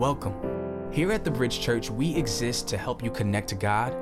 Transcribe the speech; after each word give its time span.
Welcome. 0.00 0.88
Here 0.90 1.12
at 1.12 1.24
the 1.24 1.30
Bridge 1.30 1.60
Church, 1.60 1.90
we 1.90 2.16
exist 2.16 2.66
to 2.68 2.78
help 2.78 3.04
you 3.04 3.10
connect 3.10 3.48
to 3.48 3.54
God, 3.54 3.94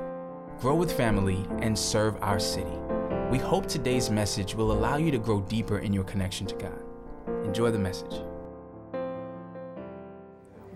grow 0.57 0.73
with 0.73 0.93
family, 0.93 1.45
and 1.59 1.77
serve 1.77 2.15
our 2.21 2.39
city. 2.39 2.71
We 3.29 3.37
hope 3.37 3.67
today's 3.67 4.09
message 4.09 4.55
will 4.55 4.71
allow 4.71 4.95
you 4.95 5.11
to 5.11 5.17
grow 5.17 5.41
deeper 5.41 5.79
in 5.79 5.91
your 5.91 6.05
connection 6.05 6.47
to 6.47 6.55
God. 6.55 6.81
Enjoy 7.43 7.69
the 7.69 7.79
message. 7.79 8.21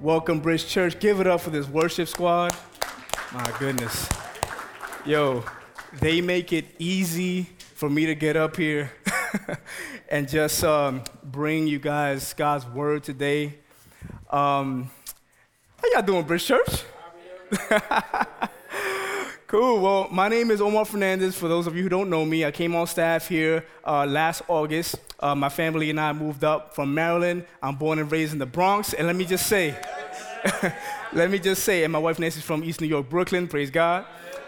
Welcome, 0.02 0.42
Bridge 0.42 0.68
Church. 0.68 1.00
Give 1.00 1.22
it 1.22 1.28
up 1.28 1.40
for 1.40 1.52
this 1.52 1.70
worship 1.70 2.10
squad. 2.10 2.54
My 3.32 3.50
goodness. 3.60 4.10
Yo, 5.06 5.46
they 6.02 6.20
make 6.20 6.52
it 6.52 6.66
easy 6.80 7.44
for 7.76 7.90
me 7.90 8.08
to 8.08 8.14
get 8.14 8.36
up 8.36 8.58
here 8.58 8.92
and 10.10 10.28
just 10.28 10.66
um, 10.66 11.02
bring 11.24 11.66
you 11.66 11.80
guys 11.80 12.34
God's 12.34 12.66
word 12.66 13.06
today. 13.06 13.54
Um, 14.30 14.92
how 15.84 15.90
y'all 16.00 16.02
doing, 16.06 16.24
Bridge 16.24 16.46
Church? 16.46 16.84
cool. 19.48 19.82
Well, 19.82 20.08
my 20.12 20.30
name 20.30 20.50
is 20.50 20.62
Omar 20.62 20.86
Fernandez. 20.86 21.36
For 21.36 21.50
those 21.50 21.68
of 21.68 21.76
you 21.76 21.84
who 21.84 21.90
don't 21.90 22.10
know 22.10 22.24
me, 22.26 22.46
I 22.46 22.52
came 22.52 22.74
on 22.74 22.88
staff 22.88 23.28
here 23.28 23.66
uh, 23.86 24.06
last 24.06 24.44
August. 24.48 24.96
Uh, 25.20 25.36
my 25.36 25.50
family 25.50 25.90
and 25.90 26.00
I 26.00 26.14
moved 26.14 26.46
up 26.46 26.74
from 26.74 26.94
Maryland. 26.94 27.46
I'm 27.62 27.76
born 27.76 28.00
and 28.00 28.10
raised 28.10 28.32
in 28.32 28.40
the 28.40 28.46
Bronx. 28.46 28.94
And 28.94 29.08
let 29.08 29.16
me 29.18 29.26
just 29.26 29.48
say, 29.48 29.76
let 31.14 31.30
me 31.30 31.38
just 31.38 31.64
say, 31.64 31.84
and 31.84 31.92
my 31.92 32.00
wife 32.00 32.18
Nancy's 32.18 32.44
from 32.44 32.64
East 32.64 32.80
New 32.80 32.88
York, 32.88 33.10
Brooklyn. 33.10 33.48
Praise 33.48 33.70
God. 33.70 34.06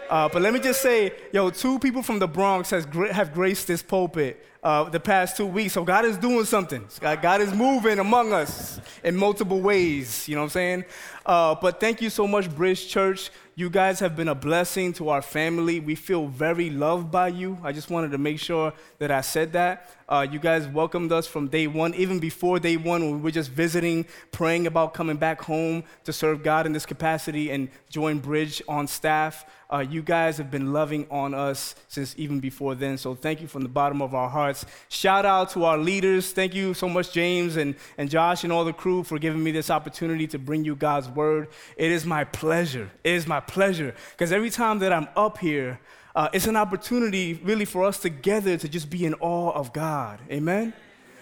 Uh, 0.08 0.28
but 0.28 0.40
let 0.40 0.54
me 0.54 0.60
just 0.60 0.80
say, 0.80 1.12
yo, 1.32 1.50
two 1.50 1.78
people 1.80 2.02
from 2.02 2.18
the 2.18 2.28
Bronx 2.28 2.70
has 2.70 2.86
gra- 2.86 3.12
have 3.12 3.34
graced 3.34 3.66
this 3.66 3.82
pulpit 3.82 4.42
uh, 4.62 4.84
the 4.84 4.98
past 4.98 5.36
two 5.36 5.46
weeks. 5.46 5.74
So 5.74 5.84
God 5.84 6.04
is 6.04 6.16
doing 6.16 6.44
something. 6.44 6.84
God, 7.00 7.22
God 7.22 7.40
is 7.40 7.54
moving 7.54 8.00
among 8.00 8.32
us 8.32 8.80
in 9.04 9.16
multiple 9.16 9.60
ways. 9.60 10.28
You 10.28 10.34
know 10.34 10.40
what 10.40 10.46
I'm 10.46 10.50
saying? 10.50 10.84
Uh, 11.26 11.56
but 11.56 11.80
thank 11.80 12.00
you 12.00 12.08
so 12.08 12.24
much, 12.24 12.48
Bridge 12.54 12.88
Church. 12.88 13.30
You 13.56 13.68
guys 13.68 13.98
have 14.00 14.14
been 14.14 14.28
a 14.28 14.34
blessing 14.34 14.92
to 14.92 15.08
our 15.08 15.22
family. 15.22 15.80
We 15.80 15.94
feel 15.96 16.28
very 16.28 16.70
loved 16.70 17.10
by 17.10 17.28
you. 17.28 17.58
I 17.64 17.72
just 17.72 17.90
wanted 17.90 18.12
to 18.12 18.18
make 18.18 18.38
sure 18.38 18.72
that 18.98 19.10
I 19.10 19.22
said 19.22 19.54
that. 19.54 19.90
Uh, 20.08 20.24
you 20.30 20.38
guys 20.38 20.68
welcomed 20.68 21.10
us 21.10 21.26
from 21.26 21.48
day 21.48 21.66
one, 21.66 21.94
even 21.94 22.20
before 22.20 22.60
day 22.60 22.76
one, 22.76 23.02
when 23.02 23.14
we 23.16 23.22
were 23.22 23.30
just 23.30 23.50
visiting, 23.50 24.06
praying 24.30 24.68
about 24.68 24.94
coming 24.94 25.16
back 25.16 25.40
home 25.40 25.82
to 26.04 26.12
serve 26.12 26.44
God 26.44 26.66
in 26.66 26.72
this 26.72 26.86
capacity 26.86 27.50
and 27.50 27.70
join 27.88 28.18
Bridge 28.18 28.62
on 28.68 28.86
staff. 28.86 29.46
Uh, 29.68 29.78
you 29.78 30.00
guys 30.00 30.36
have 30.36 30.48
been 30.48 30.72
loving 30.72 31.08
on 31.10 31.34
us 31.34 31.74
since 31.88 32.14
even 32.18 32.38
before 32.38 32.76
then. 32.76 32.96
So 32.98 33.16
thank 33.16 33.40
you 33.40 33.48
from 33.48 33.62
the 33.62 33.68
bottom 33.68 34.00
of 34.00 34.14
our 34.14 34.28
hearts. 34.28 34.64
Shout 34.90 35.26
out 35.26 35.50
to 35.50 35.64
our 35.64 35.76
leaders. 35.76 36.30
Thank 36.30 36.54
you 36.54 36.72
so 36.72 36.88
much, 36.88 37.10
James 37.10 37.56
and, 37.56 37.74
and 37.98 38.08
Josh 38.08 38.44
and 38.44 38.52
all 38.52 38.64
the 38.64 38.72
crew, 38.72 39.02
for 39.02 39.18
giving 39.18 39.42
me 39.42 39.50
this 39.50 39.70
opportunity 39.70 40.28
to 40.28 40.38
bring 40.38 40.64
you 40.64 40.76
God's 40.76 41.08
word. 41.16 41.48
It 41.76 41.90
is 41.90 42.06
my 42.06 42.24
pleasure. 42.24 42.90
It 43.02 43.14
is 43.14 43.26
my 43.26 43.40
pleasure. 43.40 43.94
Because 44.12 44.30
every 44.30 44.50
time 44.50 44.78
that 44.80 44.92
I'm 44.92 45.08
up 45.16 45.38
here, 45.38 45.80
uh, 46.14 46.28
it's 46.32 46.46
an 46.46 46.56
opportunity 46.56 47.34
really 47.42 47.64
for 47.64 47.84
us 47.84 47.98
together 47.98 48.56
to 48.56 48.68
just 48.68 48.88
be 48.88 49.04
in 49.04 49.14
awe 49.14 49.50
of 49.50 49.72
God. 49.72 50.20
Amen? 50.30 50.72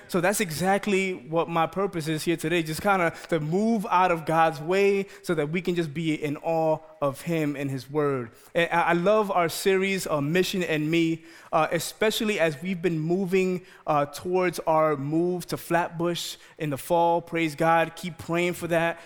So 0.09 0.21
that's 0.21 0.41
exactly 0.41 1.15
what 1.15 1.49
my 1.49 1.67
purpose 1.67 2.07
is 2.07 2.23
here 2.23 2.37
today, 2.37 2.63
just 2.63 2.83
kind 2.83 3.03
of 3.03 3.29
to 3.29 3.41
move 3.41 3.85
out 3.91 4.13
of 4.13 4.27
God's 4.27 4.61
way 4.61 5.07
so 5.23 5.35
that 5.35 5.51
we 5.51 5.61
can 5.61 5.75
just 5.75 5.93
be 5.93 6.15
in 6.15 6.37
awe 6.37 6.79
of 7.01 7.23
Him 7.23 7.57
and 7.57 7.71
His 7.71 7.91
Word. 7.91 8.31
And 8.55 8.71
I 8.71 8.93
love 8.93 9.33
our 9.33 9.49
series, 9.49 10.07
uh, 10.07 10.21
Mission 10.21 10.63
and 10.63 10.89
Me, 10.89 11.25
uh, 11.53 11.67
especially 11.73 12.39
as 12.39 12.57
we've 12.63 12.81
been 12.81 13.01
moving 13.01 13.63
uh, 13.89 14.07
towards 14.07 14.61
our 14.61 14.97
move 14.97 15.47
to 15.47 15.57
Flatbush 15.57 16.37
in 16.59 16.71
the 16.71 16.79
fall. 16.79 17.21
Praise 17.21 17.57
God. 17.57 17.97
Keep 17.97 18.19
praying 18.19 18.53
for 18.53 18.69
that. 18.69 19.01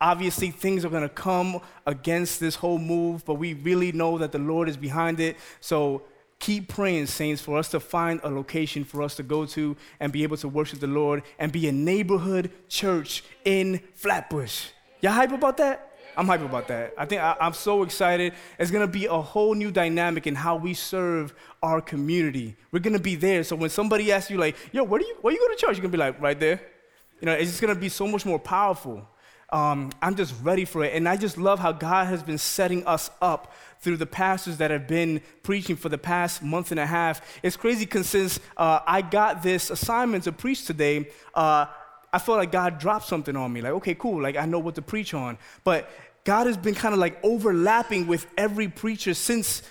Obviously, 0.00 0.50
things 0.50 0.84
are 0.84 0.88
going 0.88 1.02
to 1.02 1.08
come 1.08 1.60
against 1.86 2.40
this 2.40 2.54
whole 2.54 2.78
move, 2.78 3.24
but 3.24 3.34
we 3.34 3.54
really 3.54 3.92
know 3.92 4.16
that 4.18 4.32
the 4.32 4.38
Lord 4.38 4.68
is 4.68 4.76
behind 4.76 5.20
it. 5.20 5.36
So 5.60 6.02
keep 6.38 6.68
praying, 6.68 7.06
saints, 7.06 7.42
for 7.42 7.58
us 7.58 7.68
to 7.68 7.80
find 7.80 8.20
a 8.24 8.30
location 8.30 8.82
for 8.82 9.02
us 9.02 9.14
to 9.16 9.22
go 9.22 9.44
to 9.46 9.76
and 10.00 10.10
be 10.10 10.22
able 10.22 10.38
to 10.38 10.48
worship 10.48 10.80
the 10.80 10.86
Lord 10.86 11.22
and 11.38 11.52
be 11.52 11.68
a 11.68 11.72
neighborhood 11.72 12.50
church 12.68 13.22
in 13.44 13.80
Flatbush. 13.94 14.68
Y'all 15.02 15.12
hype 15.12 15.32
about 15.32 15.58
that? 15.58 15.86
I'm 16.16 16.26
hype 16.26 16.42
about 16.42 16.66
that. 16.68 16.94
I 16.98 17.04
think 17.04 17.22
I, 17.22 17.36
am 17.40 17.52
so 17.52 17.82
excited. 17.82 18.32
It's 18.58 18.70
gonna 18.70 18.86
be 18.86 19.06
a 19.06 19.20
whole 19.20 19.54
new 19.54 19.70
dynamic 19.70 20.26
in 20.26 20.34
how 20.34 20.56
we 20.56 20.74
serve 20.74 21.32
our 21.62 21.80
community. 21.80 22.56
We're 22.72 22.80
gonna 22.80 22.98
be 22.98 23.14
there. 23.14 23.44
So 23.44 23.54
when 23.54 23.70
somebody 23.70 24.10
asks 24.10 24.30
you, 24.30 24.38
like, 24.38 24.56
yo, 24.72 24.82
where 24.82 24.98
do 24.98 25.06
you 25.06 25.16
where 25.20 25.32
you 25.32 25.38
go 25.38 25.48
to 25.48 25.56
church? 25.56 25.76
You're 25.76 25.82
gonna 25.82 25.92
be 25.92 25.98
like, 25.98 26.20
right 26.20 26.38
there. 26.38 26.60
You 27.20 27.26
know, 27.26 27.32
it's 27.32 27.50
just 27.50 27.60
gonna 27.60 27.74
be 27.74 27.88
so 27.88 28.06
much 28.06 28.26
more 28.26 28.38
powerful. 28.38 29.06
Um, 29.52 29.90
I'm 30.00 30.14
just 30.14 30.34
ready 30.42 30.64
for 30.64 30.84
it. 30.84 30.94
And 30.94 31.08
I 31.08 31.16
just 31.16 31.36
love 31.36 31.58
how 31.58 31.72
God 31.72 32.06
has 32.06 32.22
been 32.22 32.38
setting 32.38 32.86
us 32.86 33.10
up 33.20 33.52
through 33.80 33.96
the 33.96 34.06
pastors 34.06 34.58
that 34.58 34.70
have 34.70 34.86
been 34.86 35.20
preaching 35.42 35.76
for 35.76 35.88
the 35.88 35.98
past 35.98 36.42
month 36.42 36.70
and 36.70 36.78
a 36.78 36.86
half. 36.86 37.20
It's 37.42 37.56
crazy 37.56 37.84
because 37.84 38.08
since 38.08 38.38
uh, 38.56 38.80
I 38.86 39.02
got 39.02 39.42
this 39.42 39.70
assignment 39.70 40.24
to 40.24 40.32
preach 40.32 40.66
today, 40.66 41.08
uh, 41.34 41.66
I 42.12 42.18
felt 42.18 42.38
like 42.38 42.52
God 42.52 42.78
dropped 42.78 43.06
something 43.06 43.36
on 43.36 43.52
me. 43.52 43.60
Like, 43.60 43.72
okay, 43.72 43.94
cool, 43.94 44.22
like 44.22 44.36
I 44.36 44.44
know 44.46 44.58
what 44.58 44.74
to 44.76 44.82
preach 44.82 45.14
on. 45.14 45.38
But 45.64 45.90
God 46.24 46.46
has 46.46 46.56
been 46.56 46.74
kind 46.74 46.92
of 46.92 47.00
like 47.00 47.18
overlapping 47.24 48.06
with 48.06 48.26
every 48.36 48.68
preacher 48.68 49.14
since 49.14 49.62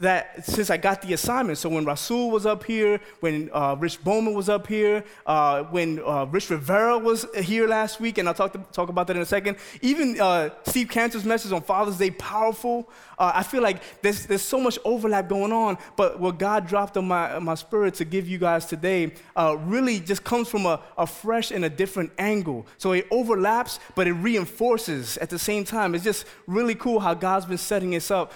that 0.00 0.44
since 0.44 0.70
I 0.70 0.76
got 0.76 1.02
the 1.02 1.12
assignment. 1.12 1.58
So 1.58 1.68
when 1.68 1.84
Rasul 1.84 2.30
was 2.30 2.46
up 2.46 2.64
here, 2.64 3.00
when 3.20 3.50
uh, 3.52 3.76
Rich 3.78 4.04
Bowman 4.04 4.34
was 4.34 4.48
up 4.48 4.66
here, 4.66 5.04
uh, 5.26 5.64
when 5.64 6.00
uh, 6.04 6.26
Rich 6.26 6.50
Rivera 6.50 6.98
was 6.98 7.26
here 7.34 7.66
last 7.66 8.00
week, 8.00 8.18
and 8.18 8.28
I'll 8.28 8.34
talk, 8.34 8.52
to, 8.52 8.58
talk 8.72 8.88
about 8.88 9.06
that 9.08 9.16
in 9.16 9.22
a 9.22 9.26
second. 9.26 9.56
Even 9.80 10.20
uh, 10.20 10.50
Steve 10.64 10.88
Cantor's 10.88 11.24
message 11.24 11.52
on 11.52 11.62
Father's 11.62 11.98
Day, 11.98 12.10
powerful. 12.10 12.88
Uh, 13.18 13.32
I 13.34 13.42
feel 13.42 13.62
like 13.62 13.82
there's, 14.02 14.26
there's 14.26 14.42
so 14.42 14.60
much 14.60 14.78
overlap 14.84 15.28
going 15.28 15.52
on, 15.52 15.78
but 15.96 16.20
what 16.20 16.38
God 16.38 16.68
dropped 16.68 16.96
on 16.96 17.08
my, 17.08 17.38
my 17.38 17.54
spirit 17.56 17.94
to 17.94 18.04
give 18.04 18.28
you 18.28 18.38
guys 18.38 18.66
today 18.66 19.14
uh, 19.34 19.56
really 19.58 19.98
just 19.98 20.22
comes 20.22 20.48
from 20.48 20.66
a, 20.66 20.80
a 20.96 21.06
fresh 21.06 21.50
and 21.50 21.64
a 21.64 21.70
different 21.70 22.12
angle. 22.18 22.66
So 22.76 22.92
it 22.92 23.06
overlaps, 23.10 23.80
but 23.96 24.06
it 24.06 24.12
reinforces 24.12 25.16
at 25.18 25.30
the 25.30 25.38
same 25.38 25.64
time. 25.64 25.94
It's 25.94 26.04
just 26.04 26.26
really 26.46 26.74
cool 26.74 27.00
how 27.00 27.14
God's 27.14 27.46
been 27.46 27.58
setting 27.58 27.96
us 27.96 28.10
up, 28.10 28.32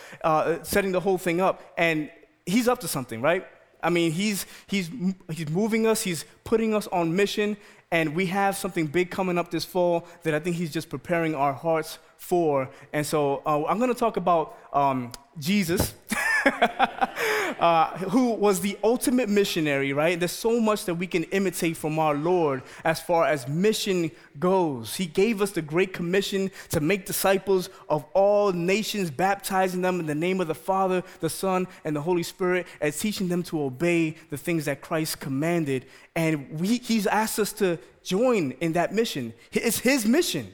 setting 0.64 0.90
the 0.90 1.00
whole 1.00 1.18
thing 1.18 1.40
up, 1.40 1.41
and 1.76 2.10
he's 2.46 2.68
up 2.68 2.80
to 2.80 2.88
something, 2.88 3.20
right? 3.20 3.46
I 3.82 3.90
mean, 3.90 4.12
he's, 4.12 4.46
he's, 4.66 4.90
he's 5.30 5.50
moving 5.50 5.86
us, 5.86 6.02
he's 6.02 6.24
putting 6.44 6.74
us 6.74 6.86
on 6.88 7.14
mission, 7.16 7.56
and 7.90 8.14
we 8.14 8.26
have 8.26 8.56
something 8.56 8.86
big 8.86 9.10
coming 9.10 9.36
up 9.36 9.50
this 9.50 9.64
fall 9.64 10.06
that 10.22 10.34
I 10.34 10.38
think 10.38 10.56
he's 10.56 10.72
just 10.72 10.88
preparing 10.88 11.34
our 11.34 11.52
hearts 11.52 11.98
for. 12.16 12.70
And 12.92 13.04
so 13.04 13.42
uh, 13.44 13.64
I'm 13.66 13.78
going 13.78 13.92
to 13.92 13.98
talk 13.98 14.16
about 14.16 14.56
um, 14.72 15.12
Jesus. 15.38 15.94
uh, 17.60 17.96
who 17.98 18.32
was 18.32 18.60
the 18.60 18.78
ultimate 18.82 19.28
missionary, 19.28 19.92
right? 19.92 20.18
There's 20.18 20.32
so 20.32 20.60
much 20.60 20.84
that 20.86 20.94
we 20.94 21.06
can 21.06 21.24
imitate 21.24 21.76
from 21.76 21.98
our 21.98 22.14
Lord 22.14 22.62
as 22.84 23.00
far 23.00 23.26
as 23.26 23.46
mission 23.46 24.10
goes. 24.38 24.96
He 24.96 25.06
gave 25.06 25.40
us 25.40 25.52
the 25.52 25.62
great 25.62 25.92
commission 25.92 26.50
to 26.70 26.80
make 26.80 27.06
disciples 27.06 27.70
of 27.88 28.04
all 28.14 28.52
nations, 28.52 29.10
baptizing 29.10 29.82
them 29.82 30.00
in 30.00 30.06
the 30.06 30.14
name 30.14 30.40
of 30.40 30.48
the 30.48 30.54
Father, 30.54 31.02
the 31.20 31.30
Son, 31.30 31.68
and 31.84 31.94
the 31.94 32.00
Holy 32.00 32.22
Spirit, 32.22 32.66
and 32.80 32.92
teaching 32.92 33.28
them 33.28 33.42
to 33.44 33.62
obey 33.62 34.16
the 34.30 34.36
things 34.36 34.64
that 34.64 34.80
Christ 34.80 35.20
commanded. 35.20 35.86
And 36.16 36.60
we, 36.60 36.78
He's 36.78 37.06
asked 37.06 37.38
us 37.38 37.52
to 37.54 37.78
join 38.02 38.52
in 38.60 38.72
that 38.72 38.92
mission. 38.92 39.32
It's 39.52 39.78
His 39.78 40.06
mission. 40.06 40.52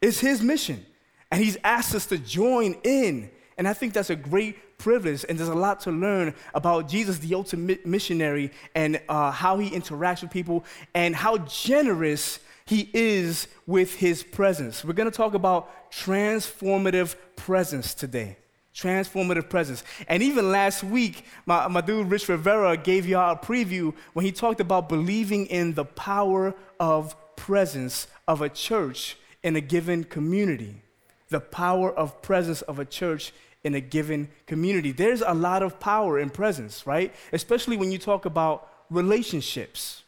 It's 0.00 0.20
His 0.20 0.42
mission. 0.42 0.84
And 1.30 1.42
He's 1.42 1.56
asked 1.64 1.94
us 1.94 2.06
to 2.06 2.18
join 2.18 2.76
in. 2.84 3.30
And 3.56 3.68
I 3.68 3.72
think 3.72 3.92
that's 3.92 4.10
a 4.10 4.16
great 4.16 4.56
privilege, 4.80 5.24
and 5.28 5.38
there's 5.38 5.48
a 5.48 5.54
lot 5.54 5.80
to 5.80 5.92
learn 5.92 6.34
about 6.54 6.88
Jesus, 6.88 7.18
the 7.18 7.34
ultimate 7.34 7.86
missionary, 7.86 8.50
and 8.74 9.00
uh, 9.08 9.30
how 9.30 9.58
he 9.58 9.70
interacts 9.70 10.22
with 10.22 10.32
people, 10.32 10.64
and 10.94 11.14
how 11.14 11.38
generous 11.38 12.40
he 12.64 12.88
is 12.94 13.48
with 13.66 13.94
his 13.94 14.22
presence. 14.22 14.84
We're 14.84 14.94
going 14.94 15.10
to 15.10 15.16
talk 15.16 15.34
about 15.34 15.90
transformative 15.90 17.16
presence 17.36 17.94
today. 17.94 18.36
Transformative 18.74 19.50
presence. 19.50 19.82
And 20.06 20.22
even 20.22 20.52
last 20.52 20.84
week, 20.84 21.24
my, 21.44 21.66
my 21.66 21.80
dude 21.80 22.08
Rich 22.08 22.28
Rivera 22.28 22.76
gave 22.76 23.06
you 23.06 23.18
all 23.18 23.32
a 23.32 23.36
preview 23.36 23.92
when 24.12 24.24
he 24.24 24.32
talked 24.32 24.60
about 24.60 24.88
believing 24.88 25.46
in 25.46 25.74
the 25.74 25.84
power 25.84 26.54
of 26.78 27.16
presence 27.36 28.06
of 28.28 28.40
a 28.40 28.48
church 28.48 29.16
in 29.42 29.56
a 29.56 29.60
given 29.60 30.04
community. 30.04 30.82
The 31.28 31.40
power 31.40 31.92
of 31.92 32.22
presence 32.22 32.62
of 32.62 32.78
a 32.78 32.84
church 32.84 33.32
in 33.62 33.74
a 33.74 33.80
given 33.80 34.28
community. 34.46 34.92
There's 34.92 35.22
a 35.22 35.34
lot 35.34 35.62
of 35.62 35.78
power 35.80 36.18
in 36.18 36.30
presence, 36.30 36.86
right? 36.86 37.14
Especially 37.32 37.76
when 37.76 37.92
you 37.92 37.98
talk 37.98 38.24
about 38.24 38.68
relationships. 38.88 40.02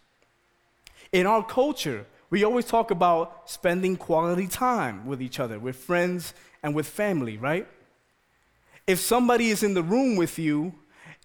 In 1.13 1.27
our 1.27 1.45
culture, 1.45 2.07
we 2.31 2.45
always 2.45 2.65
talk 2.65 2.91
about 2.91 3.51
spending 3.51 3.97
quality 3.97 4.47
time 4.47 5.07
with 5.07 5.21
each 5.21 5.39
other, 5.39 5.59
with 5.59 5.77
friends 5.77 6.33
and 6.63 6.75
with 6.75 6.87
family, 6.87 7.37
right? 7.37 7.67
If 8.87 8.99
somebody 9.01 9.51
is 9.51 9.63
in 9.63 9.75
the 9.75 9.83
room 9.83 10.17
with 10.17 10.39
you 10.39 10.75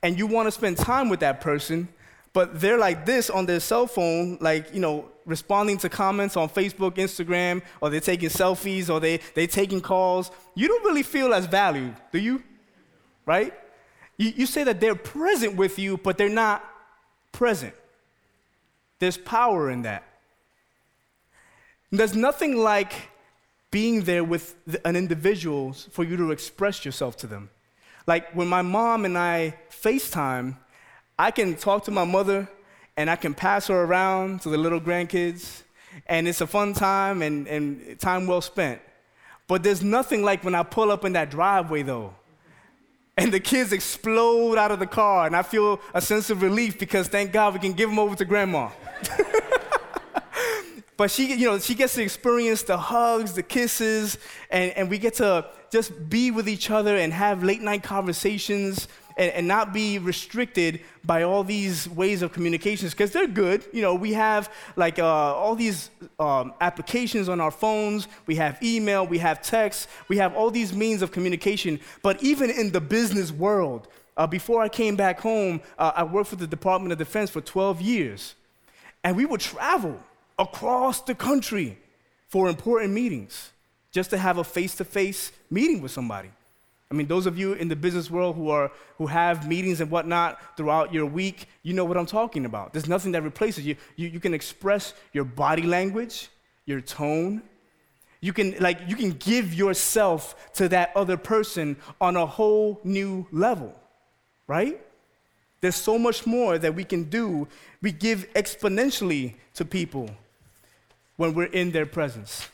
and 0.04 0.18
you 0.18 0.28
want 0.28 0.48
to 0.48 0.52
spend 0.52 0.78
time 0.78 1.10
with 1.10 1.22
that 1.22 1.40
person, 1.40 1.88
but 2.38 2.62
they're 2.62 2.78
like 2.78 3.04
this 3.04 3.32
on 3.32 3.48
their 3.48 3.60
cell 3.60 3.88
phone, 3.88 4.38
like, 4.40 4.72
you 4.72 4.80
know, 4.80 5.10
responding 5.26 5.76
to 5.80 5.90
comments 5.90 6.38
on 6.38 6.48
Facebook, 6.48 6.92
Instagram, 6.98 7.64
or 7.82 7.90
they're 7.90 8.00
taking 8.00 8.30
selfies, 8.30 8.92
or 8.92 9.00
they, 9.00 9.20
they're 9.34 9.48
taking 9.48 9.82
calls. 9.82 10.30
You 10.54 10.68
don't 10.68 10.84
really 10.84 11.02
feel 11.02 11.34
as 11.34 11.48
valued, 11.48 11.96
do 12.12 12.20
you? 12.20 12.44
Right? 13.26 13.56
You, 14.18 14.34
you 14.36 14.46
say 14.46 14.64
that 14.66 14.80
they're 14.80 14.94
present 14.94 15.56
with 15.56 15.80
you, 15.80 15.98
but 15.98 16.20
they're 16.20 16.30
not 16.30 16.64
present. 17.32 17.74
There's 19.00 19.18
power 19.18 19.72
in 19.72 19.82
that. 19.82 20.04
There's 21.92 22.16
nothing 22.16 22.56
like 22.56 22.94
being 23.72 24.04
there 24.04 24.24
with 24.24 24.54
an 24.86 24.96
individual 24.96 25.74
for 25.74 26.04
you 26.04 26.16
to 26.18 26.30
express 26.30 26.86
yourself 26.86 27.18
to 27.18 27.26
them. 27.26 27.50
Like 28.06 28.32
when 28.36 28.48
my 28.48 28.62
mom 28.62 29.06
and 29.06 29.18
I 29.18 29.56
FaceTime, 29.72 30.58
I 31.20 31.32
can 31.32 31.56
talk 31.56 31.86
to 31.86 31.92
my 31.92 32.06
mother 32.06 32.48
and 32.96 33.10
I 33.10 33.16
can 33.16 33.34
pass 33.34 33.68
her 33.68 33.84
around 33.84 34.42
to 34.42 34.50
the 34.50 34.58
little 34.58 34.80
grandkids, 34.80 35.64
and 36.06 36.28
it's 36.28 36.42
a 36.42 36.48
fun 36.48 36.74
time 36.74 37.22
and, 37.22 37.48
and 37.48 38.00
time 38.00 38.28
well 38.28 38.42
spent. 38.42 38.82
But 39.48 39.64
there's 39.64 39.84
nothing 39.84 40.24
like 40.24 40.44
when 40.44 40.54
I 40.54 40.64
pull 40.64 40.92
up 40.92 41.06
in 41.06 41.14
that 41.14 41.32
driveway, 41.32 41.84
though, 41.84 42.14
and 43.16 43.32
the 43.32 43.40
kids 43.40 43.72
explode 43.72 44.58
out 44.58 44.72
of 44.72 44.80
the 44.80 44.88
car, 44.88 45.26
and 45.26 45.36
I 45.36 45.42
feel 45.42 45.80
a 45.94 46.02
sense 46.02 46.30
of 46.30 46.42
relief 46.42 46.78
because 46.78 47.08
thank 47.08 47.32
God 47.32 47.54
we 47.54 47.60
can 47.60 47.74
give 47.74 47.90
them 47.90 47.98
over 47.98 48.16
to 48.16 48.26
grandma. 48.26 48.70
but 50.98 51.10
she, 51.10 51.34
you 51.34 51.48
know, 51.48 51.58
she 51.60 51.74
gets 51.74 51.96
to 51.96 52.04
experience 52.04 52.64
the 52.64 52.78
hugs, 52.78 53.34
the 53.34 53.44
kisses, 53.44 54.18
and, 54.52 54.72
and 54.72 54.90
we 54.90 54.98
get 55.00 55.16
to 55.16 55.48
just 55.72 56.10
be 56.10 56.30
with 56.30 56.48
each 56.48 56.70
other 56.70 56.96
and 56.96 57.12
have 57.12 57.44
late 57.44 57.62
night 57.62 57.84
conversations 57.84 58.88
and, 59.18 59.32
and 59.34 59.48
not 59.48 59.74
be 59.74 60.00
restricted 60.00 60.82
by 61.04 61.24
all 61.24 61.44
these 61.44 61.90
ways 61.90 62.22
of 62.22 62.32
communications 62.32 62.94
because 62.94 63.12
they're 63.12 63.28
good. 63.28 63.66
You 63.74 63.82
know, 63.82 63.96
we 63.96 64.14
have 64.14 64.54
like 64.76 65.00
uh, 65.00 65.06
all 65.06 65.56
these 65.56 65.90
um, 66.20 66.54
applications 66.62 67.28
on 67.28 67.42
our 67.42 67.52
phones, 67.52 68.08
we 68.26 68.36
have 68.36 68.62
email, 68.62 69.06
we 69.06 69.18
have 69.18 69.42
text, 69.42 69.90
we 70.08 70.18
have 70.18 70.36
all 70.36 70.52
these 70.52 70.74
means 70.74 71.02
of 71.02 71.12
communication. 71.12 71.80
But 72.04 72.22
even 72.24 72.50
in 72.50 72.72
the 72.72 72.82
business 72.82 73.32
world, 73.32 73.88
uh, 74.16 74.28
before 74.28 74.62
I 74.62 74.70
came 74.70 74.96
back 74.96 75.20
home, 75.20 75.62
uh, 75.78 75.92
I 75.96 76.04
worked 76.04 76.30
for 76.30 76.36
the 76.36 76.48
Department 76.48 76.92
of 76.92 76.98
Defense 76.98 77.30
for 77.30 77.42
12 77.42 77.82
years. 77.82 78.36
And 79.04 79.16
we 79.16 79.26
would 79.26 79.42
travel 79.42 80.00
across 80.40 81.02
the 81.02 81.16
country 81.16 81.78
for 82.28 82.50
important 82.50 82.94
meetings 82.94 83.52
just 83.92 84.10
to 84.10 84.18
have 84.18 84.38
a 84.38 84.44
face 84.44 84.76
to 84.76 84.86
face 84.86 85.32
meeting 85.50 85.82
with 85.82 85.92
somebody. 85.92 86.30
I 86.90 86.94
mean, 86.94 87.08
those 87.08 87.26
of 87.26 87.38
you 87.38 87.54
in 87.54 87.68
the 87.68 87.76
business 87.76 88.10
world 88.10 88.36
who, 88.36 88.50
are, 88.50 88.72
who 88.98 89.08
have 89.08 89.48
meetings 89.48 89.82
and 89.82 89.92
whatnot 89.92 90.40
throughout 90.56 90.94
your 90.94 91.06
week, 91.06 91.48
you 91.62 91.74
know 91.74 91.84
what 91.84 91.98
I'm 91.98 92.06
talking 92.06 92.46
about. 92.46 92.72
There's 92.72 92.88
nothing 92.88 93.12
that 93.12 93.24
replaces 93.24 93.66
you. 93.66 93.76
You, 93.98 94.08
you 94.08 94.20
can 94.22 94.34
express 94.34 94.94
your 95.12 95.26
body 95.26 95.64
language, 95.64 96.30
your 96.66 96.80
tone. 96.80 97.42
You 98.22 98.32
can, 98.32 98.56
like, 98.60 98.80
you 98.88 98.96
can 98.96 99.12
give 99.12 99.54
yourself 99.54 100.54
to 100.54 100.70
that 100.70 100.92
other 100.96 101.18
person 101.18 101.76
on 102.00 102.16
a 102.16 102.26
whole 102.26 102.80
new 102.86 103.28
level, 103.32 103.76
right? 104.48 104.80
There's 105.60 105.76
so 105.76 106.00
much 106.00 106.26
more 106.26 106.58
that 106.58 106.74
we 106.74 106.86
can 106.86 107.06
do. 107.06 107.50
We 107.82 107.92
give 107.92 108.32
exponentially 108.34 109.36
to 109.56 109.66
people 109.66 110.10
when 111.18 111.34
we're 111.34 111.46
in 111.46 111.72
their 111.72 111.86
presence. 111.86 112.48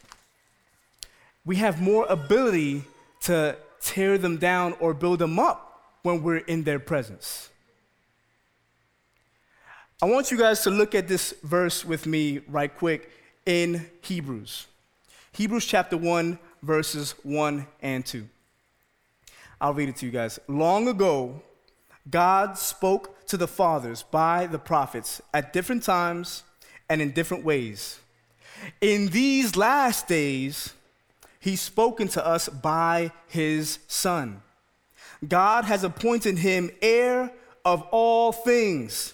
We 1.46 1.58
have 1.58 1.82
more 1.82 2.06
ability 2.08 2.84
to 3.24 3.58
tear 3.84 4.18
them 4.18 4.38
down 4.38 4.76
or 4.80 4.94
build 4.94 5.20
them 5.20 5.38
up 5.38 5.82
when 6.02 6.24
we're 6.24 6.38
in 6.38 6.64
their 6.64 6.80
presence. 6.80 7.50
I 10.02 10.06
want 10.06 10.32
you 10.32 10.38
guys 10.38 10.62
to 10.64 10.70
look 10.70 10.96
at 10.96 11.08
this 11.08 11.34
verse 11.44 11.86
with 11.86 12.06
me 12.06 12.40
right 12.48 12.76
quick 12.76 13.10
in 13.46 13.90
Hebrews. 14.02 14.68
Hebrews 15.34 15.66
chapter 15.66 15.98
1, 15.98 16.40
verses 16.62 17.16
1 17.24 17.68
and 17.82 18.06
2. 18.06 18.28
I'll 19.62 19.74
read 19.74 19.90
it 19.90 19.98
to 19.98 20.06
you 20.06 20.12
guys. 20.12 20.40
Long 20.48 20.88
ago, 20.88 21.42
God 22.10 22.58
spoke 22.58 23.26
to 23.28 23.38
the 23.38 23.48
fathers 23.48 24.04
by 24.04 24.48
the 24.48 24.60
prophets 24.60 25.22
at 25.34 25.54
different 25.54 25.84
times 25.84 26.44
and 26.90 27.02
in 27.02 27.12
different 27.12 27.46
ways. 27.46 28.00
In 28.82 29.08
these 29.08 29.56
last 29.56 30.08
days, 30.08 30.74
He's 31.44 31.60
spoken 31.60 32.08
to 32.10 32.26
us 32.26 32.48
by 32.48 33.12
his 33.28 33.80
Son. 33.90 34.42
God 35.28 35.66
has 35.66 35.84
appointed 35.84 36.38
him 36.38 36.72
heir 36.82 37.34
of 37.66 37.82
all 37.92 38.32
things 38.32 39.14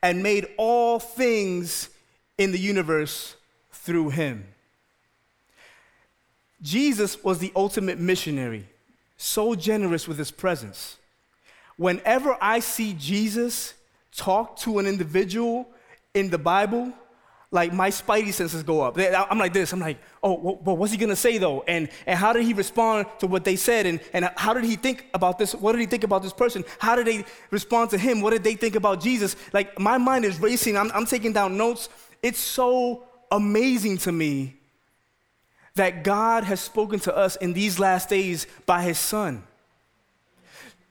and 0.00 0.22
made 0.22 0.46
all 0.56 1.00
things 1.00 1.88
in 2.38 2.52
the 2.52 2.60
universe 2.60 3.34
through 3.72 4.10
him. 4.10 4.46
Jesus 6.62 7.24
was 7.24 7.40
the 7.40 7.50
ultimate 7.56 7.98
missionary, 7.98 8.68
so 9.16 9.56
generous 9.56 10.06
with 10.06 10.16
his 10.16 10.30
presence. 10.30 10.96
Whenever 11.76 12.38
I 12.40 12.60
see 12.60 12.94
Jesus 12.96 13.74
talk 14.14 14.58
to 14.58 14.78
an 14.78 14.86
individual 14.86 15.66
in 16.14 16.30
the 16.30 16.38
Bible, 16.38 16.92
like 17.50 17.72
my 17.72 17.88
spidey 17.88 18.32
senses 18.32 18.62
go 18.62 18.82
up. 18.82 18.98
I'm 18.98 19.38
like 19.38 19.54
this. 19.54 19.72
I'm 19.72 19.80
like, 19.80 19.98
oh, 20.22 20.58
well, 20.62 20.76
what's 20.76 20.92
he 20.92 20.98
gonna 20.98 21.16
say 21.16 21.38
though? 21.38 21.64
And 21.66 21.88
and 22.06 22.18
how 22.18 22.32
did 22.32 22.44
he 22.44 22.52
respond 22.52 23.06
to 23.20 23.26
what 23.26 23.44
they 23.44 23.56
said? 23.56 23.86
And 23.86 24.00
and 24.12 24.30
how 24.36 24.52
did 24.52 24.64
he 24.64 24.76
think 24.76 25.06
about 25.14 25.38
this? 25.38 25.54
What 25.54 25.72
did 25.72 25.80
he 25.80 25.86
think 25.86 26.04
about 26.04 26.22
this 26.22 26.32
person? 26.32 26.64
How 26.78 26.94
did 26.94 27.06
they 27.06 27.24
respond 27.50 27.90
to 27.90 27.98
him? 27.98 28.20
What 28.20 28.30
did 28.30 28.44
they 28.44 28.54
think 28.54 28.74
about 28.74 29.00
Jesus? 29.00 29.34
Like 29.52 29.78
my 29.78 29.96
mind 29.96 30.26
is 30.26 30.38
racing. 30.38 30.76
I'm, 30.76 30.92
I'm 30.92 31.06
taking 31.06 31.32
down 31.32 31.56
notes. 31.56 31.88
It's 32.22 32.40
so 32.40 33.04
amazing 33.30 33.98
to 33.98 34.12
me 34.12 34.56
that 35.74 36.04
God 36.04 36.44
has 36.44 36.60
spoken 36.60 36.98
to 37.00 37.16
us 37.16 37.36
in 37.36 37.54
these 37.54 37.78
last 37.78 38.10
days 38.10 38.46
by 38.66 38.82
His 38.82 38.98
Son. 38.98 39.42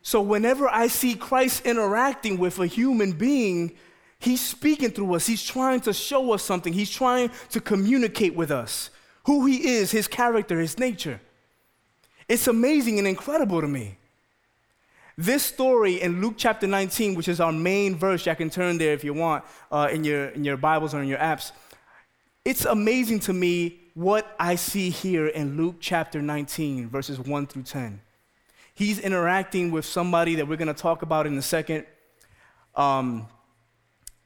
So 0.02 0.22
whenever 0.22 0.70
I 0.70 0.88
see 0.88 1.16
Christ 1.16 1.66
interacting 1.66 2.38
with 2.38 2.58
a 2.60 2.66
human 2.66 3.12
being 3.12 3.76
He's 4.20 4.42
speaking 4.42 4.92
through 4.92 5.16
us. 5.16 5.28
He's 5.28 5.44
trying 5.44 5.82
to 5.82 5.94
show 5.94 6.34
us 6.34 6.44
something. 6.44 6.74
He's 6.74 6.90
trying 6.90 7.32
to 7.52 7.62
communicate 7.62 8.36
with 8.36 8.52
us 8.52 8.90
who 9.26 9.46
He 9.46 9.68
is, 9.68 9.92
His 9.92 10.08
character, 10.08 10.60
His 10.60 10.80
nature. 10.80 11.22
It's 12.28 12.48
amazing 12.48 12.98
and 13.00 13.08
incredible 13.08 13.62
to 13.62 13.68
me. 13.68 13.98
This 15.18 15.44
story 15.44 16.02
in 16.02 16.22
Luke 16.22 16.36
chapter 16.38 16.68
19, 16.68 17.16
which 17.16 17.28
is 17.28 17.40
our 17.40 17.52
main 17.52 17.96
verse, 17.96 18.28
I 18.28 18.36
can 18.36 18.50
turn 18.50 18.78
there 18.78 18.94
if 18.94 19.04
you 19.04 19.14
want 19.14 19.44
uh, 19.72 19.88
in, 19.92 20.04
your, 20.04 20.28
in 20.30 20.44
your 20.44 20.58
Bibles 20.58 20.94
or 20.94 21.02
in 21.02 21.08
your 21.08 21.18
apps. 21.18 21.52
It's 22.46 22.66
amazing 22.66 23.22
to 23.22 23.34
me 23.34 23.80
what 23.94 24.36
I 24.40 24.56
see 24.56 24.90
here 24.90 25.28
in 25.28 25.58
Luke 25.58 25.78
chapter 25.80 26.22
19, 26.22 26.88
verses 26.88 27.20
1 27.20 27.48
through 27.48 27.64
10. 27.64 28.00
He's 28.76 29.00
interacting 29.00 29.72
with 29.72 29.86
somebody 29.86 30.36
that 30.36 30.48
we're 30.48 30.56
going 30.56 30.68
to 30.68 30.74
talk 30.74 31.02
about 31.02 31.26
in 31.26 31.36
a 31.36 31.42
second. 31.42 31.88
Um, 32.76 33.28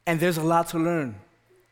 and 0.06 0.20
there's 0.20 0.36
a 0.36 0.42
lot 0.42 0.68
to 0.68 0.78
learn. 0.78 1.16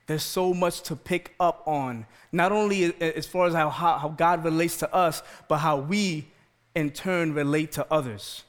There's 0.07 0.25
so 0.25 0.53
much 0.53 0.83
to 0.83 0.97
pick 0.97 1.35
up 1.39 1.63
on, 1.67 2.07
not 2.33 2.51
only 2.51 2.93
as 3.01 3.27
far 3.27 3.47
as 3.47 3.55
how, 3.55 3.71
how, 3.71 4.09
God 4.09 4.45
relates 4.45 4.77
to 4.79 4.93
us, 4.93 5.23
but 5.49 5.59
how 5.59 5.77
we 5.77 6.27
in 6.75 6.91
turn 6.91 7.33
relate 7.33 7.73
to 7.73 7.87
others. 7.91 8.43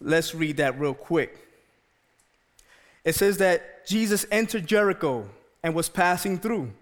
Let's 0.00 0.34
read 0.34 0.56
that 0.56 0.80
real 0.80 0.94
quick. 0.94 1.36
It 3.04 3.14
says 3.14 3.38
that 3.38 3.86
Jesus 3.86 4.24
entered 4.30 4.66
Jericho 4.66 5.28
and 5.62 5.74
was 5.74 5.88
passing 5.88 6.38
through. 6.38 6.72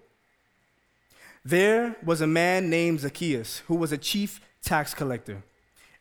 There 1.45 1.97
was 2.05 2.21
a 2.21 2.27
man 2.27 2.71
named 2.71 3.01
Zacchaeus 3.01 3.59
who 3.67 3.75
was 3.75 3.91
a 3.91 3.99
chief 3.99 4.41
tax 4.63 4.95
collector, 4.95 5.43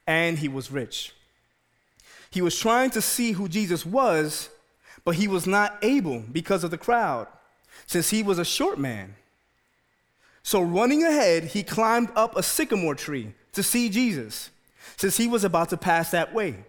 and 0.05 0.37
he 0.37 0.47
was 0.47 0.71
rich. 0.71 1.13
He 2.29 2.41
was 2.41 2.57
trying 2.57 2.91
to 2.91 3.01
see 3.01 3.31
who 3.31 3.47
Jesus 3.47 3.85
was 3.85 4.49
but 5.07 5.15
he 5.15 5.29
was 5.29 5.47
not 5.47 5.77
able 5.83 6.19
because 6.19 6.65
of 6.65 6.71
the 6.71 6.77
crowd, 6.77 7.27
since 7.85 8.09
he 8.09 8.21
was 8.21 8.39
a 8.39 8.43
short 8.43 8.77
man. 8.77 9.15
So, 10.43 10.61
running 10.61 11.01
ahead, 11.05 11.45
he 11.45 11.63
climbed 11.63 12.09
up 12.13 12.35
a 12.35 12.43
sycamore 12.43 12.93
tree 12.93 13.33
to 13.53 13.63
see 13.63 13.87
Jesus, 13.87 14.49
since 14.97 15.15
he 15.15 15.25
was 15.25 15.45
about 15.45 15.69
to 15.69 15.77
pass 15.77 16.11
that 16.11 16.33
way. 16.33 16.65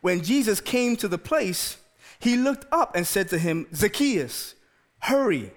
When 0.00 0.22
Jesus 0.22 0.60
came 0.60 0.94
to 0.98 1.08
the 1.08 1.18
place, 1.18 1.78
he 2.20 2.36
looked 2.36 2.72
up 2.72 2.94
and 2.94 3.04
said 3.04 3.28
to 3.30 3.38
him, 3.38 3.66
Zacchaeus, 3.74 4.54
hurry 5.00 5.50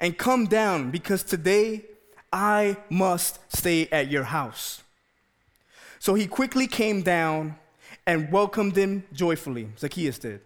and 0.00 0.18
come 0.18 0.44
down, 0.44 0.90
because 0.90 1.22
today 1.22 1.86
I 2.30 2.76
must 2.90 3.38
stay 3.56 3.88
at 3.90 4.10
your 4.10 4.24
house. 4.24 4.82
So 5.98 6.12
he 6.12 6.26
quickly 6.26 6.66
came 6.66 7.00
down 7.00 7.56
and 8.06 8.30
welcomed 8.30 8.76
him 8.76 9.04
joyfully. 9.14 9.70
Zacchaeus 9.78 10.18
did. 10.18 10.42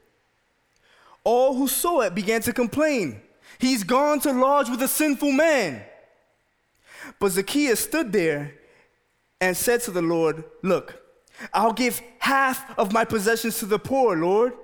All 1.24 1.54
who 1.54 1.68
saw 1.68 2.00
it 2.00 2.14
began 2.14 2.40
to 2.42 2.52
complain. 2.52 3.20
He's 3.58 3.84
gone 3.84 4.20
to 4.20 4.32
lodge 4.32 4.68
with 4.68 4.82
a 4.82 4.88
sinful 4.88 5.32
man. 5.32 5.82
But 7.18 7.32
Zacchaeus 7.32 7.80
stood 7.80 8.12
there 8.12 8.54
and 9.40 9.56
said 9.56 9.80
to 9.82 9.90
the 9.90 10.02
Lord, 10.02 10.44
Look, 10.62 11.00
I'll 11.52 11.72
give 11.72 12.00
half 12.18 12.76
of 12.78 12.92
my 12.92 13.04
possessions 13.04 13.58
to 13.58 13.66
the 13.66 13.78
poor, 13.78 14.16
Lord. 14.16 14.54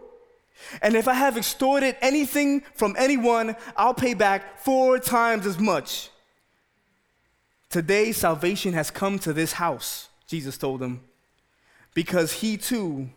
And 0.83 0.97
if 0.97 1.07
I 1.07 1.15
have 1.15 1.37
extorted 1.37 1.97
anything 2.01 2.63
from 2.75 2.97
anyone, 2.99 3.57
I'll 3.77 3.95
pay 3.95 4.15
back 4.15 4.59
four 4.59 4.99
times 4.99 5.47
as 5.47 5.59
much. 5.59 6.11
Today, 7.71 8.13
salvation 8.13 8.73
has 8.73 8.91
come 8.91 9.19
to 9.21 9.33
this 9.33 9.53
house, 9.53 10.09
Jesus 10.27 10.57
told 10.57 10.81
them, 10.81 11.03
because 11.95 12.33
he 12.33 12.57
too 12.57 13.11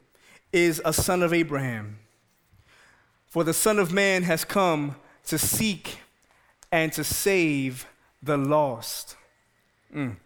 is 0.51 0.81
a 0.83 0.93
son 0.93 1.23
of 1.23 1.33
Abraham. 1.33 2.00
For 3.31 3.45
the 3.45 3.53
Son 3.53 3.79
of 3.79 3.93
Man 3.93 4.23
has 4.23 4.43
come 4.43 4.97
to 5.27 5.37
seek 5.37 5.99
and 6.69 6.91
to 6.91 7.01
save 7.01 7.87
the 8.21 8.35
lost. 8.35 9.15
Mm. 9.95 10.17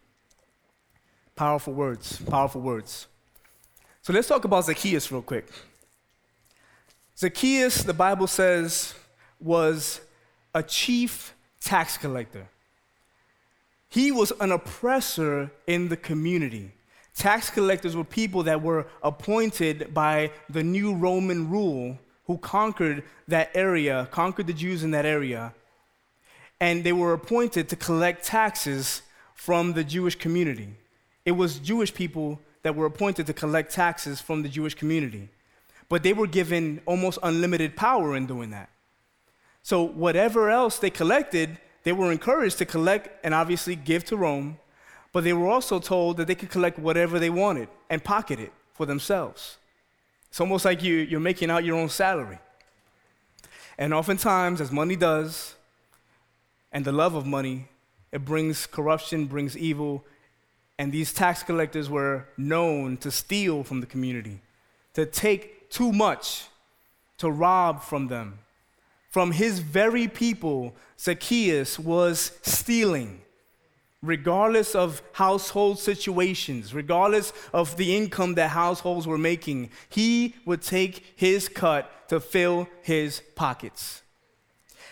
Powerful 1.35 1.73
words, 1.73 2.19
powerful 2.21 2.61
words. 2.61 3.05
So 4.01 4.11
let's 4.11 4.27
talk 4.27 4.43
about 4.43 4.65
Zacchaeus 4.65 5.11
real 5.11 5.21
quick. 5.21 5.47
Zacchaeus, 7.15 7.83
the 7.83 7.93
Bible 7.93 8.25
says, 8.25 8.95
was 9.39 10.01
a 10.55 10.63
chief 10.63 11.35
tax 11.61 11.97
collector. 11.97 12.47
He 13.87 14.11
was 14.11 14.33
an 14.39 14.51
oppressor 14.51 15.51
in 15.67 15.89
the 15.89 15.97
community. 15.97 16.71
Tax 17.15 17.51
collectors 17.51 17.95
were 17.95 18.03
people 18.03 18.41
that 18.41 18.63
were 18.63 18.87
appointed 19.03 19.93
by 19.93 20.31
the 20.49 20.63
new 20.63 20.95
Roman 20.95 21.51
rule 21.51 21.99
who 22.27 22.37
conquered 22.37 23.03
that 23.27 23.51
area, 23.53 24.07
conquered 24.11 24.47
the 24.47 24.53
Jews 24.53 24.83
in 24.83 24.91
that 24.91 25.05
area, 25.05 25.53
and 26.59 26.83
they 26.83 26.93
were 26.93 27.13
appointed 27.13 27.69
to 27.69 27.75
collect 27.75 28.25
taxes 28.25 29.01
from 29.33 29.73
the 29.73 29.83
Jewish 29.83 30.15
community. 30.15 30.69
It 31.25 31.33
was 31.33 31.59
Jewish 31.59 31.93
people 31.93 32.39
that 32.63 32.75
were 32.75 32.85
appointed 32.85 33.27
to 33.27 33.33
collect 33.33 33.71
taxes 33.73 34.21
from 34.21 34.41
the 34.41 34.49
Jewish 34.49 34.73
community 34.73 35.29
but 35.89 36.03
they 36.03 36.13
were 36.13 36.27
given 36.27 36.81
almost 36.85 37.19
unlimited 37.23 37.75
power 37.75 38.15
in 38.15 38.25
doing 38.25 38.49
that. 38.51 38.69
So, 39.61 39.83
whatever 39.83 40.49
else 40.49 40.77
they 40.77 40.89
collected, 40.89 41.57
they 41.83 41.93
were 41.93 42.11
encouraged 42.11 42.57
to 42.59 42.65
collect 42.65 43.09
and 43.23 43.33
obviously 43.33 43.75
give 43.75 44.05
to 44.05 44.17
Rome, 44.17 44.59
but 45.11 45.23
they 45.23 45.33
were 45.33 45.47
also 45.47 45.79
told 45.79 46.17
that 46.17 46.27
they 46.27 46.35
could 46.35 46.49
collect 46.49 46.77
whatever 46.77 47.19
they 47.19 47.29
wanted 47.29 47.69
and 47.89 48.03
pocket 48.03 48.39
it 48.39 48.51
for 48.73 48.85
themselves. 48.85 49.57
It's 50.35 50.41
almost 50.41 50.65
like 50.65 50.83
you, 50.83 50.95
you're 50.95 51.21
making 51.21 51.49
out 51.49 51.63
your 51.63 51.77
own 51.77 51.87
salary. 51.87 52.39
And 53.77 53.93
oftentimes, 53.93 54.59
as 54.59 54.69
money 54.69 54.97
does, 54.97 55.55
and 56.73 56.83
the 56.83 56.91
love 56.91 57.15
of 57.15 57.25
money, 57.25 57.69
it 58.11 58.25
brings 58.25 58.65
corruption, 58.65 59.27
brings 59.27 59.57
evil, 59.57 60.03
and 60.77 60.91
these 60.91 61.13
tax 61.13 61.41
collectors 61.41 61.89
were 61.89 62.25
known 62.35 62.97
to 62.97 63.11
steal 63.11 63.63
from 63.63 63.79
the 63.79 63.85
community, 63.85 64.41
to 64.93 65.05
take 65.05 65.69
too 65.69 65.93
much 65.93 66.47
to 67.19 67.31
rob 67.31 67.81
from 67.81 68.09
them. 68.09 68.39
From 69.11 69.31
his 69.31 69.59
very 69.59 70.09
people, 70.09 70.75
Zacchaeus 70.99 71.79
was 71.79 72.33
stealing, 72.41 73.21
regardless 74.01 74.75
of 74.75 75.01
household 75.13 75.79
situations, 75.79 76.73
regardless 76.73 77.33
of 77.53 77.75
the 77.77 77.95
income 77.95 78.35
that 78.35 78.49
households 78.49 79.07
were 79.07 79.17
making. 79.17 79.69
He 79.89 80.35
would 80.45 80.61
take 80.61 81.13
his 81.15 81.49
cut 81.49 82.09
to 82.09 82.19
fill 82.19 82.67
his 82.81 83.21
pockets. 83.35 84.03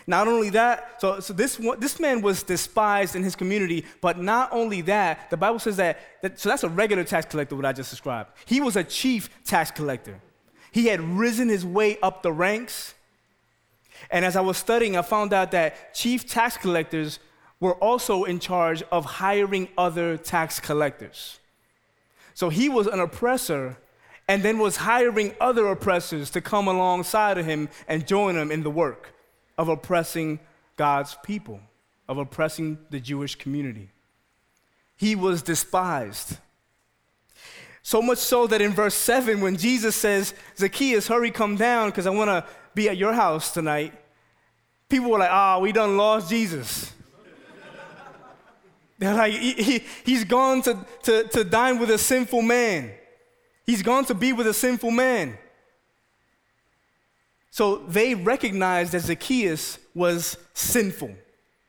Not 0.06 0.28
only 0.28 0.50
that, 0.50 1.00
so, 1.00 1.20
so 1.20 1.32
this, 1.32 1.58
this 1.78 1.98
man 1.98 2.20
was 2.20 2.42
despised 2.42 3.16
in 3.16 3.22
his 3.22 3.34
community, 3.34 3.86
but 4.02 4.18
not 4.18 4.50
only 4.52 4.82
that, 4.82 5.30
the 5.30 5.36
Bible 5.36 5.58
says 5.58 5.76
that, 5.78 5.98
that, 6.20 6.38
so 6.38 6.50
that's 6.50 6.62
a 6.62 6.68
regular 6.68 7.04
tax 7.04 7.26
collector, 7.26 7.56
what 7.56 7.64
I 7.64 7.72
just 7.72 7.90
described. 7.90 8.30
He 8.44 8.60
was 8.60 8.76
a 8.76 8.84
chief 8.84 9.30
tax 9.44 9.70
collector. 9.70 10.20
He 10.72 10.86
had 10.86 11.00
risen 11.00 11.48
his 11.48 11.64
way 11.64 11.98
up 12.02 12.22
the 12.22 12.32
ranks. 12.32 12.94
And 14.10 14.24
as 14.24 14.36
I 14.36 14.40
was 14.42 14.58
studying, 14.58 14.96
I 14.96 15.02
found 15.02 15.32
out 15.32 15.52
that 15.52 15.94
chief 15.94 16.28
tax 16.28 16.58
collectors 16.58 17.18
were 17.64 17.76
also 17.76 18.24
in 18.24 18.38
charge 18.38 18.82
of 18.92 19.06
hiring 19.06 19.66
other 19.78 20.18
tax 20.18 20.60
collectors. 20.60 21.40
So 22.34 22.50
he 22.50 22.68
was 22.68 22.86
an 22.86 23.00
oppressor 23.00 23.78
and 24.28 24.42
then 24.42 24.58
was 24.58 24.76
hiring 24.76 25.34
other 25.40 25.68
oppressors 25.68 26.28
to 26.32 26.42
come 26.42 26.68
alongside 26.68 27.38
of 27.38 27.46
him 27.46 27.70
and 27.88 28.06
join 28.06 28.36
him 28.36 28.50
in 28.50 28.64
the 28.64 28.70
work 28.70 29.14
of 29.56 29.70
oppressing 29.70 30.40
God's 30.76 31.16
people, 31.24 31.58
of 32.06 32.18
oppressing 32.18 32.76
the 32.90 33.00
Jewish 33.00 33.34
community. 33.34 33.88
He 34.94 35.16
was 35.16 35.40
despised. 35.40 36.36
So 37.82 38.02
much 38.02 38.18
so 38.18 38.46
that 38.46 38.60
in 38.60 38.72
verse 38.72 38.94
7, 38.94 39.40
when 39.40 39.56
Jesus 39.56 39.96
says, 39.96 40.34
Zacchaeus, 40.58 41.08
hurry, 41.08 41.30
come 41.30 41.56
down, 41.56 41.88
because 41.88 42.06
I 42.06 42.10
want 42.10 42.28
to 42.28 42.44
be 42.74 42.90
at 42.90 42.98
your 42.98 43.14
house 43.14 43.54
tonight, 43.54 43.94
people 44.90 45.10
were 45.10 45.18
like, 45.18 45.32
ah, 45.32 45.56
oh, 45.56 45.60
we 45.60 45.72
done 45.72 45.96
lost 45.96 46.28
Jesus. 46.28 46.92
They're 48.98 49.14
like, 49.14 49.32
he, 49.32 49.52
he, 49.54 49.84
he's 50.04 50.24
gone 50.24 50.62
to, 50.62 50.86
to, 51.02 51.24
to 51.28 51.44
dine 51.44 51.78
with 51.78 51.90
a 51.90 51.98
sinful 51.98 52.42
man. 52.42 52.92
He's 53.66 53.82
gone 53.82 54.04
to 54.06 54.14
be 54.14 54.32
with 54.32 54.46
a 54.46 54.54
sinful 54.54 54.90
man. 54.90 55.38
So 57.50 57.78
they 57.88 58.14
recognized 58.14 58.92
that 58.92 59.00
Zacchaeus 59.00 59.78
was 59.94 60.36
sinful. 60.54 61.14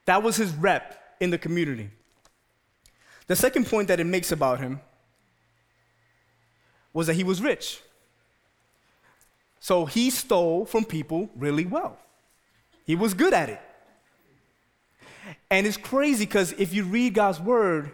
That 0.06 0.24
was 0.24 0.36
his 0.36 0.52
rep 0.54 1.00
in 1.20 1.30
the 1.30 1.38
community. 1.38 1.90
The 3.28 3.36
second 3.36 3.68
point 3.68 3.88
that 3.88 4.00
it 4.00 4.06
makes 4.06 4.32
about 4.32 4.60
him 4.60 4.82
was 6.94 7.08
that 7.08 7.16
he 7.16 7.24
was 7.24 7.42
rich. 7.42 7.82
So 9.60 9.86
he 9.86 10.10
stole 10.12 10.66
from 10.66 10.86
people 10.86 11.30
really 11.36 11.66
well. 11.66 11.98
He 12.86 12.96
was 12.96 13.14
good 13.14 13.34
at 13.34 13.50
it. 13.50 13.62
And 15.50 15.66
it's 15.66 15.78
crazy 15.78 16.26
because 16.26 16.54
if 16.54 16.74
you 16.74 16.84
read 16.84 17.14
God's 17.14 17.40
word, 17.40 17.92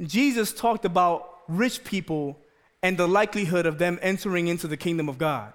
Jesus 0.00 0.52
talked 0.52 0.84
about 0.84 1.28
rich 1.48 1.84
people 1.84 2.38
and 2.82 2.96
the 2.96 3.06
likelihood 3.06 3.66
of 3.66 3.78
them 3.78 3.98
entering 4.02 4.48
into 4.48 4.66
the 4.66 4.76
kingdom 4.76 5.08
of 5.08 5.18
God. 5.18 5.52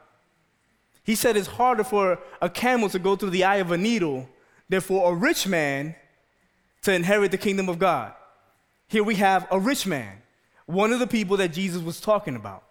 He 1.04 1.16
said 1.16 1.38
it's 1.38 1.48
harder 1.48 1.84
for 1.84 2.20
a 2.42 2.50
camel 2.50 2.90
to 2.90 3.00
go 3.00 3.16
through 3.16 3.30
the 3.32 3.44
eye 3.44 3.58
of 3.58 3.72
a 3.72 3.78
needle 3.78 4.28
than 4.70 4.82
for 4.82 5.12
a 5.12 5.16
rich 5.16 5.48
man 5.48 5.96
to 6.84 6.94
inherit 6.94 7.32
the 7.32 7.38
kingdom 7.38 7.70
of 7.70 7.80
God. 7.80 8.14
Here 8.88 9.04
we 9.04 9.16
have 9.16 9.48
a 9.52 9.60
rich 9.60 9.86
man, 9.86 10.22
one 10.66 10.94
of 10.94 11.00
the 11.00 11.08
people 11.08 11.38
that 11.38 11.54
Jesus 11.54 11.82
was 11.82 12.00
talking 12.00 12.36
about. 12.36 12.64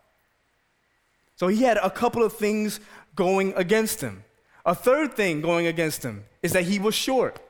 So 1.37 1.49
he 1.49 1.63
had 1.63 1.77
a 1.79 1.91
couple 1.91 2.23
of 2.23 2.33
things 2.33 2.81
going 3.15 3.53
against 3.57 4.01
him. 4.01 4.25
A 4.65 4.75
third 4.75 5.15
thing 5.15 5.41
going 5.41 5.67
against 5.67 6.03
him 6.03 6.25
is 6.43 6.53
that 6.53 6.65
he 6.65 6.79
was 6.79 6.95
short. 6.95 7.41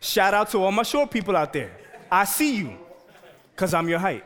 Shout 0.00 0.34
out 0.34 0.50
to 0.50 0.58
all 0.58 0.72
my 0.72 0.82
short 0.82 1.10
people 1.10 1.36
out 1.36 1.52
there. 1.52 1.70
I 2.10 2.24
see 2.24 2.56
you, 2.56 2.76
because 3.52 3.74
I'm 3.74 3.88
your 3.88 3.98
height. 3.98 4.24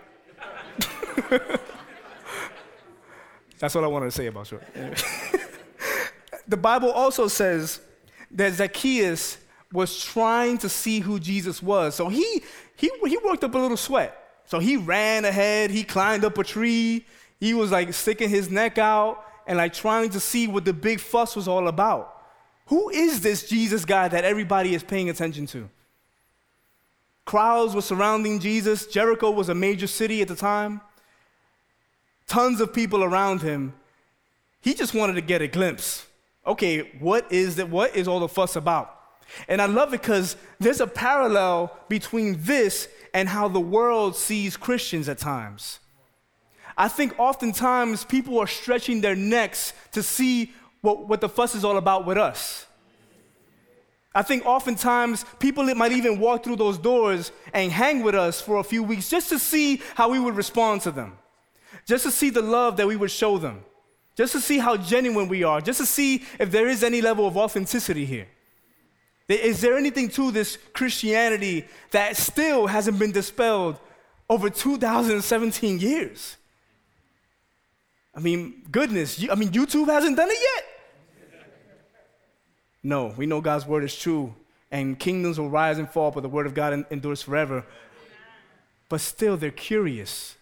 That's 3.59 3.75
what 3.75 3.85
I 3.85 3.87
wanted 3.87 4.07
to 4.07 4.13
say 4.13 4.27
about 4.27 4.47
short. 4.47 4.65
the 6.49 6.57
Bible 6.57 6.91
also 6.91 7.29
says 7.29 7.81
that 8.31 8.55
Zacchaeus 8.55 9.39
was 9.73 10.03
trying 10.03 10.59
to 10.59 10.69
see 10.69 11.01
who 11.01 11.21
Jesus 11.21 11.63
was. 11.63 11.95
So 11.95 12.09
he, 12.09 12.43
he, 12.77 12.91
he 13.07 13.19
worked 13.19 13.45
up 13.45 13.55
a 13.55 13.59
little 13.59 13.77
sweat. 13.77 14.17
So 14.47 14.59
he 14.59 14.77
ran 14.77 15.25
ahead, 15.25 15.71
he 15.71 15.85
climbed 15.85 16.25
up 16.25 16.37
a 16.39 16.43
tree, 16.43 17.07
he 17.39 17.55
was 17.55 17.71
like 17.71 17.95
sticking 17.95 18.29
his 18.29 18.51
neck 18.51 18.79
out 18.79 19.25
and 19.47 19.59
like 19.59 19.73
trying 19.73 20.11
to 20.11 20.21
see 20.21 20.49
what 20.49 20.65
the 20.65 20.73
big 20.73 20.99
fuss 20.99 21.37
was 21.37 21.47
all 21.47 21.69
about. 21.69 22.20
Who 22.71 22.89
is 22.89 23.21
this 23.21 23.49
Jesus 23.49 23.85
guy 23.85 24.07
that 24.07 24.25
everybody 24.25 24.77
is 24.77 24.85
paying 24.85 25.11
attention 25.11 25.45
to? 25.47 25.69
Crowds 27.25 27.75
were 27.75 27.83
surrounding 27.83 28.39
Jesus. 28.39 28.87
Jericho 28.87 29.33
was 29.33 29.49
a 29.49 29.55
major 29.57 29.89
city 29.89 30.23
at 30.23 30.29
the 30.29 30.37
time. 30.37 30.81
Tons 32.29 32.61
of 32.61 32.73
people 32.73 33.03
around 33.03 33.43
him. 33.43 33.75
He 34.61 34.73
just 34.73 34.95
wanted 34.95 35.15
to 35.15 35.21
get 35.21 35.43
a 35.43 35.49
glimpse. 35.49 36.07
Okay, 36.47 36.93
what 37.01 37.31
is 37.33 37.57
that? 37.57 37.69
What 37.69 37.97
is 37.97 38.07
all 38.07 38.21
the 38.21 38.29
fuss 38.29 38.55
about? 38.55 38.97
And 39.49 39.61
I 39.61 39.67
love 39.67 39.93
it 39.93 40.01
because 40.01 40.37
there's 40.61 40.81
a 40.81 40.87
parallel 40.87 41.77
between 41.89 42.37
this 42.39 42.89
and 43.13 43.29
how 43.29 43.49
the 43.49 43.61
world 43.61 44.15
sees 44.15 44.57
Christians 44.57 45.09
at 45.09 45.19
times. 45.19 45.81
I 46.77 46.87
think 46.87 47.19
oftentimes 47.19 48.05
people 48.05 48.39
are 48.39 48.47
stretching 48.47 49.01
their 49.01 49.17
necks 49.17 49.73
to 49.91 50.05
see 50.05 50.53
what, 50.81 51.09
what 51.09 51.21
the 51.21 51.29
fuss 51.29 51.55
is 51.55 51.65
all 51.65 51.77
about 51.77 52.07
with 52.07 52.19
us. 52.19 52.67
I 54.15 54.23
think 54.23 54.45
oftentimes 54.45 55.25
people 55.39 55.73
might 55.75 55.93
even 55.93 56.19
walk 56.19 56.43
through 56.43 56.57
those 56.57 56.79
doors 56.79 57.31
and 57.55 57.71
hang 57.71 58.03
with 58.03 58.15
us 58.15 58.41
for 58.41 58.57
a 58.57 58.65
few 58.65 58.83
weeks 58.83 59.09
just 59.09 59.29
to 59.29 59.39
see 59.39 59.81
how 59.95 60.11
we 60.11 60.19
would 60.19 60.35
respond 60.35 60.81
to 60.83 60.91
them, 60.91 61.17
just 61.87 62.05
to 62.05 62.11
see 62.11 62.31
the 62.31 62.43
love 62.43 62.77
that 62.79 62.89
we 62.89 62.97
would 62.97 63.11
show 63.11 63.39
them, 63.39 63.65
just 64.17 64.33
to 64.33 64.41
see 64.41 64.59
how 64.59 64.77
genuine 64.77 65.29
we 65.29 65.45
are, 65.45 65.61
just 65.61 65.79
to 65.79 65.87
see 65.87 66.25
if 66.41 66.51
there 66.51 66.67
is 66.67 66.83
any 66.83 67.01
level 67.01 67.27
of 67.27 67.37
authenticity 67.37 68.05
here. 68.05 68.27
Is 69.29 69.61
there 69.61 69.77
anything 69.77 70.09
to 70.11 70.33
this 70.33 70.59
Christianity 70.73 71.69
that 71.93 72.17
still 72.17 72.67
hasn't 72.67 72.99
been 72.99 73.13
dispelled 73.13 73.79
over 74.29 74.51
2017 74.51 75.79
years? 75.79 76.37
I 78.13 78.19
mean, 78.19 78.65
goodness, 78.73 79.25
I 79.31 79.37
mean, 79.37 79.51
YouTube 79.51 79.87
hasn't 79.87 80.17
done 80.17 80.31
it 80.31 80.39
yet. 80.41 80.70
No, 82.83 83.15
we 83.17 83.27
know 83.27 83.41
God's 83.41 83.67
word 83.67 83.85
is 83.85 83.97
true, 83.97 84.35
and 84.71 84.99
kingdoms 84.99 85.39
will 85.39 85.51
rise 85.51 85.79
and 85.79 85.89
fall, 85.89 86.11
but 86.11 86.23
the 86.23 86.29
word 86.29 86.47
of 86.47 86.55
God 86.55 86.85
endures 86.91 87.23
forever. 87.23 87.65
But 88.89 89.01
still, 89.01 89.37
they're 89.37 89.51
curious. 89.51 90.37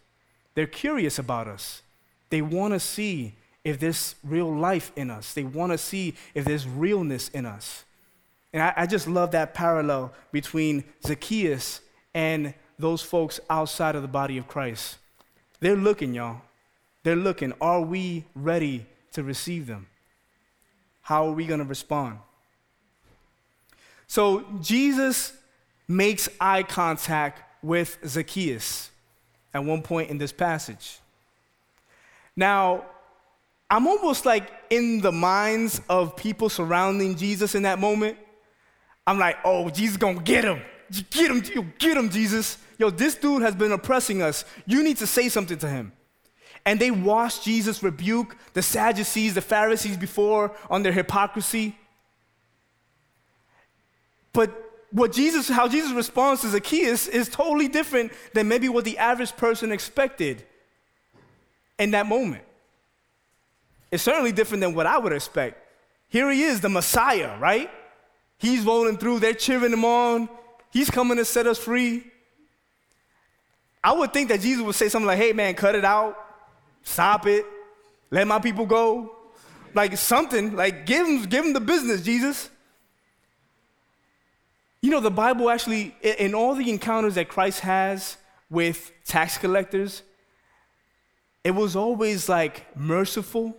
They're 0.55 0.67
curious 0.67 1.19
about 1.19 1.49
us. 1.49 1.83
They 2.31 2.43
want 2.43 2.75
to 2.75 2.81
see 2.81 3.35
if 3.65 3.79
there's 3.79 4.15
real 4.25 4.55
life 4.55 4.93
in 4.97 5.11
us, 5.11 5.35
they 5.35 5.45
want 5.45 5.73
to 5.73 5.79
see 5.79 6.15
if 6.35 6.45
there's 6.45 6.67
realness 6.67 7.29
in 7.31 7.45
us. 7.45 7.85
And 8.53 8.63
I, 8.63 8.73
I 8.77 8.87
just 8.87 9.07
love 9.07 9.33
that 9.33 9.53
parallel 9.53 10.13
between 10.33 10.85
Zacchaeus 11.07 11.81
and 12.15 12.55
those 12.79 13.03
folks 13.03 13.41
outside 13.51 13.95
of 13.95 14.03
the 14.03 14.09
body 14.09 14.39
of 14.39 14.49
Christ. 14.49 14.99
They're 15.61 15.77
looking, 15.77 16.15
y'all. 16.15 16.43
They're 17.03 17.17
looking. 17.17 17.53
Are 17.61 17.81
we 17.81 18.25
ready 18.35 18.87
to 19.13 19.23
receive 19.23 19.67
them? 19.67 19.89
How 21.03 21.27
are 21.27 21.33
we 21.33 21.47
going 21.47 21.61
to 21.61 21.67
respond? 21.67 22.19
So 24.09 24.45
Jesus 24.61 25.33
makes 25.87 26.29
eye 26.41 26.65
contact 26.65 27.43
with 27.63 27.99
Zacchaeus 28.05 28.91
at 29.55 29.63
one 29.63 29.83
point 29.83 30.11
in 30.11 30.19
this 30.19 30.33
passage. 30.33 30.99
Now, 32.35 32.85
I'm 33.71 33.87
almost 33.87 34.25
like 34.25 34.51
in 34.71 35.01
the 35.01 35.13
minds 35.13 35.81
of 35.89 36.17
people 36.17 36.49
surrounding 36.49 37.17
Jesus 37.17 37.55
in 37.55 37.63
that 37.63 37.79
moment. 37.79 38.17
I'm 39.07 39.19
like, 39.19 39.37
oh, 39.45 39.69
Jesus 39.69 39.97
gonna 39.97 40.21
get 40.21 40.45
him. 40.45 40.63
Get 41.11 41.31
him, 41.31 41.43
you 41.55 41.67
get 41.79 41.97
him, 41.97 42.09
Jesus. 42.09 42.57
Yo, 42.79 42.89
this 42.89 43.15
dude 43.15 43.43
has 43.43 43.55
been 43.55 43.73
oppressing 43.73 44.23
us. 44.23 44.45
You 44.67 44.83
need 44.83 44.97
to 44.99 45.07
say 45.07 45.29
something 45.29 45.59
to 45.59 45.69
him. 45.69 45.93
And 46.65 46.81
they 46.81 46.91
watched 46.91 47.45
Jesus 47.45 47.83
rebuke 47.83 48.37
the 48.55 48.63
Sadducees, 48.63 49.35
the 49.35 49.43
Pharisees 49.43 49.97
before 49.97 50.55
on 50.71 50.83
their 50.83 50.93
hypocrisy. 50.93 51.77
But 54.33 54.69
what 54.91 55.13
Jesus, 55.13 55.49
how 55.49 55.69
Jesus 55.69 55.93
responds 55.93 56.41
to 56.43 56.49
Zacchaeus 56.49 57.09
is 57.09 57.29
totally 57.29 57.69
different 57.69 58.13
than 58.33 58.49
maybe 58.49 58.69
what 58.69 58.85
the 58.85 58.99
average 58.99 59.37
person 59.37 59.73
expected 59.73 60.45
in 61.79 61.91
that 61.93 62.07
moment. 62.07 62.45
It's 63.91 64.03
certainly 64.03 64.33
different 64.33 64.63
than 64.63 64.75
what 64.75 64.87
I 64.87 64.99
would 64.99 65.13
expect. 65.13 65.65
Here 66.09 66.31
he 66.31 66.43
is, 66.43 66.61
the 66.61 66.69
Messiah, 66.69 67.39
right? 67.39 67.71
He's 68.39 68.65
rolling 68.65 68.97
through, 68.99 69.19
they're 69.19 69.35
cheering 69.35 69.73
him 69.73 69.85
on. 69.85 70.29
He's 70.71 70.91
coming 70.91 71.17
to 71.19 71.25
set 71.25 71.47
us 71.47 71.59
free. 71.59 72.05
I 73.83 73.93
would 73.93 74.13
think 74.13 74.29
that 74.29 74.41
Jesus 74.41 74.63
would 74.65 74.75
say 74.75 74.89
something 74.89 75.07
like, 75.07 75.19
hey 75.19 75.33
man, 75.33 75.55
cut 75.55 75.75
it 75.75 75.85
out, 75.85 76.19
stop 76.83 77.27
it, 77.27 77.45
let 78.11 78.27
my 78.27 78.39
people 78.39 78.67
go. 78.67 79.15
Like 79.75 79.97
something, 79.97 80.57
like 80.57 80.87
give 80.87 81.07
him, 81.07 81.23
give 81.25 81.45
him 81.45 81.53
the 81.53 81.61
business, 81.61 82.03
Jesus. 82.03 82.51
You 84.81 84.91
know, 84.91 85.01
the 85.01 85.11
Bible 85.11 85.51
actually, 85.51 85.95
in 86.03 86.35
all 86.35 86.55
the 86.55 86.71
encounters 86.71 87.17
that 87.17 87.29
Christ 87.29 87.61
has 87.61 88.17
with 88.49 88.93
tax 89.05 89.37
collectors, 89.37 90.03
it 91.43 91.51
was 91.51 91.75
always 91.75 92.29
like 92.29 92.77
merciful. 92.77 93.57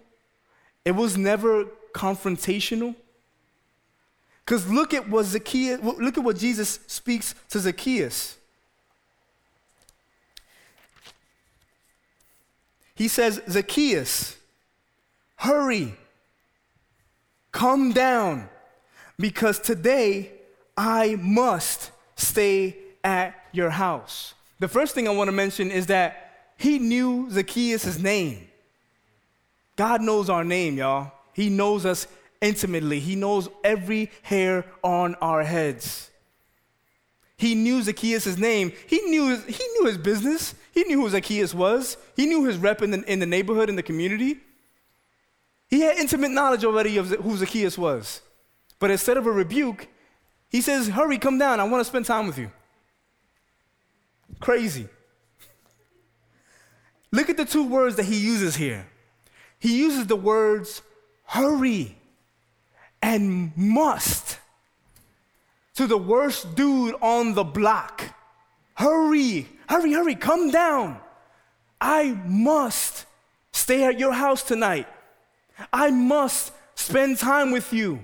It 0.85 0.91
was 0.91 1.17
never 1.17 1.65
confrontational. 1.93 2.95
Because 4.45 4.67
look 4.67 4.93
at 4.93 5.09
what 5.09 5.25
Zacchaeus, 5.25 5.81
look 5.83 6.17
at 6.17 6.23
what 6.23 6.38
Jesus 6.38 6.79
speaks 6.88 7.35
to 7.49 7.59
Zacchaeus. 7.59 8.38
He 12.95 13.07
says, 13.07 13.41
Zacchaeus, 13.49 14.38
hurry, 15.38 15.95
come 17.51 17.91
down, 17.93 18.49
because 19.17 19.59
today 19.59 20.31
I 20.79 21.17
must 21.19 21.91
stay 22.15 22.77
at 23.03 23.36
your 23.51 23.69
house. 23.69 24.33
The 24.59 24.69
first 24.69 24.95
thing 24.95 25.09
I 25.09 25.12
want 25.12 25.27
to 25.27 25.33
mention 25.33 25.71
is 25.71 25.88
that 25.88 26.54
he 26.58 26.80
knew 26.80 27.30
Zacchaeus' 27.30 27.99
name. 27.99 28.47
God 29.75 30.01
knows 30.01 30.30
our 30.30 30.45
name, 30.45 30.77
y'all. 30.77 31.12
He 31.34 31.49
knows 31.49 31.86
us 31.86 32.08
intimately. 32.39 33.01
He 33.01 33.15
knows 33.15 33.49
every 33.62 34.10
hair 34.21 34.63
on 34.82 35.15
our 35.15 35.43
heads. 35.43 36.10
He 37.36 37.56
knew 37.56 37.82
Zacchaeus' 37.82 38.38
name. 38.38 38.71
He 38.88 39.01
knew 39.01 39.32
his, 39.32 39.43
he 39.45 39.67
knew 39.73 39.86
his 39.86 39.97
business. 39.97 40.56
He 40.73 40.86
knew 40.86 41.01
who 41.01 41.10
Zacchaeus 41.10 41.54
was. 41.54 41.97
He 42.15 42.25
knew 42.25 42.45
his 42.45 42.58
rep 42.58 42.82
in 42.82 42.91
the, 42.91 43.04
in 43.04 43.19
the 43.19 43.25
neighborhood, 43.25 43.67
in 43.67 43.75
the 43.75 43.84
community. 43.84 44.38
He 45.69 45.82
had 45.82 45.97
intimate 45.97 46.32
knowledge 46.32 46.63
already 46.63 46.95
of 46.95 47.10
who 47.10 47.36
Zacchaeus 47.36 47.77
was. 47.77 48.21
But 48.80 48.91
instead 48.91 49.17
of 49.17 49.25
a 49.25 49.32
rebuke, 49.32 49.89
he 50.49 50.62
says, 50.62 50.88
Hurry, 50.88 51.17
come 51.17 51.38
down. 51.38 51.59
I 51.59 51.63
want 51.63 51.81
to 51.81 51.85
spend 51.85 52.05
time 52.05 52.27
with 52.27 52.38
you. 52.38 52.51
Crazy. 54.39 54.88
Look 57.12 57.29
at 57.29 57.38
the 57.38 57.45
two 57.45 57.67
words 57.67 57.95
that 57.95 58.05
he 58.05 58.19
uses 58.19 58.55
here. 58.55 58.88
He 59.59 59.79
uses 59.79 60.07
the 60.07 60.15
words 60.15 60.81
hurry 61.25 61.97
and 63.01 63.55
must 63.55 64.39
to 65.75 65.88
the 65.88 65.97
worst 65.97 66.55
dude 66.55 66.95
on 67.01 67.33
the 67.33 67.43
block. 67.43 68.03
Hurry, 68.75 69.47
hurry, 69.67 69.93
hurry, 69.93 70.15
come 70.15 70.51
down. 70.51 70.99
I 71.79 72.17
must 72.25 73.05
stay 73.51 73.83
at 73.83 73.99
your 73.99 74.13
house 74.13 74.43
tonight. 74.43 74.88
I 75.71 75.91
must 75.91 76.51
spend 76.75 77.17
time 77.17 77.51
with 77.51 77.73
you. 77.73 77.99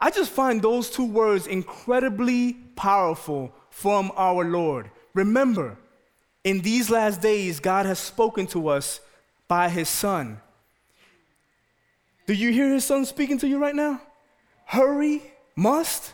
I 0.00 0.10
just 0.10 0.30
find 0.30 0.62
those 0.62 0.90
two 0.90 1.04
words 1.04 1.46
incredibly 1.46 2.54
powerful 2.74 3.52
from 3.68 4.10
our 4.16 4.44
Lord. 4.44 4.90
Remember, 5.14 5.76
in 6.42 6.60
these 6.60 6.88
last 6.88 7.20
days, 7.20 7.60
God 7.60 7.84
has 7.86 7.98
spoken 7.98 8.46
to 8.48 8.68
us 8.68 9.00
by 9.46 9.68
His 9.68 9.88
Son. 9.88 10.40
Do 12.30 12.36
you 12.36 12.52
hear 12.52 12.72
his 12.72 12.84
son 12.84 13.04
speaking 13.06 13.38
to 13.38 13.48
you 13.48 13.58
right 13.58 13.74
now? 13.74 14.00
Hurry, 14.64 15.20
must, 15.56 16.12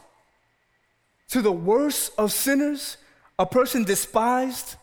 to 1.29 1.42
the 1.42 1.53
worst 1.53 2.11
of 2.16 2.33
sinners, 2.33 2.96
a 3.38 3.44
person 3.44 3.85
despised. 3.85 4.77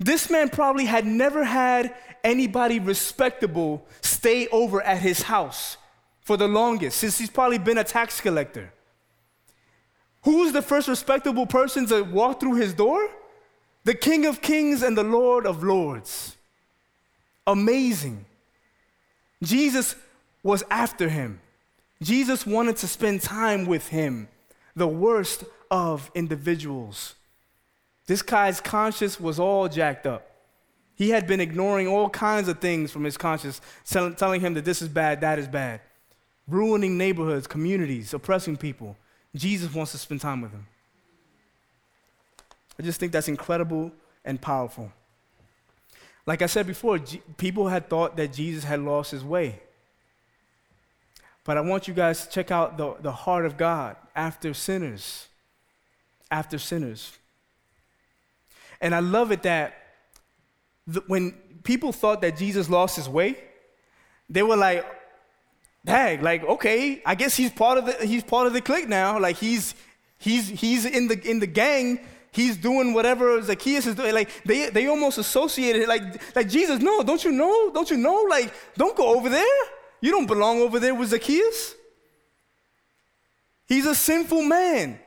This 0.00 0.28
man 0.28 0.48
probably 0.48 0.86
had 0.86 1.06
never 1.06 1.44
had 1.44 1.94
anybody 2.24 2.80
respectable 2.80 3.86
stay 4.00 4.48
over 4.48 4.82
at 4.82 4.98
his 4.98 5.22
house 5.22 5.76
for 6.20 6.36
the 6.36 6.48
longest, 6.48 6.98
since 6.98 7.18
he's 7.18 7.30
probably 7.30 7.58
been 7.58 7.78
a 7.78 7.84
tax 7.84 8.20
collector. 8.20 8.72
Who's 10.22 10.52
the 10.52 10.62
first 10.62 10.86
respectable 10.86 11.46
person 11.46 11.86
to 11.86 12.02
walk 12.02 12.40
through 12.40 12.56
his 12.56 12.74
door? 12.74 13.08
The 13.84 13.94
King 13.94 14.26
of 14.26 14.42
Kings 14.42 14.82
and 14.82 14.96
the 14.96 15.02
Lord 15.02 15.46
of 15.46 15.62
Lords. 15.62 16.36
Amazing. 17.46 18.26
Jesus 19.42 19.96
was 20.42 20.62
after 20.70 21.08
him. 21.08 21.40
Jesus 22.02 22.46
wanted 22.46 22.76
to 22.78 22.86
spend 22.86 23.22
time 23.22 23.66
with 23.66 23.88
him, 23.88 24.28
the 24.76 24.88
worst 24.88 25.44
of 25.70 26.10
individuals. 26.14 27.14
This 28.06 28.22
guy's 28.22 28.60
conscience 28.60 29.18
was 29.18 29.38
all 29.38 29.68
jacked 29.68 30.06
up. 30.06 30.26
He 30.94 31.10
had 31.10 31.26
been 31.26 31.40
ignoring 31.40 31.88
all 31.88 32.10
kinds 32.10 32.48
of 32.48 32.58
things 32.58 32.90
from 32.90 33.04
his 33.04 33.16
conscience, 33.16 33.60
telling 33.88 34.40
him 34.40 34.54
that 34.54 34.66
this 34.66 34.82
is 34.82 34.88
bad, 34.88 35.22
that 35.22 35.38
is 35.38 35.48
bad, 35.48 35.80
ruining 36.50 36.98
neighborhoods, 36.98 37.46
communities, 37.46 38.12
oppressing 38.12 38.56
people. 38.56 38.96
Jesus 39.34 39.72
wants 39.72 39.92
to 39.92 39.98
spend 39.98 40.20
time 40.20 40.40
with 40.40 40.52
them. 40.52 40.66
I 42.78 42.82
just 42.82 42.98
think 42.98 43.12
that's 43.12 43.28
incredible 43.28 43.92
and 44.24 44.40
powerful. 44.40 44.92
Like 46.26 46.42
I 46.42 46.46
said 46.46 46.66
before, 46.66 46.98
G- 46.98 47.22
people 47.36 47.68
had 47.68 47.88
thought 47.88 48.16
that 48.16 48.32
Jesus 48.32 48.64
had 48.64 48.80
lost 48.80 49.10
his 49.10 49.24
way. 49.24 49.60
But 51.44 51.56
I 51.56 51.60
want 51.60 51.88
you 51.88 51.94
guys 51.94 52.26
to 52.26 52.30
check 52.30 52.50
out 52.50 52.76
the, 52.76 52.94
the 53.00 53.12
heart 53.12 53.46
of 53.46 53.56
God 53.56 53.96
after 54.14 54.52
sinners. 54.54 55.28
After 56.30 56.58
sinners. 56.58 57.12
And 58.80 58.94
I 58.94 59.00
love 59.00 59.32
it 59.32 59.42
that 59.42 59.74
when 61.06 61.32
people 61.62 61.92
thought 61.92 62.20
that 62.22 62.36
Jesus 62.36 62.68
lost 62.68 62.96
his 62.96 63.08
way, 63.08 63.36
they 64.28 64.42
were 64.42 64.56
like, 64.56 64.84
dang, 65.84 66.22
like, 66.22 66.44
okay, 66.44 67.02
I 67.04 67.14
guess 67.14 67.36
he's 67.36 67.50
part 67.50 67.78
of 67.78 67.86
the 67.86 68.06
he's 68.06 68.22
part 68.22 68.46
of 68.46 68.52
the 68.52 68.60
clique 68.60 68.88
now. 68.88 69.18
Like 69.18 69.36
he's 69.36 69.74
he's 70.18 70.48
he's 70.48 70.84
in 70.84 71.08
the 71.08 71.20
in 71.28 71.38
the 71.38 71.46
gang 71.46 72.00
he's 72.32 72.56
doing 72.56 72.94
whatever 72.94 73.40
Zacchaeus 73.42 73.86
is 73.86 73.94
doing. 73.94 74.14
Like 74.14 74.30
they, 74.44 74.70
they 74.70 74.86
almost 74.86 75.18
associated. 75.18 75.88
Like, 75.88 76.36
like 76.36 76.48
Jesus, 76.48 76.80
no, 76.80 77.02
don't 77.02 77.22
you 77.24 77.32
know? 77.32 77.70
Don't 77.72 77.90
you 77.90 77.96
know? 77.96 78.26
Like, 78.28 78.52
don't 78.76 78.96
go 78.96 79.14
over 79.16 79.28
there. 79.28 79.58
You 80.00 80.10
don't 80.10 80.26
belong 80.26 80.60
over 80.60 80.78
there 80.78 80.94
with 80.94 81.10
Zacchaeus. 81.10 81.74
He's 83.66 83.86
a 83.86 83.94
sinful 83.94 84.42
man. 84.42 84.98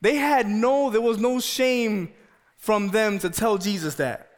They 0.00 0.16
had 0.16 0.48
no, 0.48 0.90
there 0.90 1.00
was 1.00 1.18
no 1.18 1.40
shame 1.40 2.12
from 2.56 2.88
them 2.90 3.18
to 3.20 3.30
tell 3.30 3.58
Jesus 3.58 3.96
that, 3.96 4.30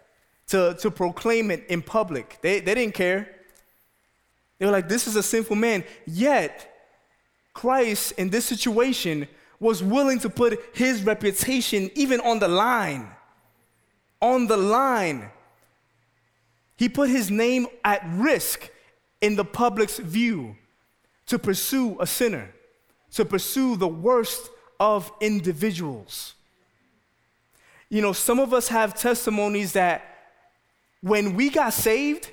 to, 0.49 0.77
to 0.81 0.91
proclaim 0.91 1.51
it 1.51 1.67
in 1.69 1.83
public. 1.83 2.39
They, 2.43 2.61
they 2.61 2.75
didn't 2.75 2.95
care. 2.95 3.29
They 4.61 4.67
were 4.67 4.73
like, 4.73 4.91
this 4.91 5.07
is 5.07 5.17
a 5.17 5.23
sinful 5.23 5.57
man. 5.57 5.85
Yet, 6.07 6.71
Christ 7.55 8.13
in 8.19 8.29
this 8.29 8.45
situation 8.45 9.27
was 9.59 9.83
willing 9.83 10.19
to 10.21 10.29
put 10.29 10.61
his 10.75 11.03
reputation 11.03 11.91
even 11.95 12.21
on 12.21 12.39
the 12.39 12.49
line. 12.49 13.09
On 14.21 14.47
the 14.47 14.59
line. 14.59 15.31
He 16.77 16.91
put 16.91 17.09
his 17.09 17.31
name 17.31 17.69
at 17.83 18.03
risk 18.13 18.71
in 19.23 19.35
the 19.35 19.47
public's 19.47 19.99
view 19.99 20.57
to 21.27 21.39
pursue 21.39 21.97
a 21.99 22.07
sinner, 22.07 22.51
to 23.13 23.25
pursue 23.25 23.77
the 23.77 23.89
worst 23.89 24.51
of 24.79 25.11
individuals. 25.23 26.35
You 27.89 28.03
know, 28.03 28.13
some 28.13 28.39
of 28.39 28.53
us 28.53 28.69
have 28.69 28.95
testimonies 28.95 29.73
that 29.73 30.05
when 31.01 31.35
we 31.35 31.49
got 31.49 31.73
saved, 31.73 32.31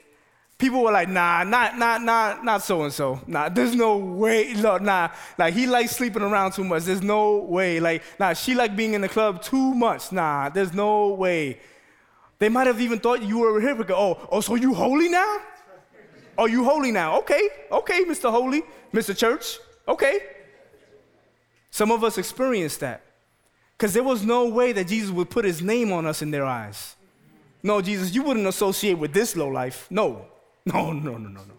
people 0.58 0.82
were 0.82 0.92
like, 0.92 1.10
nah, 1.10 1.44
not, 1.44 1.78
not, 1.78 2.02
not, 2.02 2.44
not 2.44 2.64
so 2.64 2.84
and 2.84 2.94
so. 2.94 3.22
Nah, 3.28 3.50
there's 3.50 3.76
no 3.76 3.98
way. 3.98 4.54
No, 4.54 4.78
nah, 4.78 5.10
like 5.38 5.54
he 5.54 5.68
likes 5.68 5.96
sleeping 5.96 6.22
around 6.22 6.54
too 6.54 6.64
much. 6.64 6.84
There's 6.84 7.04
no 7.04 7.38
way. 7.38 7.80
Like, 7.80 8.04
nah, 8.20 8.34
she 8.34 8.56
like 8.56 8.76
being 8.76 8.94
in 8.94 9.02
the 9.02 9.10
club 9.10 9.42
too 9.42 9.74
much. 9.76 10.12
Nah, 10.12 10.50
there's 10.50 10.74
no 10.74 11.10
way. 11.10 11.60
They 12.40 12.50
might 12.50 12.68
have 12.68 12.82
even 12.82 13.00
thought 13.00 13.22
you 13.22 13.40
were 13.40 13.58
a 13.58 13.62
hypocrite. 13.62 13.98
Oh, 13.98 14.28
oh, 14.32 14.42
so 14.42 14.56
you 14.56 14.74
holy 14.74 15.10
now? 15.10 15.40
Are 16.38 16.48
you 16.48 16.64
holy 16.64 16.92
now? 16.92 17.18
Okay, 17.20 17.50
okay, 17.72 18.04
Mr. 18.06 18.30
Holy, 18.30 18.62
Mr. 18.94 19.18
Church. 19.18 19.58
Okay. 19.88 20.20
Some 21.72 21.92
of 21.92 22.04
us 22.04 22.18
experienced 22.18 22.80
that. 22.82 23.02
Because 23.76 23.94
there 23.94 24.04
was 24.04 24.24
no 24.24 24.48
way 24.48 24.72
that 24.72 24.88
Jesus 24.88 25.12
would 25.12 25.30
put 25.30 25.46
his 25.46 25.62
name 25.62 25.92
on 25.92 26.06
us 26.06 26.22
in 26.22 26.32
their 26.32 26.46
eyes. 26.46 26.96
No, 27.64 27.82
Jesus, 27.82 28.14
you 28.14 28.24
wouldn't 28.24 28.48
associate 28.48 28.96
with 28.96 29.14
this 29.14 29.36
low 29.36 29.48
life. 29.48 29.88
No, 29.90 30.26
no, 30.74 30.92
no, 30.92 31.18
no, 31.18 31.30
no, 31.30 31.30
no. 31.30 31.54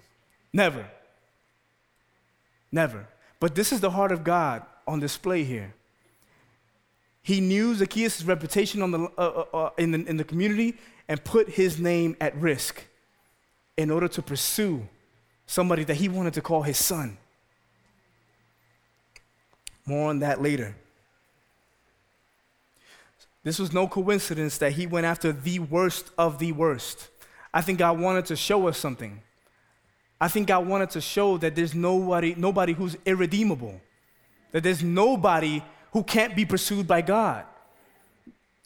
Never. 0.52 0.86
Never. 2.70 3.06
But 3.40 3.54
this 3.54 3.72
is 3.72 3.80
the 3.80 3.90
heart 3.90 4.12
of 4.12 4.22
God 4.22 4.62
on 4.86 5.00
display 5.00 5.44
here. 5.44 5.74
He 7.22 7.40
knew 7.40 7.74
Zacchaeus' 7.74 8.22
reputation 8.24 8.82
on 8.82 8.90
the, 8.90 8.98
uh, 9.16 9.44
uh, 9.52 9.56
uh, 9.56 9.70
in, 9.78 9.92
the, 9.92 10.04
in 10.06 10.16
the 10.18 10.24
community 10.24 10.76
and 11.08 11.22
put 11.24 11.48
his 11.48 11.78
name 11.78 12.16
at 12.20 12.36
risk 12.36 12.84
in 13.78 13.90
order 13.90 14.08
to 14.08 14.20
pursue 14.20 14.86
somebody 15.46 15.84
that 15.84 15.94
he 15.94 16.08
wanted 16.08 16.34
to 16.34 16.42
call 16.42 16.62
his 16.62 16.76
son. 16.76 17.16
More 19.86 20.10
on 20.10 20.18
that 20.18 20.42
later. 20.42 20.74
This 23.42 23.58
was 23.58 23.72
no 23.72 23.88
coincidence 23.88 24.58
that 24.58 24.72
he 24.72 24.86
went 24.86 25.06
after 25.06 25.32
the 25.32 25.60
worst 25.60 26.10
of 26.18 26.38
the 26.38 26.52
worst. 26.52 27.08
I 27.52 27.61
think 27.61 27.78
God 27.78 27.98
wanted 27.98 28.26
to 28.26 28.37
show 28.37 28.68
us 28.68 28.78
something. 28.78 29.22
I 30.20 30.28
think 30.28 30.48
God 30.48 30.66
wanted 30.66 30.90
to 30.90 31.00
show 31.00 31.38
that 31.38 31.54
there's 31.54 31.74
nobody, 31.74 32.34
nobody 32.37 32.72
who's 32.72 32.96
irredeemable, 33.04 33.80
that 34.52 34.62
there's 34.62 34.82
nobody 34.82 35.62
who 35.92 36.02
can't 36.02 36.34
be 36.34 36.44
pursued 36.44 36.87
by 36.87 37.02
God. 37.02 37.44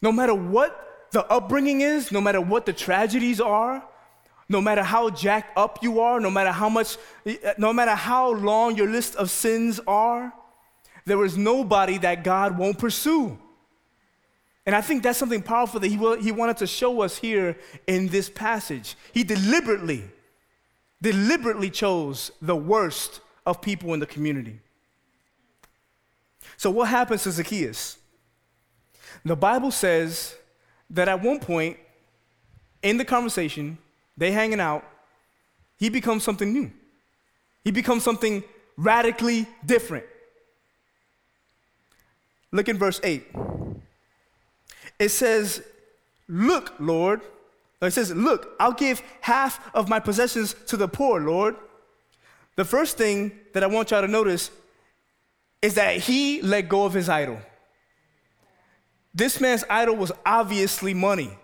No 0.01 0.11
matter 0.11 0.33
what 0.33 1.07
the 1.11 1.25
upbringing 1.31 1.81
is, 1.81 2.11
no 2.11 2.19
matter 2.19 2.41
what 2.41 2.65
the 2.65 2.73
tragedies 2.73 3.39
are, 3.39 3.83
no 4.49 4.59
matter 4.59 4.83
how 4.83 5.09
jacked 5.09 5.57
up 5.57 5.81
you 5.81 6.01
are, 6.01 6.19
no 6.19 6.29
matter 6.29 6.51
how 6.51 6.69
much, 6.69 6.97
no 7.57 7.71
matter 7.71 7.95
how 7.95 8.31
long 8.31 8.75
your 8.75 8.89
list 8.89 9.15
of 9.15 9.29
sins 9.29 9.79
are, 9.87 10.33
there 11.05 11.23
is 11.23 11.37
nobody 11.37 11.97
that 11.99 12.23
God 12.23 12.57
won't 12.57 12.77
pursue. 12.77 13.37
And 14.65 14.75
I 14.75 14.81
think 14.81 15.03
that's 15.03 15.19
something 15.19 15.41
powerful 15.41 15.79
that 15.79 15.89
he, 15.89 15.97
will, 15.97 16.19
he 16.19 16.31
wanted 16.31 16.57
to 16.57 16.67
show 16.67 17.01
us 17.01 17.17
here 17.17 17.57
in 17.85 18.07
this 18.07 18.29
passage. 18.29 18.95
He 19.11 19.23
deliberately, 19.23 20.03
deliberately 21.01 21.69
chose 21.69 22.31
the 22.41 22.55
worst 22.55 23.19
of 23.45 23.61
people 23.61 23.93
in 23.93 23.99
the 23.99 24.05
community. 24.05 24.59
So, 26.55 26.71
what 26.71 26.87
happens 26.87 27.23
to 27.23 27.31
Zacchaeus? 27.31 27.97
The 29.25 29.35
Bible 29.35 29.71
says 29.71 30.35
that 30.89 31.07
at 31.07 31.21
one 31.21 31.39
point 31.39 31.77
in 32.81 32.97
the 32.97 33.05
conversation, 33.05 33.77
they 34.15 34.31
hanging 34.31 34.59
out, 34.59 34.85
he 35.77 35.89
becomes 35.89 36.23
something 36.23 36.53
new. 36.53 36.71
He 37.63 37.71
becomes 37.71 38.03
something 38.03 38.43
radically 38.77 39.47
different. 39.65 40.05
Look 42.51 42.69
in 42.69 42.77
verse 42.77 43.01
8 43.03 43.25
it 44.99 45.09
says, 45.09 45.63
Look, 46.27 46.73
Lord. 46.79 47.21
It 47.81 47.91
says, 47.91 48.13
Look, 48.13 48.55
I'll 48.59 48.73
give 48.73 49.01
half 49.21 49.73
of 49.75 49.89
my 49.89 49.99
possessions 49.99 50.55
to 50.67 50.77
the 50.77 50.87
poor, 50.87 51.19
Lord. 51.19 51.55
The 52.55 52.65
first 52.65 52.97
thing 52.97 53.31
that 53.53 53.63
I 53.63 53.67
want 53.67 53.91
y'all 53.91 54.01
to 54.01 54.07
notice 54.07 54.51
is 55.61 55.75
that 55.75 55.97
he 55.97 56.41
let 56.41 56.69
go 56.69 56.85
of 56.85 56.93
his 56.93 57.09
idol. 57.09 57.39
This 59.13 59.39
man's 59.39 59.63
idol 59.69 59.95
was 59.95 60.11
obviously 60.25 60.93
money. 60.93 61.37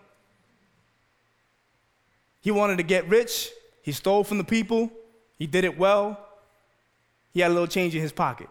He 2.41 2.51
wanted 2.51 2.77
to 2.77 2.83
get 2.83 3.07
rich, 3.07 3.49
he 3.81 3.91
stole 3.91 4.23
from 4.23 4.37
the 4.37 4.43
people, 4.43 4.91
he 5.37 5.45
did 5.45 5.65
it 5.65 5.77
well, 5.77 6.25
he 7.33 7.41
had 7.41 7.51
a 7.51 7.53
little 7.53 7.67
change 7.67 7.95
in 7.95 8.01
his 8.01 8.11
pocket. 8.11 8.49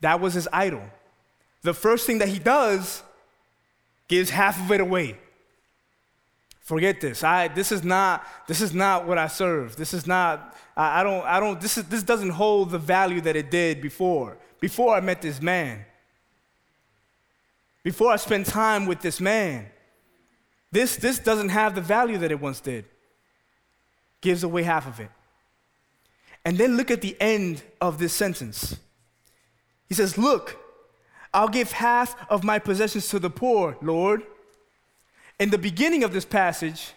That 0.00 0.20
was 0.20 0.34
his 0.34 0.48
idol. 0.52 0.82
The 1.62 1.74
first 1.74 2.06
thing 2.06 2.18
that 2.18 2.28
he 2.28 2.38
does 2.38 3.02
gives 4.08 4.30
half 4.30 4.60
of 4.60 4.70
it 4.72 4.80
away. 4.80 5.18
Forget 6.60 7.00
this. 7.00 7.22
I 7.22 7.48
this 7.48 7.72
is 7.72 7.84
not 7.84 8.26
this 8.46 8.60
is 8.60 8.72
not 8.72 9.06
what 9.06 9.18
I 9.18 9.26
serve. 9.26 9.76
This 9.76 9.92
is 9.92 10.06
not 10.06 10.56
I, 10.76 11.00
I 11.00 11.02
don't 11.02 11.24
I 11.24 11.40
don't 11.40 11.60
this 11.60 11.76
is 11.76 11.84
this 11.84 12.02
doesn't 12.02 12.30
hold 12.30 12.70
the 12.70 12.78
value 12.78 13.20
that 13.22 13.36
it 13.36 13.50
did 13.50 13.82
before. 13.82 14.38
Before 14.60 14.94
I 14.94 15.00
met 15.00 15.20
this 15.20 15.42
man. 15.42 15.84
Before 17.82 18.10
I 18.10 18.16
spent 18.16 18.46
time 18.46 18.86
with 18.86 19.00
this 19.00 19.20
man. 19.20 19.66
This 20.72 20.96
this 20.96 21.18
doesn't 21.18 21.50
have 21.50 21.74
the 21.74 21.82
value 21.82 22.18
that 22.18 22.30
it 22.30 22.40
once 22.40 22.60
did. 22.60 22.86
Gives 24.22 24.42
away 24.42 24.62
half 24.62 24.86
of 24.86 25.00
it. 25.00 25.10
And 26.44 26.58
then 26.58 26.76
look 26.76 26.90
at 26.90 27.00
the 27.00 27.16
end 27.20 27.62
of 27.80 27.98
this 27.98 28.12
sentence. 28.12 28.76
He 29.88 29.94
says, 29.94 30.18
Look, 30.18 30.56
I'll 31.34 31.48
give 31.48 31.72
half 31.72 32.16
of 32.30 32.44
my 32.44 32.60
possessions 32.60 33.08
to 33.08 33.18
the 33.18 33.28
poor, 33.28 33.76
Lord. 33.82 34.22
In 35.40 35.50
the 35.50 35.58
beginning 35.58 36.04
of 36.04 36.12
this 36.12 36.24
passage, 36.24 36.92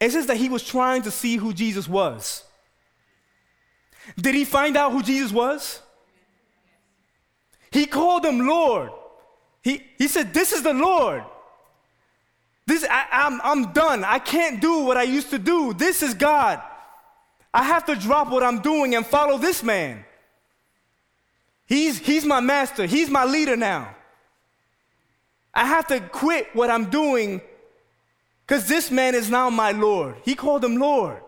it 0.00 0.12
says 0.12 0.26
that 0.26 0.36
he 0.36 0.48
was 0.48 0.62
trying 0.62 1.02
to 1.02 1.10
see 1.10 1.36
who 1.36 1.52
Jesus 1.52 1.88
was. 1.88 2.44
Did 4.16 4.36
he 4.36 4.44
find 4.44 4.76
out 4.76 4.92
who 4.92 5.02
Jesus 5.02 5.32
was? 5.32 5.80
He 7.72 7.86
called 7.86 8.24
him 8.24 8.46
Lord. 8.46 8.90
He, 9.62 9.82
he 9.98 10.06
said, 10.06 10.32
This 10.32 10.52
is 10.52 10.62
the 10.62 10.74
Lord. 10.74 11.24
This, 12.66 12.86
I, 12.88 13.06
I'm, 13.10 13.40
I'm 13.42 13.72
done. 13.72 14.04
I 14.04 14.20
can't 14.20 14.60
do 14.60 14.84
what 14.84 14.96
I 14.96 15.02
used 15.02 15.30
to 15.30 15.38
do. 15.38 15.72
This 15.72 16.02
is 16.02 16.14
God. 16.14 16.62
I 17.52 17.64
have 17.64 17.84
to 17.86 17.96
drop 17.96 18.30
what 18.30 18.42
I'm 18.42 18.60
doing 18.60 18.94
and 18.94 19.04
follow 19.04 19.38
this 19.38 19.62
man. 19.62 20.04
He's, 21.66 21.98
he's 21.98 22.24
my 22.24 22.40
master, 22.40 22.86
he's 22.86 23.08
my 23.08 23.24
leader 23.24 23.56
now. 23.56 23.94
I 25.54 25.66
have 25.66 25.86
to 25.88 26.00
quit 26.00 26.48
what 26.54 26.70
I'm 26.70 26.90
doing 26.90 27.40
because 28.46 28.68
this 28.68 28.90
man 28.90 29.14
is 29.14 29.30
now 29.30 29.50
my 29.50 29.72
Lord. 29.72 30.16
He 30.24 30.34
called 30.34 30.64
him 30.64 30.76
Lord. 30.76 31.20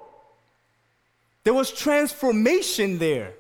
There 1.45 1.55
was 1.55 1.71
transformation 1.71 2.99
there. 2.99 3.35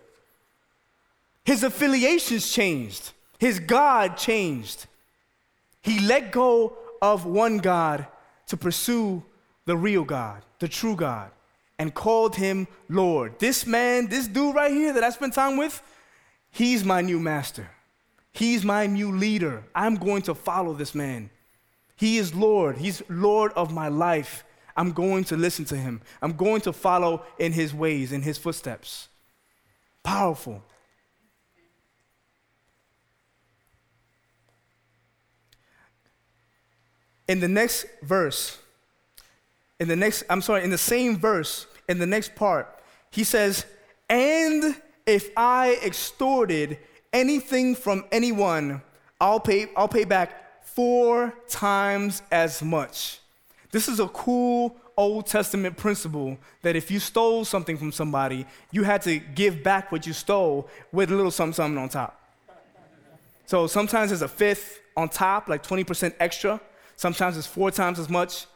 His 1.45 1.63
affiliations 1.63 2.51
changed, 2.51 3.13
his 3.39 3.59
God 3.61 4.17
changed. 4.17 4.87
He 5.83 6.01
let 6.01 6.33
go 6.33 6.79
of 7.03 7.27
one 7.27 7.59
God 7.59 8.07
to 8.47 8.57
pursue 8.57 9.23
the 9.67 9.77
real 9.77 10.05
God, 10.05 10.43
the 10.59 10.69
true 10.69 10.97
God, 10.97 11.31
and 11.79 11.93
called 11.93 12.37
him 12.37 12.67
Lord. 12.89 13.39
This 13.39 13.67
man, 13.67 14.09
this 14.09 14.27
dude 14.27 14.55
right 14.55 14.73
here 14.73 14.95
that 14.95 15.05
I 15.05 15.11
spent 15.11 15.35
time 15.35 15.59
with, 15.59 15.83
He's 16.55 16.85
my 16.85 17.01
new 17.01 17.19
master. 17.19 17.69
He's 18.31 18.65
my 18.65 18.87
new 18.87 19.11
leader. 19.11 19.65
I'm 19.75 19.97
going 19.97 20.23
to 20.23 20.37
follow 20.37 20.73
this 20.73 20.95
man. 20.95 21.31
He 21.97 22.17
is 22.17 22.33
Lord. 22.33 22.79
He's 22.79 23.03
Lord 23.09 23.53
of 23.55 23.73
my 23.73 23.89
life. 23.89 24.45
I'm 24.77 24.93
going 24.93 25.25
to 25.25 25.37
listen 25.37 25.65
to 25.65 25.77
him. 25.77 26.01
I'm 26.23 26.35
going 26.37 26.61
to 26.61 26.73
follow 26.73 27.25
in 27.41 27.51
his 27.51 27.75
ways, 27.75 28.13
in 28.13 28.23
his 28.23 28.39
footsteps. 28.39 29.09
Powerful. 30.05 30.63
In 37.27 37.41
the 37.41 37.49
next 37.49 37.87
verse, 38.01 38.59
in 39.81 39.89
the 39.89 39.97
next, 39.97 40.23
I'm 40.31 40.41
sorry, 40.41 40.63
in 40.63 40.71
the 40.71 40.79
same 40.79 41.17
verse, 41.17 41.67
in 41.89 41.99
the 41.99 42.07
next 42.07 42.37
part, 42.37 42.81
he 43.11 43.25
says, 43.25 43.67
and 44.09 44.81
if 45.07 45.31
I 45.37 45.79
extorted 45.85 46.79
anything 47.13 47.75
from 47.75 48.05
anyone, 48.11 48.83
I'll 49.21 49.41
pay, 49.41 49.69
I'll 49.77 49.89
pay 49.89 50.05
back 50.05 50.65
four 50.65 51.33
times 51.49 52.23
as 52.33 52.63
much. 52.63 53.21
This 53.71 53.89
is 53.89 54.01
a 54.01 54.09
cool 54.09 54.77
Old 54.97 55.27
Testament 55.27 55.77
principle 55.77 56.39
that 56.63 56.77
if 56.77 56.91
you 56.91 57.01
stole 57.01 57.45
something 57.45 57.77
from 57.77 57.93
somebody, 57.93 58.47
you 58.71 58.85
had 58.85 59.03
to 59.03 59.19
give 59.19 59.63
back 59.63 59.91
what 59.91 60.07
you 60.07 60.13
stole 60.13 60.69
with 60.93 61.11
a 61.11 61.15
little 61.15 61.31
something, 61.31 61.55
something 61.55 61.83
on 61.83 61.89
top. 61.89 62.21
So 63.47 63.67
sometimes 63.67 64.11
there's 64.11 64.23
a 64.23 64.29
fifth 64.29 64.81
on 64.97 65.09
top, 65.09 65.49
like 65.49 65.63
20% 65.63 66.15
extra. 66.19 66.61
Sometimes 66.97 67.37
it's 67.37 67.47
four 67.47 67.71
times 67.71 67.99
as 67.99 68.09
much. 68.09 68.47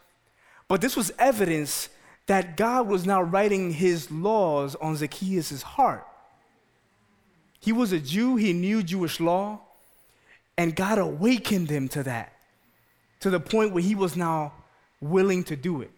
But 0.69 0.81
this 0.81 0.97
was 0.97 1.13
evidence 1.19 1.89
that 2.27 2.57
God 2.57 2.87
was 2.87 3.07
now 3.07 3.23
writing 3.23 3.73
his 3.73 4.11
laws 4.11 4.75
on 4.77 4.97
Zacchaeus' 4.97 5.63
heart. 5.63 6.07
He 7.61 7.73
was 7.73 7.93
a 7.93 7.99
Jew, 7.99 8.37
he 8.37 8.53
knew 8.53 8.83
Jewish 8.83 9.21
law, 9.21 9.61
and 10.57 10.75
God 10.75 10.99
awakened 10.99 11.71
him 11.71 11.89
to 11.89 12.03
that, 12.05 12.33
to 13.21 13.31
the 13.31 13.41
point 13.41 13.73
where 13.73 13.83
he 13.83 13.95
was 13.95 14.17
now 14.17 14.53
willing 15.01 15.45
to 15.45 15.57
do 15.57 15.83
it. 15.83 15.91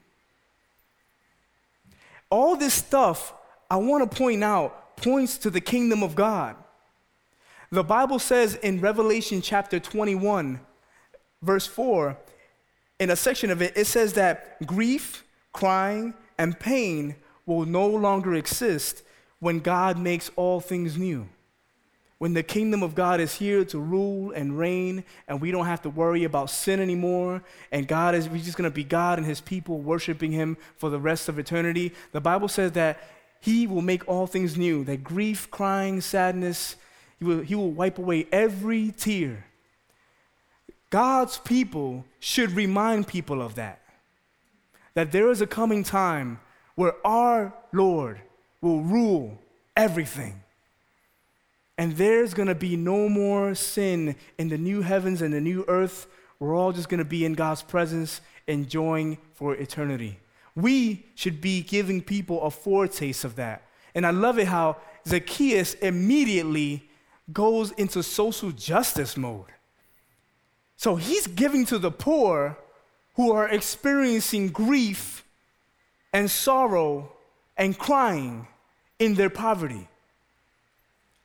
All 2.31 2.57
this 2.57 2.75
stuff, 2.75 3.35
I 3.70 3.77
want 3.77 4.11
to 4.11 4.16
point 4.18 4.44
out, 4.44 4.96
points 4.96 5.38
to 5.38 5.51
the 5.51 5.61
kingdom 5.61 6.03
of 6.03 6.14
God. 6.14 6.57
The 7.70 7.85
Bible 7.85 8.18
says 8.18 8.57
in 8.57 8.81
Revelation 8.81 9.42
chapter 9.42 9.79
21, 9.79 10.61
verse 11.42 11.66
4, 11.66 12.16
in 12.99 13.11
a 13.11 13.16
section 13.16 13.51
of 13.51 13.62
it, 13.62 13.73
it 13.77 13.87
says 13.87 14.12
that 14.14 14.64
grief, 14.66 15.25
crying, 15.53 16.14
and 16.37 16.59
pain 16.59 17.16
will 17.46 17.64
no 17.64 17.87
longer 17.87 18.35
exist 18.35 19.03
when 19.38 19.61
God 19.61 19.99
makes 19.99 20.31
all 20.37 20.61
things 20.61 20.99
new 20.99 21.29
when 22.20 22.35
the 22.35 22.42
kingdom 22.42 22.83
of 22.83 22.94
God 22.94 23.18
is 23.18 23.37
here 23.37 23.64
to 23.64 23.78
rule 23.78 24.30
and 24.33 24.59
reign, 24.59 25.04
and 25.26 25.40
we 25.40 25.50
don't 25.50 25.64
have 25.64 25.80
to 25.80 25.88
worry 25.88 26.24
about 26.24 26.50
sin 26.50 26.78
anymore, 26.78 27.42
and 27.72 27.88
God 27.88 28.14
is, 28.14 28.28
we're 28.28 28.42
just 28.42 28.59
gonna 28.59 28.68
be 28.68 28.85
God 28.85 29.16
and 29.16 29.26
his 29.26 29.40
people 29.40 29.78
worshiping 29.78 30.30
him 30.30 30.59
for 30.76 30.90
the 30.90 30.98
rest 30.98 31.30
of 31.30 31.38
eternity, 31.38 31.94
the 32.12 32.20
Bible 32.20 32.46
says 32.46 32.72
that 32.72 33.00
he 33.40 33.66
will 33.66 33.80
make 33.80 34.06
all 34.06 34.26
things 34.26 34.59
new, 34.59 34.85
that 34.85 35.02
grief, 35.02 35.50
crying, 35.50 36.02
sadness, 36.02 36.76
he 37.18 37.24
will, 37.24 37.40
he 37.40 37.54
will 37.54 37.70
wipe 37.70 37.96
away 37.96 38.26
every 38.30 38.92
tear. 38.92 39.46
God's 40.90 41.38
people 41.38 42.04
should 42.18 42.50
remind 42.52 43.09
people 43.09 43.40
of 43.40 43.54
that. 43.54 43.80
That 44.92 45.11
there 45.11 45.30
is 45.30 45.40
a 45.40 45.46
coming 45.46 45.85
time 45.85 46.38
where 46.74 46.94
our 47.02 47.54
Lord 47.72 48.20
will 48.61 48.83
rule 48.83 49.38
everything 49.74 50.42
and 51.81 51.97
there's 51.97 52.35
going 52.35 52.49
to 52.49 52.55
be 52.55 52.77
no 52.77 53.09
more 53.09 53.55
sin 53.55 54.14
in 54.37 54.51
the 54.51 54.59
new 54.59 54.83
heavens 54.83 55.23
and 55.23 55.33
the 55.33 55.40
new 55.40 55.64
earth. 55.66 56.09
We're 56.38 56.55
all 56.55 56.73
just 56.73 56.90
going 56.90 56.99
to 56.99 57.07
be 57.07 57.25
in 57.25 57.33
God's 57.33 57.62
presence, 57.62 58.21
enjoying 58.47 59.16
for 59.33 59.55
eternity. 59.55 60.19
We 60.55 61.07
should 61.14 61.40
be 61.40 61.62
giving 61.62 62.03
people 62.03 62.43
a 62.43 62.51
foretaste 62.51 63.25
of 63.25 63.37
that. 63.37 63.62
And 63.95 64.07
I 64.07 64.11
love 64.11 64.38
it 64.38 64.49
how 64.49 64.77
Zacchaeus 65.09 65.73
immediately 65.73 66.87
goes 67.33 67.71
into 67.71 68.03
social 68.03 68.51
justice 68.51 69.16
mode. 69.16 69.49
So 70.77 70.97
he's 70.97 71.29
giving 71.29 71.64
to 71.64 71.79
the 71.79 71.90
poor 71.90 72.59
who 73.14 73.33
are 73.33 73.49
experiencing 73.49 74.49
grief 74.49 75.25
and 76.12 76.31
sorrow 76.31 77.11
and 77.57 77.79
crying 77.79 78.49
in 78.99 79.14
their 79.14 79.31
poverty. 79.31 79.88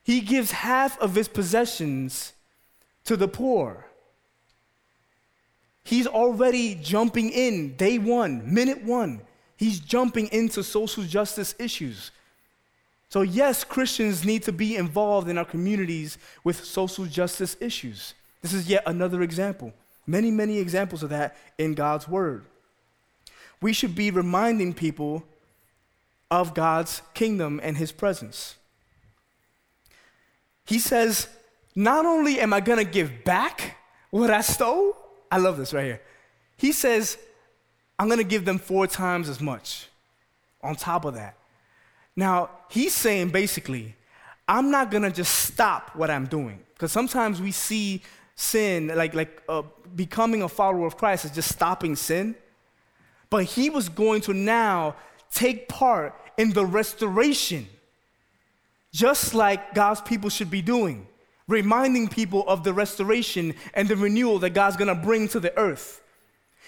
He 0.05 0.21
gives 0.21 0.51
half 0.51 0.99
of 0.99 1.15
his 1.15 1.27
possessions 1.27 2.33
to 3.05 3.17
the 3.17 3.27
poor. 3.27 3.87
He's 5.83 6.05
already 6.05 6.75
jumping 6.75 7.31
in 7.31 7.75
day 7.75 7.97
one, 7.97 8.53
minute 8.53 8.83
one. 8.83 9.21
He's 9.57 9.79
jumping 9.79 10.27
into 10.27 10.63
social 10.63 11.03
justice 11.03 11.55
issues. 11.57 12.11
So, 13.09 13.23
yes, 13.23 13.63
Christians 13.63 14.23
need 14.23 14.43
to 14.43 14.51
be 14.51 14.75
involved 14.75 15.27
in 15.27 15.39
our 15.39 15.45
communities 15.45 16.19
with 16.43 16.63
social 16.63 17.05
justice 17.05 17.57
issues. 17.59 18.13
This 18.43 18.53
is 18.53 18.69
yet 18.69 18.83
another 18.85 19.23
example. 19.23 19.73
Many, 20.05 20.29
many 20.29 20.59
examples 20.59 21.01
of 21.01 21.09
that 21.09 21.35
in 21.57 21.73
God's 21.73 22.07
Word. 22.07 22.45
We 23.59 23.73
should 23.73 23.95
be 23.95 24.11
reminding 24.11 24.75
people 24.75 25.23
of 26.29 26.53
God's 26.53 27.01
kingdom 27.15 27.59
and 27.63 27.77
His 27.77 27.91
presence. 27.91 28.55
He 30.65 30.79
says, 30.79 31.27
Not 31.75 32.05
only 32.05 32.39
am 32.39 32.53
I 32.53 32.59
gonna 32.59 32.83
give 32.83 33.23
back 33.23 33.77
what 34.09 34.29
I 34.29 34.41
stole, 34.41 34.97
I 35.31 35.37
love 35.37 35.57
this 35.57 35.73
right 35.73 35.85
here. 35.85 36.01
He 36.57 36.71
says, 36.71 37.17
I'm 37.97 38.09
gonna 38.09 38.23
give 38.23 38.45
them 38.45 38.57
four 38.57 38.87
times 38.87 39.29
as 39.29 39.39
much 39.39 39.87
on 40.61 40.75
top 40.75 41.05
of 41.05 41.13
that. 41.13 41.37
Now, 42.15 42.49
he's 42.69 42.93
saying 42.93 43.29
basically, 43.29 43.95
I'm 44.47 44.71
not 44.71 44.91
gonna 44.91 45.11
just 45.11 45.33
stop 45.45 45.95
what 45.95 46.09
I'm 46.09 46.25
doing. 46.25 46.59
Because 46.73 46.91
sometimes 46.91 47.41
we 47.41 47.51
see 47.51 48.01
sin, 48.35 48.87
like, 48.87 49.13
like 49.13 49.41
uh, 49.47 49.63
becoming 49.95 50.43
a 50.43 50.49
follower 50.49 50.85
of 50.85 50.97
Christ, 50.97 51.25
as 51.25 51.31
just 51.31 51.51
stopping 51.51 51.95
sin. 51.95 52.35
But 53.29 53.45
he 53.45 53.69
was 53.69 53.89
going 53.89 54.21
to 54.21 54.33
now 54.33 54.95
take 55.31 55.67
part 55.67 56.13
in 56.37 56.51
the 56.51 56.65
restoration 56.65 57.67
just 58.95 59.33
like 59.33 59.73
God's 59.73 59.99
people 59.99 60.29
should 60.29 60.49
be 60.49 60.61
doing, 60.61 61.05
reminding 61.49 62.07
people 62.07 62.45
of 62.47 62.63
the 62.63 62.73
restoration 62.73 63.53
and 63.73 63.89
the 63.89 63.97
renewal 63.97 64.39
that 64.39 64.51
God's 64.51 64.77
gonna 64.77 64.95
bring 64.95 65.27
to 65.29 65.39
the 65.41 65.55
earth. 65.57 66.01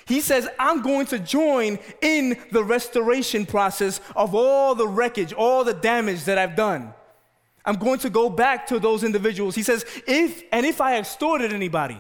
He 0.06 0.20
says, 0.20 0.48
I'm 0.60 0.82
going 0.82 1.06
to 1.08 1.20
join 1.20 1.80
in 2.02 2.38
the 2.52 2.66
restoration 2.66 3.46
process 3.46 4.02
of 4.14 4.36
all 4.36 4.76
the 4.76 4.88
wreckage, 4.88 5.32
all 5.32 5.64
the 5.64 5.74
damage 5.74 6.26
that 6.26 6.38
I've 6.38 6.56
done. 6.56 6.94
I'm 7.66 7.78
going 7.78 8.00
to 8.00 8.10
go 8.10 8.30
back 8.30 8.68
to 8.68 8.80
those 8.80 9.06
individuals. 9.06 9.56
He 9.56 9.64
says, 9.64 9.86
if 10.06 10.44
and 10.52 10.66
if 10.66 10.82
I 10.82 10.98
extorted 10.98 11.54
anybody, 11.54 11.98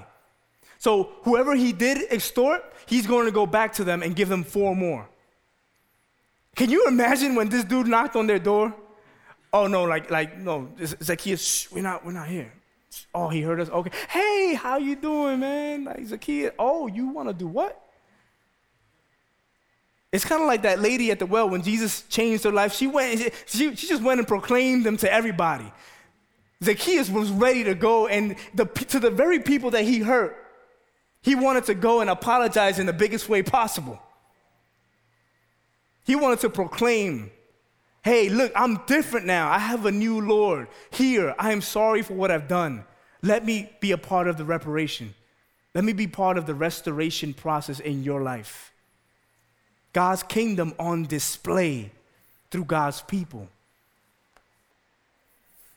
so 0.77 1.11
whoever 1.23 1.55
he 1.55 1.71
did 1.71 2.11
extort, 2.11 2.63
he's 2.85 3.07
going 3.07 3.25
to 3.25 3.31
go 3.31 3.45
back 3.45 3.73
to 3.73 3.85
them 3.85 4.03
and 4.03 4.13
give 4.13 4.27
them 4.27 4.43
four 4.43 4.75
more. 4.75 5.09
Can 6.55 6.69
you 6.69 6.85
imagine 6.87 7.35
when 7.35 7.47
this 7.47 7.63
dude 7.63 7.87
knocked 7.87 8.15
on 8.17 8.27
their 8.27 8.39
door? 8.39 8.73
Oh 9.53 9.67
no, 9.67 9.83
like 9.83 10.11
like 10.11 10.37
no, 10.37 10.69
Zacchaeus, 10.83 11.41
shh, 11.41 11.71
we're 11.71 11.81
not 11.81 12.05
we're 12.05 12.11
not 12.11 12.27
here. 12.27 12.51
Oh, 13.13 13.29
he 13.29 13.41
heard 13.41 13.59
us. 13.59 13.69
Okay. 13.69 13.91
Hey, 14.09 14.53
how 14.53 14.77
you 14.77 14.95
doing, 14.95 15.39
man? 15.39 15.85
Like 15.85 16.05
Zacchaeus. 16.05 16.53
Oh, 16.57 16.87
you 16.87 17.09
want 17.09 17.29
to 17.29 17.33
do 17.33 17.47
what? 17.47 17.81
It's 20.11 20.23
kind 20.23 20.41
of 20.41 20.47
like 20.47 20.61
that 20.63 20.79
lady 20.79 21.11
at 21.11 21.19
the 21.19 21.25
well 21.25 21.49
when 21.49 21.61
Jesus 21.61 22.03
changed 22.03 22.43
her 22.45 22.51
life. 22.51 22.73
She 22.73 22.87
went, 22.87 23.19
she, 23.45 23.75
she 23.75 23.87
just 23.87 24.01
went 24.01 24.19
and 24.19 24.27
proclaimed 24.27 24.85
them 24.85 24.97
to 24.97 25.11
everybody. 25.11 25.71
Zacchaeus 26.63 27.09
was 27.09 27.29
ready 27.29 27.63
to 27.65 27.75
go, 27.75 28.07
and 28.07 28.35
the, 28.55 28.65
to 28.65 28.99
the 28.99 29.11
very 29.11 29.39
people 29.39 29.71
that 29.71 29.83
he 29.83 29.99
hurt, 29.99 30.35
he 31.21 31.35
wanted 31.35 31.65
to 31.65 31.75
go 31.75 32.01
and 32.01 32.09
apologize 32.09 32.79
in 32.79 32.85
the 32.85 32.93
biggest 32.93 33.29
way 33.29 33.43
possible. 33.43 33.99
He 36.03 36.15
wanted 36.15 36.39
to 36.39 36.49
proclaim 36.49 37.31
Hey, 38.07 38.29
look, 38.29 38.53
I'm 38.55 38.77
different 38.85 39.25
now. 39.25 39.51
I 39.51 39.57
have 39.59 39.85
a 39.85 39.91
new 39.91 40.21
Lord. 40.21 40.69
Here, 40.91 41.35
I 41.37 41.51
am 41.51 41.59
sorry 41.59 42.01
for 42.01 42.13
what 42.13 42.31
I've 42.31 42.47
done. 42.47 42.85
Let 43.21 43.43
me 43.43 43.69
be 43.81 43.91
a 43.91 43.97
part 43.97 44.29
of 44.29 44.37
the 44.37 44.45
reparation. 44.45 45.13
Let 45.75 45.83
me 45.83 45.91
be 45.91 46.07
part 46.07 46.37
of 46.37 46.45
the 46.45 46.53
restoration 46.53 47.33
process 47.33 47.81
in 47.81 48.05
your 48.05 48.21
life. 48.21 48.71
God's 49.91 50.23
kingdom 50.23 50.73
on 50.79 51.03
display 51.03 51.91
through 52.49 52.63
God's 52.63 53.01
people. 53.01 53.49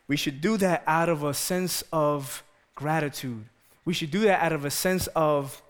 We 0.06 0.16
should 0.16 0.40
do 0.40 0.56
that 0.58 0.84
out 0.86 1.08
of 1.08 1.24
a 1.24 1.34
sense 1.34 1.82
of 1.92 2.44
gratitude. 2.76 3.44
We 3.84 3.92
should 3.92 4.12
do 4.12 4.20
that 4.20 4.40
out 4.40 4.52
of 4.52 4.64
a 4.64 4.70
sense 4.70 5.08
of 5.16 5.60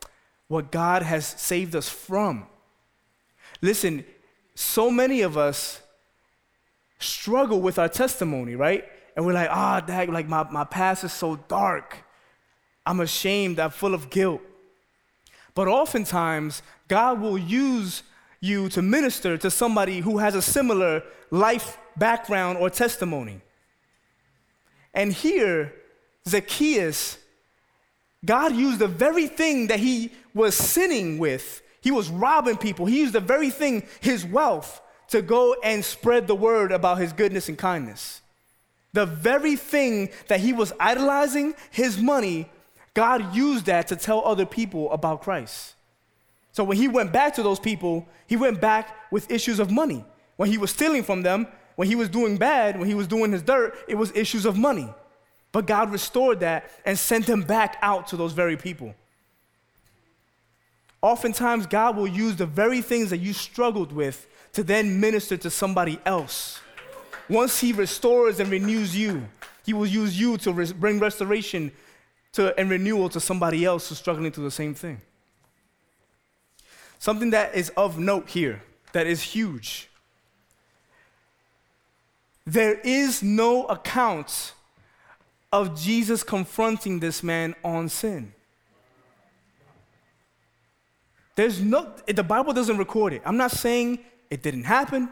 what 0.49 0.70
God 0.70 1.05
has 1.05 1.25
saved 1.27 1.75
us 1.75 1.88
from. 1.88 2.44
Listen, 3.62 4.05
so 4.55 4.90
many 4.90 5.23
of 5.23 5.38
us 5.38 5.81
struggle 7.00 7.60
with 7.60 7.78
our 7.78 7.88
testimony, 7.88 8.54
right? 8.54 8.84
And 9.16 9.26
we're 9.26 9.32
like, 9.32 9.48
ah, 9.50 9.80
oh, 9.82 9.86
dad, 9.86 10.08
like 10.08 10.28
my, 10.28 10.48
my 10.50 10.64
past 10.64 11.04
is 11.04 11.12
so 11.12 11.36
dark. 11.48 11.96
I'm 12.86 13.00
ashamed, 13.00 13.58
I'm 13.58 13.70
full 13.70 13.94
of 13.94 14.10
guilt. 14.10 14.40
But 15.54 15.68
oftentimes, 15.68 16.62
God 16.88 17.20
will 17.20 17.38
use 17.38 18.02
you 18.40 18.68
to 18.70 18.82
minister 18.82 19.36
to 19.38 19.50
somebody 19.50 20.00
who 20.00 20.18
has 20.18 20.34
a 20.34 20.42
similar 20.42 21.02
life 21.30 21.78
background 21.96 22.58
or 22.58 22.70
testimony. 22.70 23.40
And 24.94 25.12
here, 25.12 25.74
Zacchaeus, 26.26 27.18
God 28.24 28.54
used 28.54 28.78
the 28.78 28.88
very 28.88 29.26
thing 29.26 29.68
that 29.68 29.80
he 29.80 30.12
was 30.34 30.54
sinning 30.54 31.18
with. 31.18 31.62
He 31.80 31.90
was 31.90 32.10
robbing 32.10 32.56
people. 32.56 32.86
He 32.86 32.98
used 32.98 33.14
the 33.14 33.20
very 33.20 33.50
thing, 33.50 33.84
his 34.00 34.24
wealth, 34.24 34.80
to 35.11 35.23
go 35.23 35.57
and 35.62 35.85
spread 35.85 36.27
the 36.27 36.35
word 36.35 36.73
about 36.73 36.99
his 36.99 37.12
goodness 37.12 37.49
and 37.49 37.59
kindness. 37.59 38.20
The 38.92 39.07
very 39.07 39.57
thing 39.57 40.11
that 40.29 40.40
he 40.40 40.53
was 40.53 40.73
idolizing, 40.81 41.55
his 41.70 41.99
money, 41.99 42.49
God 42.94 43.35
used 43.35 43.66
that 43.66 43.88
to 43.88 43.96
tell 43.96 44.25
other 44.25 44.46
people 44.46 44.90
about 44.90 45.23
Christ. 45.23 45.75
So 46.53 46.64
when 46.64 46.77
he 46.77 46.88
went 46.88 47.12
back 47.12 47.35
to 47.35 47.42
those 47.42 47.61
people, 47.61 48.09
he 48.27 48.37
went 48.37 48.61
back 48.61 48.96
with 49.12 49.31
issues 49.31 49.59
of 49.61 49.70
money. 49.70 50.05
When 50.37 50.51
he 50.51 50.59
was 50.59 50.70
stealing 50.70 51.03
from 51.03 51.23
them, 51.23 51.46
when 51.77 51.88
he 51.88 51.94
was 51.94 52.09
doing 52.09 52.37
bad, 52.37 52.79
when 52.79 52.88
he 52.88 52.94
was 52.94 53.07
doing 53.07 53.33
his 53.33 53.42
dirt, 53.42 53.77
it 53.88 53.94
was 53.94 54.11
issues 54.12 54.44
of 54.44 54.57
money. 54.57 54.92
But 55.53 55.66
God 55.66 55.90
restored 55.90 56.40
that 56.40 56.70
and 56.85 56.99
sent 56.99 57.29
him 57.29 57.42
back 57.42 57.79
out 57.83 58.09
to 58.09 58.16
those 58.16 58.33
very 58.33 58.57
people. 58.57 58.94
Oftentimes, 61.03 61.66
God 61.66 61.96
will 61.96 62.07
use 62.07 62.37
the 62.37 62.46
very 62.46 62.83
things 62.83 63.11
that 63.11 63.18
you 63.18 63.33
struggled 63.33 63.92
with 63.92 64.27
to 64.52 64.62
then 64.62 65.00
minister 65.00 65.36
to 65.36 65.50
somebody 65.50 66.00
else. 66.04 66.60
Once 67.28 67.60
He 67.60 67.72
restores 67.72 68.40
and 68.40 68.50
renews 68.50 68.96
you, 68.96 69.28
He 69.64 69.72
will 69.72 69.86
use 69.86 70.18
you 70.18 70.36
to 70.38 70.52
res- 70.52 70.72
bring 70.72 70.98
restoration 70.98 71.72
to, 72.32 72.58
and 72.58 72.70
renewal 72.70 73.08
to 73.10 73.20
somebody 73.20 73.64
else 73.64 73.88
who's 73.88 73.98
struggling 73.98 74.32
through 74.32 74.44
the 74.44 74.50
same 74.50 74.74
thing. 74.74 75.00
Something 76.98 77.30
that 77.30 77.54
is 77.54 77.70
of 77.76 77.98
note 77.98 78.28
here, 78.28 78.62
that 78.92 79.06
is 79.06 79.22
huge. 79.22 79.88
There 82.46 82.78
is 82.80 83.22
no 83.22 83.64
account 83.66 84.52
of 85.52 85.80
Jesus 85.80 86.22
confronting 86.22 87.00
this 87.00 87.22
man 87.22 87.54
on 87.64 87.88
sin. 87.88 88.32
There's 91.36 91.60
no, 91.60 91.92
the 92.06 92.22
Bible 92.22 92.52
doesn't 92.52 92.76
record 92.76 93.12
it. 93.12 93.22
I'm 93.24 93.36
not 93.36 93.50
saying 93.50 94.00
it 94.30 94.42
didn't 94.42 94.64
happen. 94.64 95.08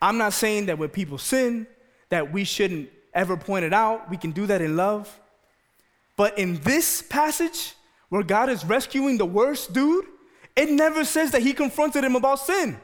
I'm 0.00 0.16
not 0.16 0.32
saying 0.32 0.66
that 0.66 0.78
when 0.78 0.88
people 0.88 1.18
sin, 1.18 1.66
that 2.08 2.32
we 2.32 2.44
shouldn't 2.44 2.88
ever 3.12 3.36
point 3.36 3.64
it 3.64 3.74
out. 3.74 4.08
We 4.08 4.16
can 4.16 4.30
do 4.30 4.46
that 4.46 4.60
in 4.62 4.76
love. 4.76 5.20
But 6.16 6.38
in 6.38 6.60
this 6.60 7.02
passage, 7.02 7.74
where 8.08 8.22
God 8.22 8.48
is 8.48 8.64
rescuing 8.64 9.18
the 9.18 9.26
worst 9.26 9.72
dude, 9.72 10.06
it 10.56 10.70
never 10.70 11.04
says 11.04 11.30
that 11.32 11.42
he 11.42 11.52
confronted 11.52 12.04
him 12.04 12.16
about 12.16 12.40
sin. 12.40 12.78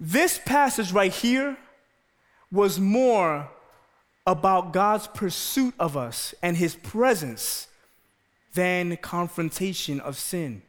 This 0.00 0.38
passage 0.44 0.92
right 0.92 1.12
here 1.12 1.56
was 2.50 2.78
more 2.78 3.48
about 4.26 4.72
God's 4.72 5.06
pursuit 5.06 5.74
of 5.78 5.96
us 5.96 6.34
and 6.42 6.56
his 6.56 6.74
presence 6.74 7.68
than 8.54 8.96
confrontation 8.98 10.00
of 10.00 10.16
sin, 10.16 10.62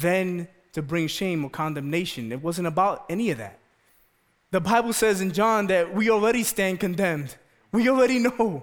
than 0.00 0.48
to 0.72 0.82
bring 0.82 1.08
shame 1.08 1.44
or 1.44 1.50
condemnation. 1.50 2.32
It 2.32 2.42
wasn't 2.42 2.68
about 2.68 3.04
any 3.08 3.30
of 3.30 3.38
that. 3.38 3.58
The 4.50 4.60
Bible 4.60 4.92
says 4.92 5.20
in 5.20 5.32
John 5.32 5.66
that 5.66 5.94
we 5.94 6.10
already 6.10 6.42
stand 6.42 6.80
condemned. 6.80 7.34
We 7.72 7.88
already 7.88 8.18
know. 8.18 8.62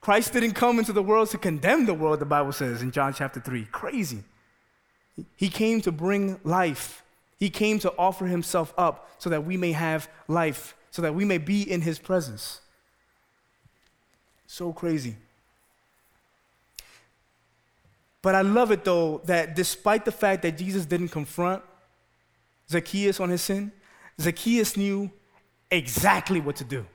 Christ 0.00 0.32
didn't 0.32 0.52
come 0.52 0.78
into 0.78 0.92
the 0.92 1.02
world 1.02 1.30
to 1.30 1.38
condemn 1.38 1.86
the 1.86 1.94
world, 1.94 2.20
the 2.20 2.26
Bible 2.26 2.52
says 2.52 2.82
in 2.82 2.90
John 2.90 3.12
chapter 3.14 3.38
3. 3.38 3.66
Crazy. 3.66 4.24
He 5.36 5.48
came 5.48 5.80
to 5.82 5.92
bring 5.92 6.40
life. 6.42 7.04
He 7.38 7.50
came 7.50 7.78
to 7.80 7.92
offer 7.98 8.26
himself 8.26 8.72
up 8.76 9.10
so 9.18 9.30
that 9.30 9.44
we 9.44 9.56
may 9.56 9.72
have 9.72 10.08
life, 10.26 10.74
so 10.90 11.02
that 11.02 11.14
we 11.14 11.24
may 11.24 11.38
be 11.38 11.70
in 11.70 11.82
his 11.82 11.98
presence. 11.98 12.60
So 14.46 14.72
crazy. 14.72 15.16
But 18.22 18.34
I 18.34 18.42
love 18.42 18.70
it 18.70 18.84
though 18.84 19.22
that 19.24 19.56
despite 19.56 20.04
the 20.04 20.12
fact 20.12 20.42
that 20.42 20.58
Jesus 20.58 20.84
didn't 20.86 21.08
confront 21.08 21.62
Zacchaeus 22.68 23.20
on 23.20 23.30
his 23.30 23.42
sin, 23.42 23.72
Zacchaeus 24.20 24.76
knew 24.76 25.10
exactly 25.70 26.40
what 26.40 26.56
to 26.56 26.64
do. 26.64 26.86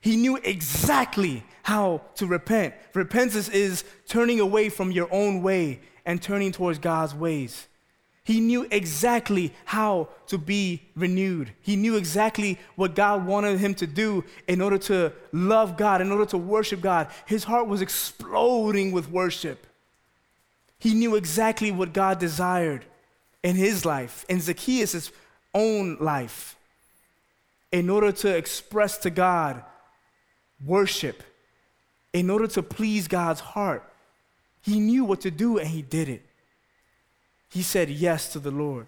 He 0.00 0.16
knew 0.16 0.36
exactly 0.36 1.44
how 1.62 2.02
to 2.16 2.26
repent. 2.26 2.74
Repentance 2.92 3.48
is 3.48 3.84
turning 4.06 4.40
away 4.40 4.68
from 4.68 4.90
your 4.90 5.08
own 5.10 5.42
way 5.42 5.80
and 6.04 6.20
turning 6.20 6.52
towards 6.52 6.78
God's 6.78 7.14
ways. 7.14 7.68
He 8.24 8.40
knew 8.40 8.66
exactly 8.70 9.52
how 9.66 10.08
to 10.26 10.38
be 10.38 10.82
renewed. 10.96 11.52
He 11.60 11.76
knew 11.76 11.96
exactly 11.96 12.58
what 12.74 12.94
God 12.94 13.26
wanted 13.26 13.60
him 13.60 13.74
to 13.76 13.86
do 13.86 14.24
in 14.48 14.60
order 14.62 14.78
to 14.78 15.12
love 15.32 15.76
God, 15.76 16.00
in 16.00 16.10
order 16.10 16.26
to 16.26 16.38
worship 16.38 16.80
God. 16.80 17.08
His 17.26 17.44
heart 17.44 17.66
was 17.66 17.82
exploding 17.82 18.92
with 18.92 19.10
worship. 19.10 19.66
He 20.78 20.94
knew 20.94 21.16
exactly 21.16 21.70
what 21.70 21.92
God 21.92 22.18
desired 22.18 22.84
in 23.42 23.56
his 23.56 23.84
life, 23.84 24.24
in 24.28 24.40
Zacchaeus' 24.40 25.10
own 25.52 25.96
life, 26.00 26.56
in 27.72 27.90
order 27.90 28.12
to 28.12 28.36
express 28.36 28.98
to 28.98 29.10
God 29.10 29.62
worship, 30.64 31.22
in 32.12 32.30
order 32.30 32.46
to 32.46 32.62
please 32.62 33.08
God's 33.08 33.40
heart. 33.40 33.82
He 34.62 34.80
knew 34.80 35.04
what 35.04 35.20
to 35.22 35.30
do 35.30 35.58
and 35.58 35.68
he 35.68 35.82
did 35.82 36.08
it. 36.08 36.22
He 37.50 37.62
said 37.62 37.90
yes 37.90 38.32
to 38.32 38.38
the 38.38 38.50
Lord. 38.50 38.86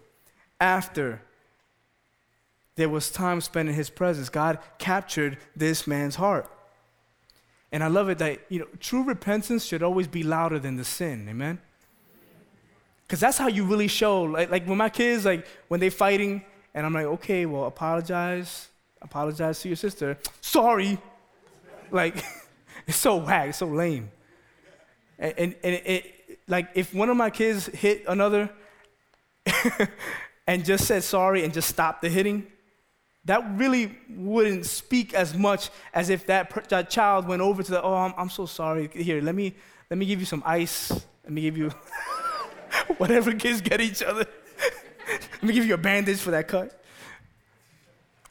After 0.60 1.20
there 2.76 2.88
was 2.88 3.10
time 3.10 3.40
spent 3.40 3.68
in 3.68 3.74
his 3.74 3.90
presence, 3.90 4.28
God 4.28 4.58
captured 4.78 5.38
this 5.54 5.86
man's 5.86 6.16
heart. 6.16 6.50
And 7.72 7.82
I 7.82 7.88
love 7.88 8.08
it 8.08 8.18
that, 8.18 8.40
you 8.48 8.60
know, 8.60 8.68
true 8.80 9.02
repentance 9.02 9.64
should 9.64 9.82
always 9.82 10.06
be 10.06 10.22
louder 10.22 10.58
than 10.58 10.76
the 10.76 10.84
sin. 10.84 11.26
Amen? 11.28 11.58
Because 13.06 13.20
that's 13.20 13.38
how 13.38 13.46
you 13.48 13.64
really 13.64 13.88
show. 13.88 14.22
Like, 14.22 14.50
like 14.50 14.66
when 14.66 14.78
my 14.78 14.88
kids, 14.88 15.24
like 15.24 15.46
when 15.68 15.78
they're 15.78 15.90
fighting, 15.90 16.44
and 16.74 16.84
I'm 16.84 16.92
like, 16.92 17.06
okay, 17.06 17.46
well, 17.46 17.64
apologize. 17.64 18.68
Apologize 19.00 19.60
to 19.60 19.68
your 19.68 19.76
sister. 19.76 20.18
Sorry. 20.40 20.98
Like, 21.90 22.16
it's 22.86 22.96
so 22.96 23.16
whack, 23.16 23.50
it's 23.50 23.58
so 23.58 23.66
lame. 23.66 24.10
And, 25.18 25.34
and, 25.38 25.54
and 25.62 25.74
it, 25.86 26.40
like 26.48 26.68
if 26.74 26.92
one 26.92 27.08
of 27.08 27.16
my 27.16 27.30
kids 27.30 27.66
hit 27.66 28.04
another 28.08 28.50
and 30.46 30.64
just 30.64 30.86
said 30.86 31.02
sorry 31.02 31.44
and 31.44 31.54
just 31.54 31.68
stopped 31.68 32.02
the 32.02 32.08
hitting, 32.08 32.46
that 33.24 33.44
really 33.56 33.96
wouldn't 34.10 34.66
speak 34.66 35.14
as 35.14 35.36
much 35.36 35.70
as 35.94 36.10
if 36.10 36.26
that, 36.26 36.68
that 36.68 36.90
child 36.90 37.26
went 37.26 37.42
over 37.42 37.62
to 37.62 37.70
the, 37.70 37.82
oh, 37.82 37.94
I'm, 37.94 38.14
I'm 38.16 38.30
so 38.30 38.46
sorry. 38.46 38.88
Here, 38.92 39.20
let 39.20 39.34
me, 39.34 39.54
let 39.90 39.98
me 39.98 40.06
give 40.06 40.20
you 40.20 40.26
some 40.26 40.42
ice. 40.44 40.92
Let 41.24 41.32
me 41.32 41.42
give 41.42 41.56
you 41.56 41.72
whatever 42.98 43.32
kids 43.34 43.60
get 43.60 43.80
each 43.80 44.02
other. 44.02 44.26
let 45.32 45.42
me 45.42 45.52
give 45.52 45.66
you 45.66 45.74
a 45.74 45.78
bandage 45.78 46.18
for 46.18 46.30
that 46.32 46.48
cut. 46.48 46.82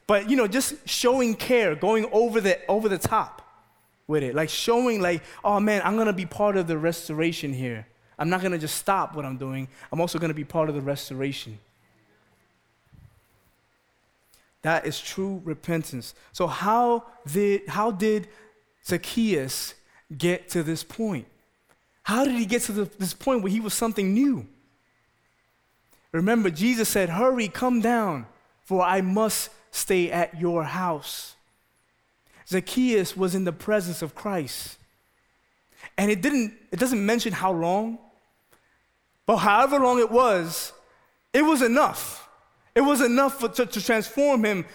But, 0.07 0.29
you 0.29 0.35
know, 0.35 0.47
just 0.47 0.87
showing 0.87 1.35
care, 1.35 1.75
going 1.75 2.07
over 2.11 2.39
the, 2.39 2.59
over 2.67 2.87
the 2.89 2.97
top 2.97 3.41
with 4.07 4.21
it, 4.21 4.35
like 4.35 4.49
showing, 4.49 5.01
like, 5.01 5.23
oh 5.43 5.59
man, 5.59 5.81
I'm 5.83 5.97
gonna 5.97 6.13
be 6.13 6.25
part 6.25 6.57
of 6.57 6.67
the 6.67 6.77
restoration 6.77 7.53
here. 7.53 7.87
I'm 8.17 8.29
not 8.29 8.41
to 8.51 8.59
just 8.59 8.77
stop 8.77 9.15
what 9.15 9.25
I'm 9.25 9.37
doing, 9.37 9.67
I'm 9.91 9.99
also 9.99 10.19
to 10.29 10.35
be 10.35 10.43
part 10.43 10.69
of 10.69 10.75
the 10.75 10.81
restoration. 10.81 11.59
That 14.61 14.87
is 14.87 14.99
true 14.99 15.41
repentance. 15.43 16.15
So, 16.33 16.47
how 16.47 17.05
did, 17.31 17.67
how 17.67 17.91
did 17.91 18.27
Zacchaeus 18.83 19.75
get 20.17 20.49
to 20.49 20.63
this 20.63 20.83
point? 20.83 21.27
How 22.05 22.23
did 22.23 22.35
he 22.35 22.45
get 22.45 22.61
to 22.63 22.71
this 22.71 23.15
point 23.15 23.41
where 23.41 23.51
he 23.51 23.59
was 23.59 23.73
something 23.73 24.13
new? 24.13 24.45
Remember, 26.11 26.51
Jesus 26.51 26.87
said, 26.87 27.09
Hurry, 27.09 27.47
come 27.47 27.81
down, 27.81 28.27
for 28.61 28.83
I 28.83 29.01
must 29.01 29.49
stay 29.71 30.11
at 30.11 30.39
your 30.39 30.65
house. 30.65 31.35
Zacchaeus 32.47 33.17
was 33.17 33.33
in 33.33 33.43
the 33.43 33.51
presence 33.51 34.03
of 34.03 34.13
Christ. 34.13 34.77
And 35.97 36.11
it 36.11 36.21
didn't, 36.21 36.53
it 36.71 36.77
doesn't 36.77 37.03
mention 37.03 37.33
how 37.33 37.51
long, 37.51 37.97
but 39.25 39.37
however 39.37 39.79
long 39.79 39.97
it 39.97 40.11
was, 40.11 40.73
it 41.33 41.41
was 41.41 41.63
enough. 41.63 42.29
It 42.75 42.81
was 42.81 43.01
enough 43.01 43.39
for, 43.39 43.49
to, 43.49 43.65
to 43.65 43.83
transform 43.83 44.45
him 44.45 44.65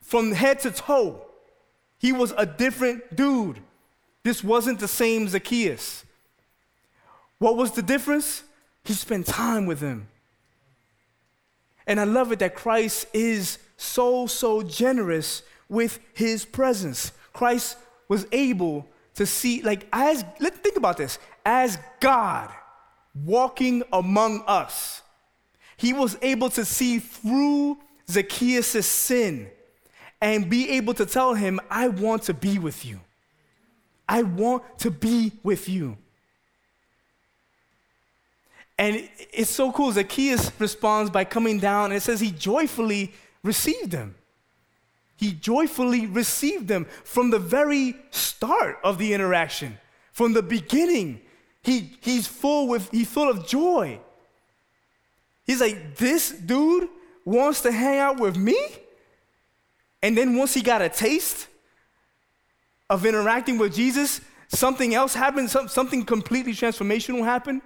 from 0.00 0.30
head 0.30 0.60
to 0.60 0.70
toe. 0.70 1.26
He 1.98 2.12
was 2.12 2.32
a 2.38 2.46
different 2.46 3.16
dude. 3.16 3.58
This 4.22 4.44
wasn't 4.44 4.78
the 4.78 4.86
same 4.86 5.26
Zacchaeus. 5.26 6.04
What 7.42 7.56
was 7.56 7.72
the 7.72 7.82
difference? 7.82 8.44
He 8.84 8.92
spent 8.92 9.26
time 9.26 9.66
with 9.66 9.80
him. 9.80 10.06
And 11.88 11.98
I 11.98 12.04
love 12.04 12.30
it 12.30 12.38
that 12.38 12.54
Christ 12.54 13.08
is 13.12 13.58
so, 13.76 14.28
so 14.28 14.62
generous 14.62 15.42
with 15.68 15.98
his 16.14 16.44
presence. 16.44 17.10
Christ 17.32 17.78
was 18.06 18.28
able 18.30 18.86
to 19.16 19.26
see, 19.26 19.60
like, 19.62 19.88
as, 19.92 20.24
let's 20.38 20.58
think 20.58 20.76
about 20.76 20.98
this, 20.98 21.18
as 21.44 21.78
God, 21.98 22.48
walking 23.24 23.82
among 23.92 24.44
us, 24.46 25.02
he 25.76 25.92
was 25.92 26.16
able 26.22 26.48
to 26.50 26.64
see 26.64 27.00
through 27.00 27.76
Zacchaeus' 28.08 28.86
sin 28.86 29.50
and 30.20 30.48
be 30.48 30.70
able 30.70 30.94
to 30.94 31.06
tell 31.06 31.34
him, 31.34 31.58
I 31.68 31.88
want 31.88 32.22
to 32.24 32.34
be 32.34 32.60
with 32.60 32.84
you. 32.84 33.00
I 34.08 34.22
want 34.22 34.78
to 34.78 34.92
be 34.92 35.32
with 35.42 35.68
you. 35.68 35.98
And 38.78 39.08
it's 39.32 39.50
so 39.50 39.70
cool. 39.70 39.92
Zacchaeus 39.92 40.50
responds 40.58 41.10
by 41.10 41.24
coming 41.24 41.58
down, 41.60 41.86
and 41.86 41.94
it 41.94 42.02
says 42.02 42.20
he 42.20 42.30
joyfully 42.32 43.12
received 43.42 43.90
them. 43.90 44.14
he 45.22 45.32
joyfully 45.32 46.06
received 46.06 46.66
them 46.66 46.84
from 47.04 47.30
the 47.30 47.38
very 47.38 47.94
start 48.10 48.80
of 48.82 48.98
the 48.98 49.14
interaction, 49.14 49.78
from 50.12 50.32
the 50.32 50.42
beginning. 50.42 51.20
He, 51.62 51.96
he's 52.00 52.26
full 52.26 52.66
with 52.66 52.90
he's 52.90 53.08
full 53.08 53.30
of 53.30 53.46
joy. 53.46 54.00
He's 55.46 55.60
like, 55.60 55.96
this 55.96 56.32
dude 56.32 56.88
wants 57.24 57.60
to 57.62 57.70
hang 57.70 58.00
out 58.00 58.18
with 58.18 58.36
me? 58.36 58.58
And 60.02 60.18
then 60.18 60.36
once 60.36 60.54
he 60.54 60.60
got 60.60 60.82
a 60.82 60.88
taste 60.88 61.46
of 62.90 63.06
interacting 63.06 63.58
with 63.58 63.76
Jesus, 63.76 64.20
something 64.48 64.92
else 64.92 65.14
happened, 65.14 65.50
some, 65.50 65.68
something 65.68 66.04
completely 66.04 66.52
transformational 66.52 67.24
happened. 67.24 67.62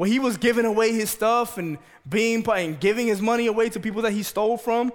When 0.00 0.10
he 0.10 0.18
was 0.18 0.38
giving 0.38 0.64
away 0.64 0.94
his 0.94 1.10
stuff 1.10 1.58
and 1.58 1.76
being 2.08 2.42
and 2.48 2.80
giving 2.80 3.08
his 3.08 3.20
money 3.20 3.48
away 3.48 3.68
to 3.68 3.78
people 3.78 4.00
that 4.00 4.14
he 4.14 4.22
stole 4.22 4.56
from, 4.56 4.94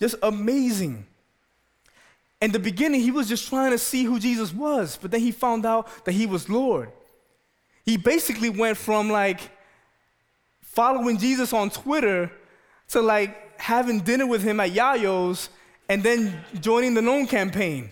just 0.00 0.14
amazing. 0.22 1.04
In 2.40 2.50
the 2.50 2.58
beginning, 2.58 3.02
he 3.02 3.10
was 3.10 3.28
just 3.28 3.46
trying 3.50 3.72
to 3.72 3.78
see 3.78 4.04
who 4.04 4.18
Jesus 4.18 4.50
was, 4.50 4.98
but 5.02 5.10
then 5.10 5.20
he 5.20 5.32
found 5.32 5.66
out 5.66 6.06
that 6.06 6.12
he 6.12 6.24
was 6.24 6.48
Lord. 6.48 6.90
He 7.84 7.98
basically 7.98 8.48
went 8.48 8.78
from 8.78 9.10
like 9.10 9.50
following 10.62 11.18
Jesus 11.18 11.52
on 11.52 11.68
Twitter 11.68 12.32
to 12.88 13.02
like 13.02 13.60
having 13.60 14.00
dinner 14.00 14.26
with 14.26 14.42
him 14.42 14.60
at 14.60 14.70
Yayo's 14.70 15.50
and 15.90 16.02
then 16.02 16.42
joining 16.58 16.94
the 16.94 17.02
Known 17.02 17.26
campaign. 17.26 17.90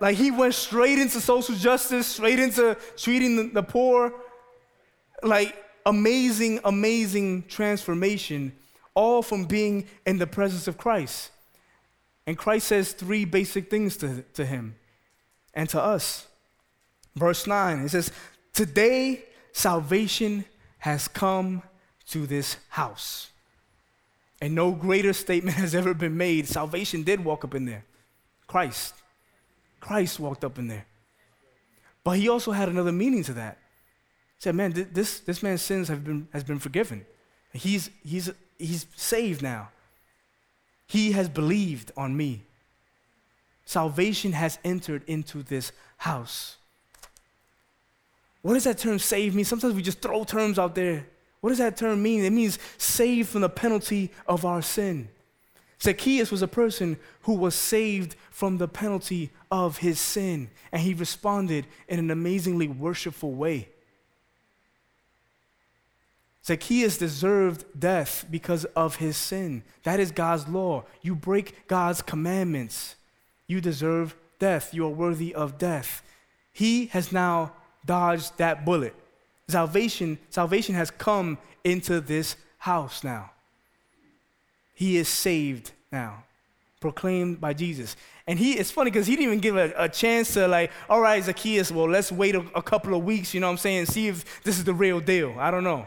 Like 0.00 0.16
he 0.16 0.30
went 0.30 0.54
straight 0.54 0.98
into 0.98 1.20
social 1.20 1.54
justice, 1.54 2.06
straight 2.06 2.40
into 2.40 2.76
treating 2.96 3.52
the, 3.52 3.62
poor. 3.62 4.12
Like 5.22 5.54
amazing, 5.84 6.60
amazing 6.64 7.44
transformation, 7.48 8.52
all 8.94 9.22
from 9.22 9.44
being 9.44 9.86
in 10.06 10.18
the 10.18 10.26
presence 10.26 10.66
of 10.66 10.78
Christ. 10.78 11.30
And 12.26 12.38
Christ 12.38 12.68
says 12.68 12.92
three 12.92 13.26
basic 13.26 13.70
things 13.70 13.96
to, 13.98 14.22
to 14.34 14.46
him 14.46 14.76
and 15.52 15.68
to 15.68 15.80
us. 15.80 16.26
Verse 17.14 17.46
9, 17.46 17.80
it 17.80 17.90
says, 17.90 18.10
Today 18.54 19.24
salvation 19.52 20.46
has 20.78 21.08
come 21.08 21.62
to 22.08 22.26
this 22.26 22.56
house. 22.70 23.30
And 24.40 24.54
no 24.54 24.72
greater 24.72 25.12
statement 25.12 25.56
has 25.58 25.74
ever 25.74 25.92
been 25.92 26.16
made. 26.16 26.48
Salvation 26.48 27.02
did 27.02 27.22
walk 27.22 27.44
up 27.44 27.54
in 27.54 27.66
there. 27.66 27.84
Christ. 28.46 28.94
Christ 29.80 30.20
walked 30.20 30.44
up 30.44 30.58
in 30.58 30.68
there. 30.68 30.86
But 32.04 32.18
he 32.18 32.28
also 32.28 32.52
had 32.52 32.68
another 32.68 32.92
meaning 32.92 33.22
to 33.24 33.32
that. 33.34 33.58
He 34.36 34.44
said, 34.44 34.54
man, 34.54 34.88
this, 34.92 35.20
this 35.20 35.42
man's 35.42 35.62
sins 35.62 35.88
have 35.88 36.04
been, 36.04 36.28
has 36.32 36.44
been 36.44 36.58
forgiven. 36.58 37.04
He's, 37.52 37.90
he's, 38.04 38.30
he's 38.58 38.86
saved 38.96 39.42
now. 39.42 39.70
He 40.86 41.12
has 41.12 41.28
believed 41.28 41.92
on 41.96 42.16
me. 42.16 42.42
Salvation 43.64 44.32
has 44.32 44.58
entered 44.64 45.02
into 45.06 45.42
this 45.42 45.72
house. 45.98 46.56
What 48.42 48.54
does 48.54 48.64
that 48.64 48.78
term 48.78 48.98
save 48.98 49.34
mean? 49.34 49.44
Sometimes 49.44 49.74
we 49.74 49.82
just 49.82 50.00
throw 50.00 50.24
terms 50.24 50.58
out 50.58 50.74
there. 50.74 51.06
What 51.40 51.50
does 51.50 51.58
that 51.58 51.76
term 51.76 52.02
mean? 52.02 52.24
It 52.24 52.30
means 52.30 52.58
saved 52.78 53.28
from 53.28 53.42
the 53.42 53.48
penalty 53.48 54.10
of 54.26 54.44
our 54.44 54.62
sin. 54.62 55.08
Zacchaeus 55.82 56.30
was 56.30 56.42
a 56.42 56.48
person 56.48 56.98
who 57.22 57.34
was 57.34 57.54
saved 57.54 58.14
from 58.30 58.58
the 58.58 58.68
penalty 58.68 59.30
of 59.50 59.78
his 59.78 59.98
sin, 59.98 60.50
and 60.72 60.82
he 60.82 60.92
responded 60.92 61.66
in 61.88 61.98
an 61.98 62.10
amazingly 62.10 62.68
worshipful 62.68 63.32
way. 63.32 63.68
Zacchaeus 66.44 66.98
deserved 66.98 67.64
death 67.78 68.26
because 68.30 68.64
of 68.76 68.96
his 68.96 69.16
sin. 69.16 69.62
That 69.82 70.00
is 70.00 70.10
God's 70.10 70.48
law. 70.48 70.84
You 71.02 71.14
break 71.14 71.66
God's 71.66 72.02
commandments, 72.02 72.96
you 73.46 73.60
deserve 73.60 74.14
death. 74.38 74.74
You 74.74 74.86
are 74.86 74.90
worthy 74.90 75.34
of 75.34 75.58
death. 75.58 76.02
He 76.52 76.86
has 76.86 77.12
now 77.12 77.52
dodged 77.86 78.36
that 78.38 78.64
bullet. 78.64 78.94
Salvation, 79.48 80.18
salvation 80.30 80.74
has 80.74 80.90
come 80.90 81.38
into 81.62 82.00
this 82.00 82.36
house 82.58 83.04
now. 83.04 83.30
He 84.80 84.96
is 84.96 85.10
saved 85.10 85.72
now, 85.92 86.24
proclaimed 86.80 87.38
by 87.38 87.52
Jesus. 87.52 87.96
And 88.26 88.38
he, 88.38 88.54
it's 88.54 88.70
funny 88.70 88.90
because 88.90 89.06
he 89.06 89.14
didn't 89.14 89.26
even 89.26 89.38
give 89.38 89.54
a, 89.54 89.74
a, 89.76 89.90
chance 89.90 90.32
to 90.32 90.48
like, 90.48 90.70
all 90.88 91.02
right, 91.02 91.22
Zacchaeus, 91.22 91.70
well, 91.70 91.86
let's 91.86 92.10
wait 92.10 92.34
a, 92.34 92.40
a 92.54 92.62
couple 92.62 92.94
of 92.94 93.04
weeks, 93.04 93.34
you 93.34 93.40
know 93.40 93.48
what 93.48 93.52
I'm 93.52 93.58
saying, 93.58 93.84
see 93.84 94.08
if 94.08 94.42
this 94.42 94.56
is 94.56 94.64
the 94.64 94.72
real 94.72 94.98
deal. 94.98 95.36
I 95.38 95.50
don't 95.50 95.64
know. 95.64 95.86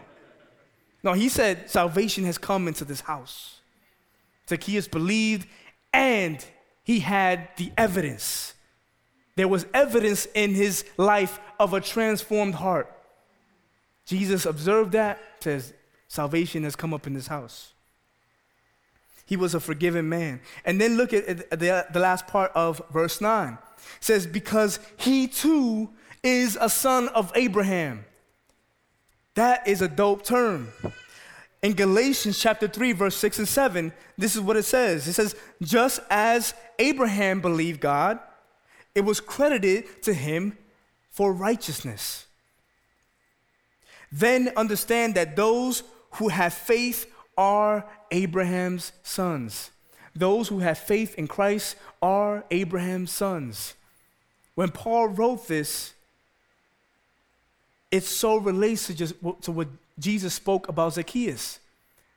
No, 1.02 1.14
he 1.14 1.28
said 1.28 1.72
salvation 1.72 2.24
has 2.26 2.38
come 2.38 2.68
into 2.68 2.86
this 2.86 3.02
house. 3.02 3.62
Zacchaeus 4.48 4.88
believed 4.88 5.48
and 5.92 6.46
he 6.84 7.00
had 7.00 7.50
the 7.58 7.72
evidence. 7.76 8.54
There 9.36 9.48
was 9.48 9.66
evidence 9.74 10.28
in 10.36 10.54
his 10.54 10.86
life 10.98 11.40
of 11.60 11.74
a 11.74 11.82
transformed 11.82 12.54
heart. 12.54 12.96
Jesus 14.06 14.46
observed 14.46 14.92
that, 14.92 15.20
says, 15.40 15.74
Salvation 16.08 16.64
has 16.64 16.76
come 16.76 16.94
up 16.94 17.08
in 17.08 17.16
this 17.16 17.26
house. 17.26 17.74
He 19.26 19.38
was 19.38 19.56
a 19.56 19.60
forgiven 19.60 20.10
man. 20.10 20.42
And 20.66 20.80
then 20.80 20.98
look 20.98 21.14
at 21.14 21.50
the, 21.50 21.86
the 21.92 22.00
last 22.00 22.28
part 22.28 22.52
of 22.56 22.82
verse 22.92 23.22
9. 23.22 23.54
It 23.54 23.60
says, 24.00 24.28
Because 24.28 24.80
he 24.98 25.28
too 25.28 25.90
is 26.24 26.58
a 26.60 26.70
son 26.70 27.08
of 27.10 27.32
Abraham. 27.36 28.06
That 29.36 29.68
is 29.68 29.82
a 29.82 29.88
dope 29.88 30.24
term. 30.24 30.70
In 31.62 31.74
Galatians 31.74 32.38
chapter 32.38 32.68
3, 32.68 32.92
verse 32.92 33.16
6 33.16 33.40
and 33.40 33.48
7, 33.48 33.94
this 34.18 34.36
is 34.36 34.42
what 34.42 34.58
it 34.58 34.64
says. 34.64 35.08
It 35.08 35.14
says, 35.14 35.36
Just 35.62 36.02
as 36.10 36.54
Abraham 36.78 37.40
believed 37.40 37.80
God, 37.80 38.20
it 38.94 39.02
was 39.02 39.20
credited 39.20 40.04
to 40.04 40.14
him 40.14 40.58
for 41.10 41.32
righteousness. 41.32 42.28
Then 44.12 44.52
understand 44.58 45.16
that 45.16 45.36
those 45.36 45.84
who 46.12 46.28
have 46.28 46.54
faith 46.54 47.12
are 47.38 47.86
Abraham's 48.12 48.92
sons. 49.04 49.72
Those 50.16 50.48
who 50.48 50.60
have 50.60 50.78
faith 50.78 51.16
in 51.16 51.28
Christ 51.28 51.76
are 52.02 52.46
Abraham's 52.52 53.12
sons. 53.12 53.76
When 54.56 54.70
Paul 54.70 55.08
wrote 55.08 55.48
this, 55.48 55.94
it 57.92 58.04
so 58.04 58.38
relates 58.38 58.88
to, 58.88 58.94
just, 58.94 59.16
to 59.42 59.52
what 59.52 59.68
Jesus 60.00 60.34
spoke 60.34 60.68
about 60.68 60.94
Zacchaeus. 60.94 61.60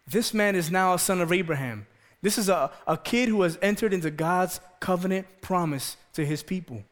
This 0.07 0.33
man 0.33 0.55
is 0.55 0.71
now 0.71 0.95
a 0.95 0.99
son 0.99 1.21
of 1.21 1.33
Abraham. 1.33 1.87
This 2.23 2.39
is 2.39 2.49
a, 2.49 2.71
a 2.87 2.97
kid 2.97 3.29
who 3.29 3.43
has 3.43 3.59
entered 3.63 3.93
into 3.93 4.11
God's 4.11 4.61
covenant 4.81 5.27
promise 5.41 5.97
to 6.15 6.25
his 6.25 6.43
people. 6.43 6.83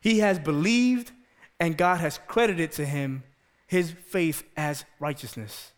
He 0.00 0.20
has 0.20 0.38
believed, 0.38 1.12
and 1.58 1.76
God 1.76 1.96
has 2.00 2.18
credited 2.26 2.72
to 2.72 2.86
him 2.86 3.22
his 3.66 3.92
faith 3.92 4.42
as 4.56 4.84
righteousness. 4.98 5.72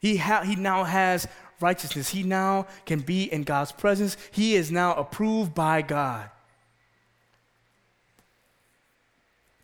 He, 0.00 0.16
ha- 0.16 0.42
he 0.42 0.56
now 0.56 0.84
has 0.84 1.28
righteousness. 1.60 2.08
He 2.08 2.22
now 2.22 2.66
can 2.86 3.00
be 3.00 3.24
in 3.24 3.42
God's 3.42 3.72
presence. 3.72 4.16
He 4.30 4.54
is 4.54 4.72
now 4.72 4.94
approved 4.94 5.54
by 5.54 5.82
God. 5.82 6.30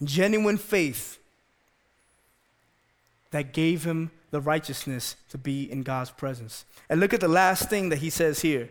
Genuine 0.05 0.59
faith 0.59 1.19
that 3.31 3.53
gave 3.53 3.85
him 3.85 4.11
the 4.31 4.41
righteousness 4.41 5.17
to 5.31 5.39
be 5.39 5.71
in 5.71 5.83
God's 5.83 6.11
presence. 6.11 6.65
And 6.89 7.01
look 7.01 7.15
at 7.15 7.21
the 7.21 7.29
last 7.29 7.71
thing 7.71 7.89
that 7.89 7.99
he 7.99 8.11
says 8.11 8.41
here. 8.41 8.69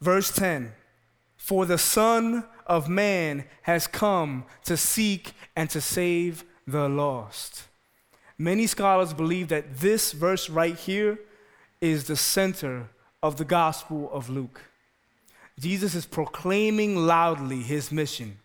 Verse 0.00 0.30
10 0.30 0.72
For 1.36 1.66
the 1.66 1.78
Son 1.78 2.44
of 2.66 2.88
Man 2.88 3.44
has 3.62 3.86
come 3.86 4.44
to 4.64 4.76
seek 4.76 5.32
and 5.56 5.68
to 5.70 5.80
save 5.80 6.44
the 6.66 6.88
lost. 6.88 7.67
Many 8.38 8.66
scholars 8.68 9.12
believe 9.12 9.48
that 9.48 9.78
this 9.78 10.12
verse 10.12 10.48
right 10.48 10.76
here 10.76 11.18
is 11.80 12.04
the 12.04 12.16
center 12.16 12.88
of 13.22 13.36
the 13.36 13.44
Gospel 13.44 14.08
of 14.12 14.30
Luke. 14.30 14.60
Jesus 15.58 15.94
is 15.94 16.06
proclaiming 16.06 16.94
loudly 16.96 17.62
his 17.62 17.90
mission. 17.90 18.38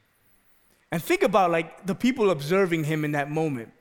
And 0.91 1.01
think 1.01 1.21
about 1.21 1.51
like 1.51 1.85
the 1.85 1.95
people 1.95 2.31
observing 2.31 2.85
him 2.85 3.05
in 3.05 3.11
that 3.11 3.29
moment. 3.29 3.71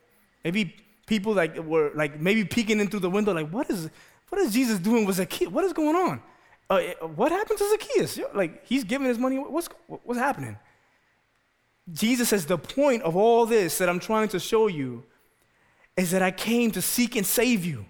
Maybe 0.44 0.76
people 1.06 1.32
like 1.32 1.56
were 1.56 1.92
like 1.94 2.20
maybe 2.20 2.44
peeking 2.44 2.80
in 2.80 2.88
through 2.88 3.00
the 3.00 3.10
window, 3.10 3.32
like, 3.32 3.50
what 3.50 3.70
is 3.70 3.90
what 4.28 4.40
is 4.40 4.52
Jesus 4.52 4.78
doing 4.78 5.04
with 5.04 5.16
Zacchaeus? 5.16 5.50
What 5.50 5.64
is 5.64 5.72
going 5.72 5.96
on? 5.96 6.22
Uh, 6.70 6.80
what 7.06 7.32
happened 7.32 7.58
to 7.58 7.68
Zacchaeus? 7.70 8.18
Like 8.34 8.66
he's 8.66 8.84
giving 8.84 9.06
his 9.06 9.18
money. 9.18 9.38
What's 9.38 9.68
what's 9.86 10.18
happening? 10.18 10.58
Jesus 11.92 12.28
says 12.28 12.46
the 12.46 12.58
point 12.58 13.02
of 13.02 13.16
all 13.16 13.44
this 13.44 13.78
that 13.78 13.88
I'm 13.88 14.00
trying 14.00 14.28
to 14.28 14.38
show 14.38 14.68
you 14.68 15.04
is 15.96 16.10
that 16.12 16.22
I 16.22 16.30
came 16.30 16.70
to 16.72 16.82
seek 16.82 17.16
and 17.16 17.26
save 17.26 17.64
you. 17.64 17.84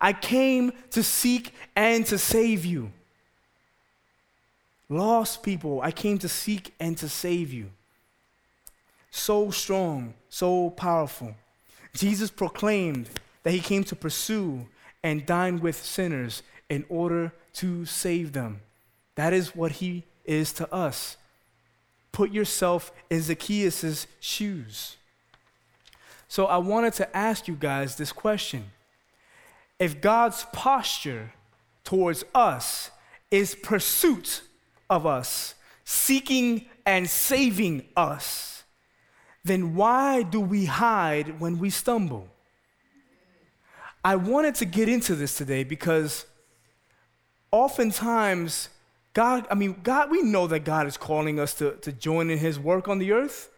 I 0.00 0.12
came 0.12 0.72
to 0.90 1.02
seek 1.02 1.52
and 1.74 2.06
to 2.06 2.18
save 2.18 2.64
you. 2.64 2.92
Lost 4.88 5.42
people, 5.42 5.80
I 5.82 5.90
came 5.90 6.18
to 6.18 6.28
seek 6.28 6.72
and 6.80 6.96
to 6.98 7.08
save 7.08 7.52
you. 7.52 7.70
So 9.10 9.50
strong, 9.50 10.14
so 10.28 10.70
powerful. 10.70 11.34
Jesus 11.94 12.30
proclaimed 12.30 13.08
that 13.42 13.52
he 13.52 13.60
came 13.60 13.84
to 13.84 13.96
pursue 13.96 14.66
and 15.02 15.26
dine 15.26 15.60
with 15.60 15.76
sinners 15.76 16.42
in 16.68 16.84
order 16.88 17.32
to 17.54 17.84
save 17.84 18.32
them. 18.32 18.60
That 19.14 19.32
is 19.32 19.54
what 19.54 19.72
he 19.72 20.04
is 20.24 20.52
to 20.54 20.72
us. 20.72 21.16
Put 22.12 22.30
yourself 22.30 22.92
in 23.10 23.20
Zacchaeus' 23.22 24.06
shoes. 24.20 24.97
So 26.28 26.44
I 26.44 26.58
wanted 26.58 26.92
to 26.94 27.16
ask 27.16 27.48
you 27.48 27.54
guys 27.54 27.96
this 27.96 28.12
question. 28.12 28.70
If 29.78 30.00
God's 30.00 30.46
posture 30.52 31.32
towards 31.84 32.24
us 32.34 32.90
is 33.30 33.54
pursuit 33.54 34.42
of 34.90 35.06
us, 35.06 35.54
seeking 35.84 36.66
and 36.84 37.08
saving 37.08 37.86
us, 37.96 38.64
then 39.44 39.74
why 39.74 40.22
do 40.22 40.40
we 40.40 40.66
hide 40.66 41.40
when 41.40 41.58
we 41.58 41.70
stumble? 41.70 42.28
I 44.04 44.16
wanted 44.16 44.54
to 44.56 44.64
get 44.64 44.88
into 44.88 45.14
this 45.14 45.36
today 45.36 45.64
because 45.64 46.26
oftentimes, 47.50 48.68
God, 49.14 49.46
I 49.50 49.54
mean, 49.54 49.80
God, 49.82 50.10
we 50.10 50.22
know 50.22 50.46
that 50.46 50.60
God 50.60 50.86
is 50.86 50.96
calling 50.96 51.40
us 51.40 51.54
to, 51.54 51.72
to 51.76 51.92
join 51.92 52.30
in 52.30 52.38
His 52.38 52.58
work 52.58 52.88
on 52.88 52.98
the 52.98 53.12
earth. 53.12 53.50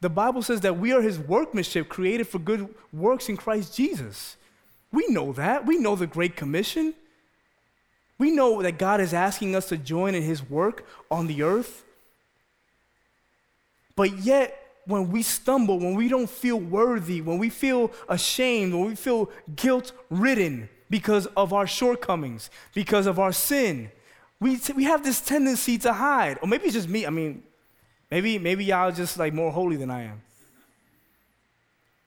The 0.00 0.08
Bible 0.08 0.42
says 0.42 0.62
that 0.62 0.78
we 0.78 0.92
are 0.92 1.02
His 1.02 1.18
workmanship 1.18 1.88
created 1.88 2.26
for 2.26 2.38
good 2.38 2.74
works 2.92 3.28
in 3.28 3.36
Christ 3.36 3.76
Jesus. 3.76 4.36
We 4.92 5.06
know 5.08 5.32
that. 5.32 5.66
We 5.66 5.78
know 5.78 5.94
the 5.94 6.06
Great 6.06 6.36
Commission. 6.36 6.94
We 8.18 8.30
know 8.30 8.62
that 8.62 8.78
God 8.78 9.00
is 9.00 9.14
asking 9.14 9.54
us 9.54 9.68
to 9.68 9.76
join 9.76 10.14
in 10.14 10.22
His 10.22 10.48
work 10.48 10.86
on 11.10 11.26
the 11.26 11.42
earth. 11.42 11.84
But 13.94 14.18
yet, 14.18 14.56
when 14.86 15.10
we 15.10 15.22
stumble, 15.22 15.78
when 15.78 15.94
we 15.94 16.08
don't 16.08 16.28
feel 16.28 16.58
worthy, 16.58 17.20
when 17.20 17.38
we 17.38 17.50
feel 17.50 17.92
ashamed, 18.08 18.72
when 18.72 18.86
we 18.86 18.94
feel 18.94 19.30
guilt 19.54 19.92
ridden 20.08 20.68
because 20.88 21.26
of 21.36 21.52
our 21.52 21.66
shortcomings, 21.66 22.50
because 22.74 23.06
of 23.06 23.18
our 23.18 23.32
sin, 23.32 23.90
we, 24.40 24.58
we 24.74 24.84
have 24.84 25.04
this 25.04 25.20
tendency 25.20 25.76
to 25.78 25.92
hide. 25.92 26.38
Or 26.42 26.48
maybe 26.48 26.64
it's 26.64 26.74
just 26.74 26.88
me. 26.88 27.06
I 27.06 27.10
mean, 27.10 27.42
maybe, 28.10 28.38
maybe 28.38 28.64
y'all 28.64 28.92
just 28.92 29.18
like 29.18 29.32
more 29.32 29.52
holy 29.52 29.76
than 29.76 29.90
I 29.90 30.04
am. 30.04 30.22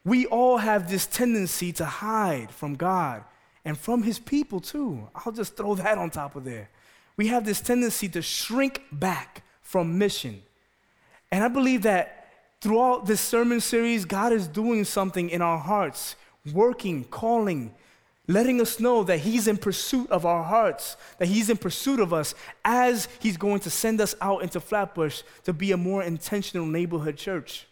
We 0.06 0.26
all 0.26 0.58
have 0.58 0.90
this 0.90 1.06
tendency 1.06 1.72
to 1.74 1.86
hide 1.86 2.52
from 2.52 2.76
God 2.76 3.24
and 3.64 3.78
from 3.78 4.04
His 4.04 4.20
people 4.20 4.60
too. 4.60 5.08
I'll 5.16 5.32
just 5.32 5.56
throw 5.56 5.76
that 5.76 5.98
on 5.98 6.10
top 6.10 6.36
of 6.36 6.44
there. 6.44 6.70
We 7.16 7.28
have 7.28 7.46
this 7.46 7.62
tendency 7.62 8.10
to 8.10 8.22
shrink 8.22 8.84
back 8.92 9.44
from 9.62 9.98
mission. 9.98 10.42
And 11.32 11.44
I 11.44 11.48
believe 11.48 11.84
that 11.84 12.28
throughout 12.60 13.06
this 13.06 13.22
sermon 13.22 13.62
series, 13.62 14.06
God 14.06 14.34
is 14.34 14.48
doing 14.48 14.84
something 14.84 15.30
in 15.30 15.42
our 15.42 15.58
hearts, 15.58 16.16
working, 16.52 17.06
calling, 17.06 17.74
letting 18.28 18.62
us 18.62 18.80
know 18.80 19.04
that 19.04 19.20
He's 19.20 19.48
in 19.48 19.58
pursuit 19.58 20.10
of 20.10 20.26
our 20.26 20.44
hearts, 20.44 20.96
that 21.18 21.28
He's 21.28 21.50
in 21.50 21.58
pursuit 21.58 22.00
of 22.00 22.14
us 22.14 22.36
as 22.64 23.08
He's 23.20 23.38
going 23.38 23.60
to 23.62 23.70
send 23.70 24.00
us 24.02 24.16
out 24.22 24.44
into 24.44 24.60
Flatbush 24.60 25.24
to 25.44 25.54
be 25.54 25.72
a 25.72 25.78
more 25.78 26.04
intentional 26.04 26.66
neighborhood 26.66 27.18
church. 27.18 27.68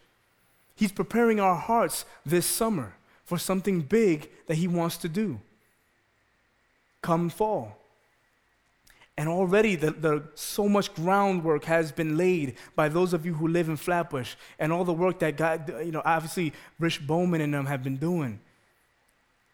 He's 0.74 0.92
preparing 0.92 1.40
our 1.40 1.54
hearts 1.54 2.04
this 2.24 2.46
summer 2.46 2.94
for 3.24 3.38
something 3.38 3.80
big 3.80 4.30
that 4.46 4.56
He 4.56 4.68
wants 4.68 4.96
to 4.98 5.08
do. 5.08 5.40
Come 7.00 7.30
fall. 7.30 7.78
And 9.16 9.28
already 9.28 9.76
the, 9.76 9.90
the, 9.90 10.22
so 10.34 10.68
much 10.68 10.94
groundwork 10.94 11.64
has 11.64 11.92
been 11.92 12.16
laid 12.16 12.56
by 12.74 12.88
those 12.88 13.12
of 13.12 13.26
you 13.26 13.34
who 13.34 13.46
live 13.46 13.68
in 13.68 13.76
Flatbush 13.76 14.34
and 14.58 14.72
all 14.72 14.84
the 14.84 14.92
work 14.92 15.18
that 15.18 15.36
God, 15.36 15.68
you 15.84 15.92
know, 15.92 16.02
obviously 16.04 16.52
Rich 16.78 17.06
Bowman 17.06 17.42
and 17.42 17.52
them 17.52 17.66
have 17.66 17.82
been 17.82 17.98
doing. 17.98 18.40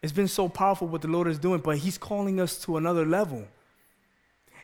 It's 0.01 0.13
been 0.13 0.27
so 0.27 0.47
powerful 0.47 0.87
what 0.87 1.01
the 1.01 1.07
Lord 1.07 1.27
is 1.27 1.39
doing, 1.39 1.59
but 1.59 1.77
He's 1.79 1.97
calling 1.97 2.39
us 2.39 2.57
to 2.63 2.77
another 2.77 3.05
level. 3.05 3.45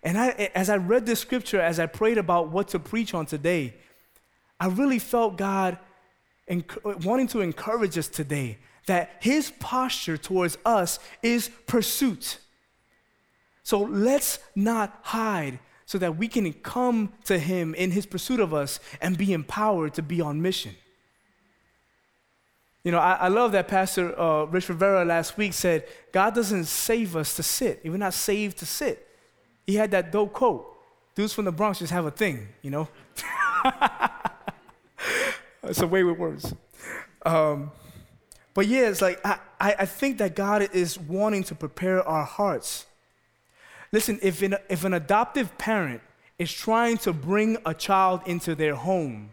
And 0.02 0.18
I, 0.18 0.52
as 0.54 0.70
I 0.70 0.78
read 0.78 1.06
this 1.06 1.20
scripture, 1.20 1.60
as 1.60 1.80
I 1.80 1.88
prayed 1.88 2.18
about 2.18 2.50
what 2.50 2.70
to 2.70 2.80
preach 2.80 3.14
on 3.14 3.26
today, 3.26 3.74
I 4.60 4.68
really 4.68 5.00
felt 5.00 5.36
God 5.38 5.78
enc- 6.50 7.04
wanting 7.04 7.28
to 7.30 7.42
encourage 7.42 7.98
us 7.98 8.08
today 8.08 8.60
that 8.86 9.18
His 9.20 9.52
posture 9.60 10.18
towards 10.18 10.58
us 10.64 11.00
is 11.22 11.50
pursuit. 11.66 12.38
So 13.64 13.82
let's 13.82 14.40
not 14.56 15.00
hide 15.02 15.60
so 15.88 15.98
that 15.98 16.18
we 16.18 16.28
can 16.28 16.54
come 16.54 17.14
to 17.26 17.38
Him 17.40 17.74
in 17.76 17.92
His 17.92 18.06
pursuit 18.06 18.40
of 18.40 18.54
us 18.54 18.80
and 19.02 19.18
be 19.18 19.34
empowered 19.34 19.96
to 19.96 20.02
be 20.02 20.22
on 20.22 20.42
mission. 20.42 20.76
You 22.86 22.92
know, 22.92 23.00
I, 23.00 23.14
I 23.14 23.28
love 23.28 23.52
that 23.52 23.68
Pastor 23.68 24.18
uh, 24.18 24.46
Rich 24.46 24.70
Rivera 24.70 25.04
last 25.04 25.38
week 25.38 25.52
said, 25.52 25.86
God 26.14 26.34
doesn't 26.34 26.64
save 26.66 27.18
us 27.18 27.36
to 27.36 27.44
sit. 27.44 27.82
We're 27.84 27.98
not 27.98 28.14
saved 28.14 28.60
to 28.60 28.66
sit. 28.66 29.06
He 29.68 29.76
had 29.76 29.92
that 29.92 30.14
dope 30.14 30.32
quote. 30.32 30.72
Dudes 31.16 31.34
from 31.34 31.44
the 31.44 31.52
Bronx 31.52 31.80
just 31.80 31.92
have 31.92 32.06
a 32.06 32.12
thing, 32.12 32.48
you 32.62 32.72
know? 32.72 32.88
it's 35.64 35.82
a 35.82 35.88
way 35.88 36.06
with 36.06 36.18
words. 36.18 36.54
Um, 37.26 37.72
but 38.54 38.68
yeah, 38.68 38.88
it's 38.88 39.02
like, 39.02 39.20
I, 39.26 39.40
I 39.60 39.86
think 39.86 40.20
that 40.20 40.34
God 40.36 40.70
is 40.72 40.98
wanting 40.98 41.44
to 41.46 41.56
prepare 41.56 42.02
our 42.08 42.24
hearts 42.24 42.86
Listen, 43.96 44.20
if 44.22 44.42
an, 44.42 44.58
if 44.68 44.84
an 44.84 44.94
adoptive 44.94 45.58
parent 45.58 46.02
is 46.38 46.52
trying 46.52 46.98
to 46.98 47.14
bring 47.14 47.58
a 47.66 47.74
child 47.74 48.20
into 48.26 48.54
their 48.54 48.76
home, 48.76 49.32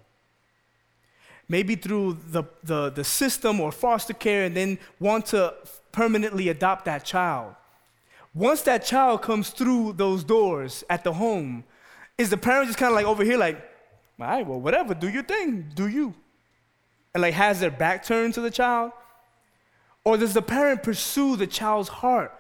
maybe 1.49 1.75
through 1.75 2.19
the, 2.31 2.45
the, 2.65 2.91
the 2.91 3.05
system 3.05 3.61
or 3.61 3.73
foster 3.73 4.15
care, 4.15 4.45
and 4.45 4.57
then 4.57 4.79
want 5.01 5.27
to 5.27 5.55
permanently 5.91 6.49
adopt 6.49 6.85
that 6.87 7.05
child, 7.05 7.55
once 8.35 8.63
that 8.63 8.85
child 8.85 9.23
comes 9.23 9.51
through 9.51 9.93
those 9.93 10.25
doors 10.25 10.85
at 10.89 11.05
the 11.05 11.13
home, 11.13 11.65
is 12.17 12.31
the 12.31 12.37
parent 12.37 12.69
just 12.69 12.79
kind 12.79 12.91
of 12.91 12.97
like 12.97 13.07
over 13.07 13.25
here, 13.25 13.37
like, 13.37 13.57
all 14.19 14.27
right, 14.27 14.47
well, 14.47 14.61
whatever, 14.61 14.95
do 14.95 15.09
your 15.09 15.23
thing, 15.23 15.67
do 15.75 15.89
you? 15.89 16.15
And 17.15 17.23
like 17.23 17.35
has 17.35 17.61
their 17.61 17.71
back 17.71 18.05
turned 18.05 18.35
to 18.35 18.41
the 18.41 18.51
child? 18.51 18.93
Or 20.05 20.17
does 20.17 20.35
the 20.35 20.43
parent 20.43 20.83
pursue 20.83 21.37
the 21.37 21.47
child's 21.47 21.89
heart 21.89 22.33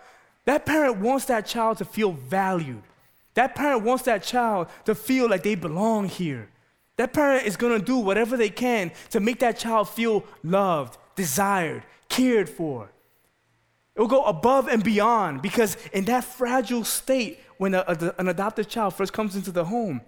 that 0.44 0.66
parent 0.66 0.98
wants 0.98 1.26
that 1.26 1.46
child 1.46 1.78
to 1.78 1.84
feel 1.84 2.12
valued. 2.12 2.82
That 3.34 3.54
parent 3.54 3.82
wants 3.82 4.04
that 4.04 4.22
child 4.22 4.68
to 4.84 4.94
feel 4.94 5.28
like 5.28 5.42
they 5.42 5.54
belong 5.54 6.08
here. 6.08 6.48
That 7.02 7.12
parent 7.12 7.48
is 7.48 7.56
gonna 7.56 7.80
do 7.80 7.98
whatever 7.98 8.36
they 8.36 8.48
can 8.48 8.92
to 9.10 9.18
make 9.18 9.40
that 9.40 9.58
child 9.58 9.88
feel 9.88 10.24
loved, 10.44 10.98
desired, 11.16 11.82
cared 12.08 12.48
for. 12.48 12.92
It 13.96 14.00
will 14.00 14.06
go 14.06 14.22
above 14.22 14.68
and 14.68 14.84
beyond 14.84 15.42
because 15.42 15.76
in 15.92 16.04
that 16.04 16.22
fragile 16.22 16.84
state, 16.84 17.40
when 17.58 17.74
a, 17.74 17.82
a, 17.88 18.14
an 18.20 18.28
adopted 18.28 18.68
child 18.68 18.94
first 18.94 19.12
comes 19.12 19.34
into 19.34 19.50
the 19.50 19.64
home, 19.64 20.00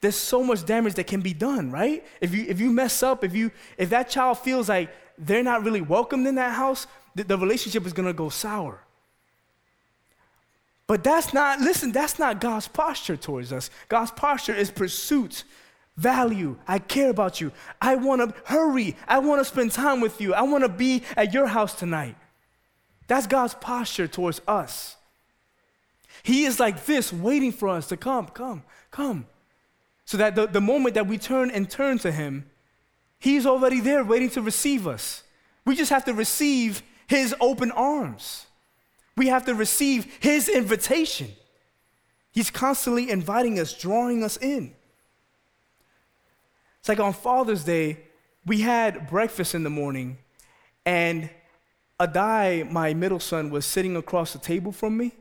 there's 0.00 0.16
so 0.16 0.42
much 0.42 0.64
damage 0.64 0.94
that 0.94 1.06
can 1.06 1.20
be 1.20 1.34
done, 1.34 1.70
right? 1.70 2.06
If 2.22 2.34
you, 2.34 2.46
if 2.48 2.58
you 2.58 2.72
mess 2.72 3.02
up, 3.02 3.22
if, 3.22 3.34
you, 3.34 3.50
if 3.76 3.90
that 3.90 4.08
child 4.08 4.38
feels 4.38 4.70
like 4.70 4.88
they're 5.18 5.42
not 5.42 5.62
really 5.62 5.82
welcomed 5.82 6.26
in 6.26 6.36
that 6.36 6.54
house, 6.54 6.86
the, 7.16 7.24
the 7.24 7.36
relationship 7.36 7.84
is 7.84 7.92
gonna 7.92 8.14
go 8.14 8.30
sour. 8.30 8.80
But 10.86 11.04
that's 11.04 11.34
not, 11.34 11.60
listen, 11.60 11.92
that's 11.92 12.18
not 12.18 12.40
God's 12.40 12.66
posture 12.66 13.18
towards 13.18 13.52
us. 13.52 13.68
God's 13.90 14.12
posture 14.12 14.54
is 14.54 14.70
pursuit, 14.70 15.44
value. 16.00 16.56
I 16.66 16.78
care 16.78 17.10
about 17.10 17.40
you. 17.40 17.52
I 17.80 17.94
want 17.96 18.22
to 18.22 18.34
hurry. 18.46 18.96
I 19.06 19.18
want 19.18 19.40
to 19.40 19.44
spend 19.44 19.72
time 19.72 20.00
with 20.00 20.20
you. 20.20 20.32
I 20.32 20.42
want 20.42 20.64
to 20.64 20.68
be 20.68 21.02
at 21.16 21.34
your 21.34 21.46
house 21.46 21.74
tonight. 21.74 22.16
That's 23.06 23.26
God's 23.26 23.54
posture 23.54 24.08
towards 24.08 24.40
us. 24.48 24.96
He 26.22 26.44
is 26.44 26.58
like 26.58 26.86
this, 26.86 27.12
waiting 27.12 27.52
for 27.52 27.68
us 27.68 27.88
to 27.88 27.96
come, 27.96 28.28
come, 28.28 28.62
come. 28.90 29.26
So 30.06 30.16
that 30.16 30.34
the, 30.34 30.46
the 30.46 30.60
moment 30.60 30.94
that 30.94 31.06
we 31.06 31.18
turn 31.18 31.50
and 31.50 31.68
turn 31.68 31.98
to 31.98 32.10
Him, 32.10 32.50
He's 33.18 33.44
already 33.44 33.80
there 33.80 34.02
waiting 34.02 34.30
to 34.30 34.42
receive 34.42 34.86
us. 34.86 35.22
We 35.66 35.76
just 35.76 35.90
have 35.90 36.04
to 36.06 36.14
receive 36.14 36.82
His 37.06 37.34
open 37.40 37.70
arms. 37.70 38.46
We 39.16 39.28
have 39.28 39.44
to 39.46 39.54
receive 39.54 40.16
His 40.20 40.48
invitation. 40.48 41.28
He's 42.32 42.50
constantly 42.50 43.10
inviting 43.10 43.58
us, 43.58 43.72
drawing 43.78 44.24
us 44.24 44.36
in. 44.38 44.74
It's 46.80 46.88
like 46.88 47.00
on 47.00 47.12
Father's 47.12 47.64
Day, 47.64 47.98
we 48.46 48.60
had 48.62 49.08
breakfast 49.08 49.54
in 49.54 49.62
the 49.62 49.70
morning, 49.70 50.18
and 50.86 51.30
Adai, 52.00 52.70
my 52.70 52.94
middle 52.94 53.20
son, 53.20 53.50
was 53.50 53.66
sitting 53.66 53.96
across 53.96 54.32
the 54.32 54.38
table 54.38 54.72
from 54.72 54.96
me. 54.96 55.12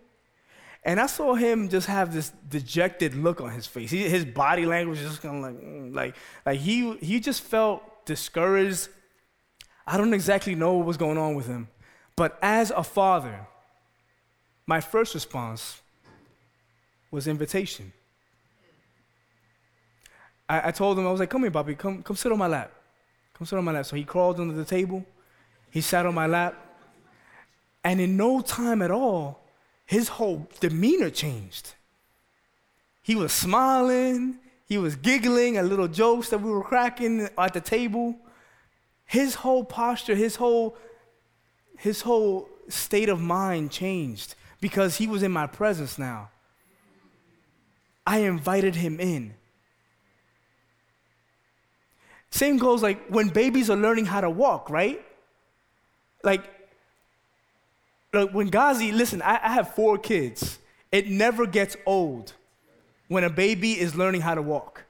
And 0.86 0.99
I 1.01 1.07
saw 1.07 1.36
him 1.36 1.68
just 1.68 1.88
have 1.88 2.14
this 2.14 2.32
dejected 2.47 3.14
look 3.14 3.41
on 3.41 3.51
his 3.51 3.68
face. 3.68 3.91
He, 3.91 4.07
his 4.07 4.24
body 4.24 4.66
language 4.66 4.99
was 4.99 5.10
just 5.10 5.22
kind 5.22 5.36
of 5.36 5.41
like, 5.41 5.62
mm, 5.62 5.93
like, 5.93 6.16
like 6.45 6.60
he, 6.60 6.95
he 6.97 7.20
just 7.20 7.41
felt 7.41 8.05
discouraged. 8.05 8.88
I 9.86 9.97
don't 9.97 10.14
exactly 10.14 10.55
know 10.55 10.74
what 10.76 10.86
was 10.86 10.95
going 10.95 11.18
on 11.18 11.36
with 11.36 11.47
him. 11.47 11.68
But 12.16 12.39
as 12.41 12.72
a 12.72 12.84
father, 12.84 13.45
my 14.66 14.80
first 14.80 15.14
response 15.14 15.82
was 17.12 17.28
invitation. 17.28 17.91
I, 20.50 20.70
I 20.70 20.72
told 20.72 20.97
him, 20.97 21.08
I 21.08 21.12
was 21.12 21.20
like, 21.20 21.30
come 21.30 21.41
here, 21.41 21.52
Bobby, 21.52 21.76
come, 21.76 22.02
come 22.02 22.16
sit 22.16 22.32
on 22.32 22.38
my 22.39 22.47
lap. 22.47 22.74
Come 23.36 23.45
sit 23.45 23.58
on 23.58 23.64
my 23.64 23.72
lap. 23.72 23.86
So 23.86 23.95
he 23.95 24.04
crawled 24.04 24.39
under 24.39 24.56
the 24.56 24.66
table, 24.66 25.06
he 25.70 25.82
sat 25.82 26.06
on 26.06 26.16
my 26.16 26.26
lap, 26.26 26.56
And 27.84 28.02
in 28.02 28.18
no 28.18 28.41
time 28.41 28.82
at 28.82 28.91
all, 28.91 29.41
his 29.86 30.10
whole 30.10 30.47
demeanor 30.60 31.10
changed. 31.10 31.74
He 33.02 33.16
was 33.16 33.32
smiling, 33.32 34.39
he 34.66 34.78
was 34.78 34.95
giggling 34.95 35.58
at 35.58 35.66
little 35.66 35.88
jokes 35.88 36.30
that 36.30 36.41
we 36.41 36.52
were 36.52 36.64
cracking 36.64 37.30
at 37.38 37.54
the 37.54 37.62
table. 37.62 38.16
His 39.06 39.36
whole 39.36 39.64
posture, 39.64 40.16
his 40.16 40.36
whole 40.36 40.78
his 41.78 42.02
whole 42.02 42.50
state 42.68 43.08
of 43.08 43.22
mind 43.22 43.72
changed 43.72 44.36
because 44.60 44.97
he 44.97 45.08
was 45.08 45.24
in 45.24 45.32
my 45.32 45.47
presence 45.47 45.97
now. 45.97 46.30
I 48.06 48.20
invited 48.20 48.76
him 48.76 49.00
in. 49.00 49.34
Same 52.32 52.58
goes 52.58 52.82
like 52.84 53.08
when 53.08 53.30
babies 53.30 53.70
are 53.70 53.78
learning 53.78 54.06
how 54.06 54.22
to 54.22 54.30
walk, 54.30 54.70
right? 54.70 55.04
Like, 56.24 56.44
like 58.14 58.32
when 58.32 58.50
Gazi, 58.50 58.94
listen, 58.94 59.22
I, 59.22 59.40
I 59.44 59.50
have 59.50 59.74
four 59.74 59.98
kids. 59.98 60.60
It 60.92 61.08
never 61.08 61.46
gets 61.46 61.76
old 61.86 62.34
when 63.08 63.24
a 63.24 63.30
baby 63.30 63.80
is 63.80 63.96
learning 63.96 64.22
how 64.22 64.36
to 64.36 64.42
walk 64.42 64.84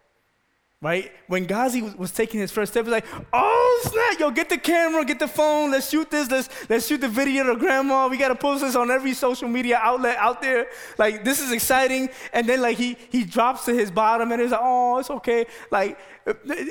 right? 0.82 1.12
When 1.28 1.46
Gazi 1.46 1.96
was, 1.98 2.12
taking 2.12 2.40
his 2.40 2.52
first 2.52 2.72
step, 2.72 2.86
he's 2.86 2.92
like, 2.92 3.06
oh 3.34 3.82
snap, 3.84 4.20
yo, 4.20 4.32
get 4.32 4.50
the 4.50 4.58
camera, 4.58 5.04
get 5.04 5.20
the 5.20 5.28
phone, 5.28 5.72
let's 5.72 5.90
shoot 5.90 6.10
this, 6.10 6.32
let's, 6.32 6.50
let's 6.70 6.88
shoot 6.88 7.02
the 7.02 7.10
video 7.10 7.52
of 7.52 7.60
grandma. 7.60 8.08
We 8.08 8.18
gotta 8.18 8.36
post 8.36 8.62
this 8.62 8.76
on 8.76 8.90
every 8.90 9.14
social 9.14 9.50
media 9.50 9.78
outlet 9.82 10.16
out 10.18 10.42
there. 10.42 10.68
Like, 10.98 11.26
this 11.26 11.42
is 11.42 11.52
exciting. 11.52 12.10
And 12.32 12.48
then 12.48 12.62
like 12.62 12.78
he 12.78 12.98
he 13.10 13.26
drops 13.26 13.66
to 13.66 13.74
his 13.74 13.92
bottom 13.92 14.32
and 14.32 14.42
he's 14.42 14.52
like, 14.52 14.62
oh, 14.64 15.00
it's 15.00 15.10
okay. 15.10 15.46
Like, 15.70 15.98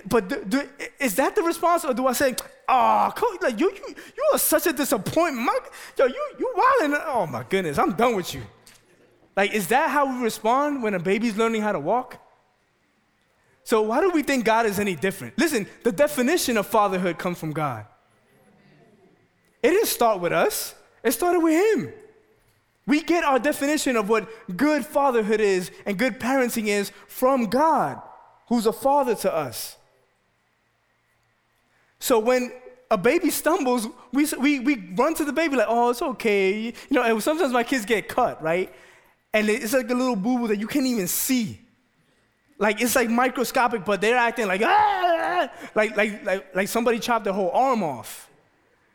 but 0.07 0.29
do, 0.29 0.45
do, 0.45 0.63
is 0.99 1.15
that 1.17 1.35
the 1.35 1.43
response? 1.43 1.85
Or 1.85 1.93
do 1.93 2.07
I 2.07 2.13
say, 2.15 2.35
oh, 2.69 3.39
like 3.43 3.61
you, 3.61 3.71
you, 3.71 3.95
you 4.17 4.31
are 4.33 4.39
such 4.39 4.67
a 4.67 4.73
disappointment. 4.73 5.45
My, 5.45 5.59
yo, 5.99 6.07
you, 6.07 6.25
you 6.39 6.55
wilding. 6.57 6.99
Oh 7.07 7.27
my 7.27 7.45
goodness, 7.47 7.79
I'm 7.79 7.93
done 7.93 8.17
with 8.17 8.35
you. 8.35 8.43
Like, 9.37 9.53
is 9.53 9.69
that 9.69 9.91
how 9.91 10.11
we 10.11 10.23
respond 10.25 10.83
when 10.83 10.95
a 10.95 10.99
baby's 10.99 11.37
learning 11.37 11.61
how 11.61 11.73
to 11.73 11.79
walk? 11.79 12.25
So, 13.69 13.83
why 13.83 14.01
do 14.01 14.09
we 14.09 14.23
think 14.23 14.47
God 14.47 14.65
is 14.65 14.79
any 14.79 14.97
different? 14.97 15.37
Listen, 15.37 15.67
the 15.83 15.93
definition 15.93 16.57
of 16.57 16.67
fatherhood 16.67 17.19
comes 17.19 17.39
from 17.39 17.53
God. 17.53 17.85
It 19.63 19.73
didn't 19.73 19.89
start 19.89 20.21
with 20.21 20.33
us, 20.33 20.75
it 21.05 21.11
started 21.13 21.41
with 21.41 21.53
Him. 21.53 21.93
We 22.87 23.03
get 23.03 23.25
our 23.25 23.39
definition 23.39 23.97
of 23.97 24.09
what 24.09 24.27
good 24.57 24.87
fatherhood 24.87 25.41
is 25.41 25.71
and 25.85 25.99
good 25.99 26.19
parenting 26.19 26.69
is 26.69 26.93
from 27.09 27.45
God, 27.45 28.01
who's 28.49 28.65
a 28.65 28.73
father 28.73 29.15
to 29.17 29.35
us. 29.35 29.77
So, 31.99 32.19
when 32.21 32.51
a 32.91 32.97
baby 32.97 33.29
stumbles, 33.29 33.87
we, 34.15 34.25
we, 34.39 34.61
we 34.61 34.95
run 34.97 35.13
to 35.13 35.27
the 35.27 35.33
baby 35.35 35.57
like, 35.57 35.67
oh, 35.69 35.91
it's 35.91 36.01
okay. 36.01 36.59
You 36.59 36.73
know, 36.89 37.03
and 37.03 37.23
sometimes 37.23 37.53
my 37.53 37.65
kids 37.65 37.85
get 37.85 38.09
cut, 38.09 38.43
right? 38.43 38.73
And 39.35 39.47
it's 39.51 39.75
like 39.75 39.91
a 39.91 39.95
little 39.95 40.17
boo 40.17 40.39
boo 40.39 40.49
that 40.49 40.59
you 40.59 40.67
can't 40.67 40.87
even 40.87 41.07
see. 41.07 41.68
Like 42.59 42.81
it's 42.83 42.97
like 42.97 43.09
microscopic, 43.09 43.85
but 43.85 44.01
they're 44.01 44.17
acting 44.17 44.49
like 44.49 44.63
ah, 44.65 45.51
like 45.75 45.97
like 45.97 46.25
like 46.25 46.55
like 46.55 46.69
somebody 46.69 46.99
chopped 46.99 47.25
their 47.25 47.33
whole 47.33 47.51
arm 47.51 47.83
off. 47.83 48.29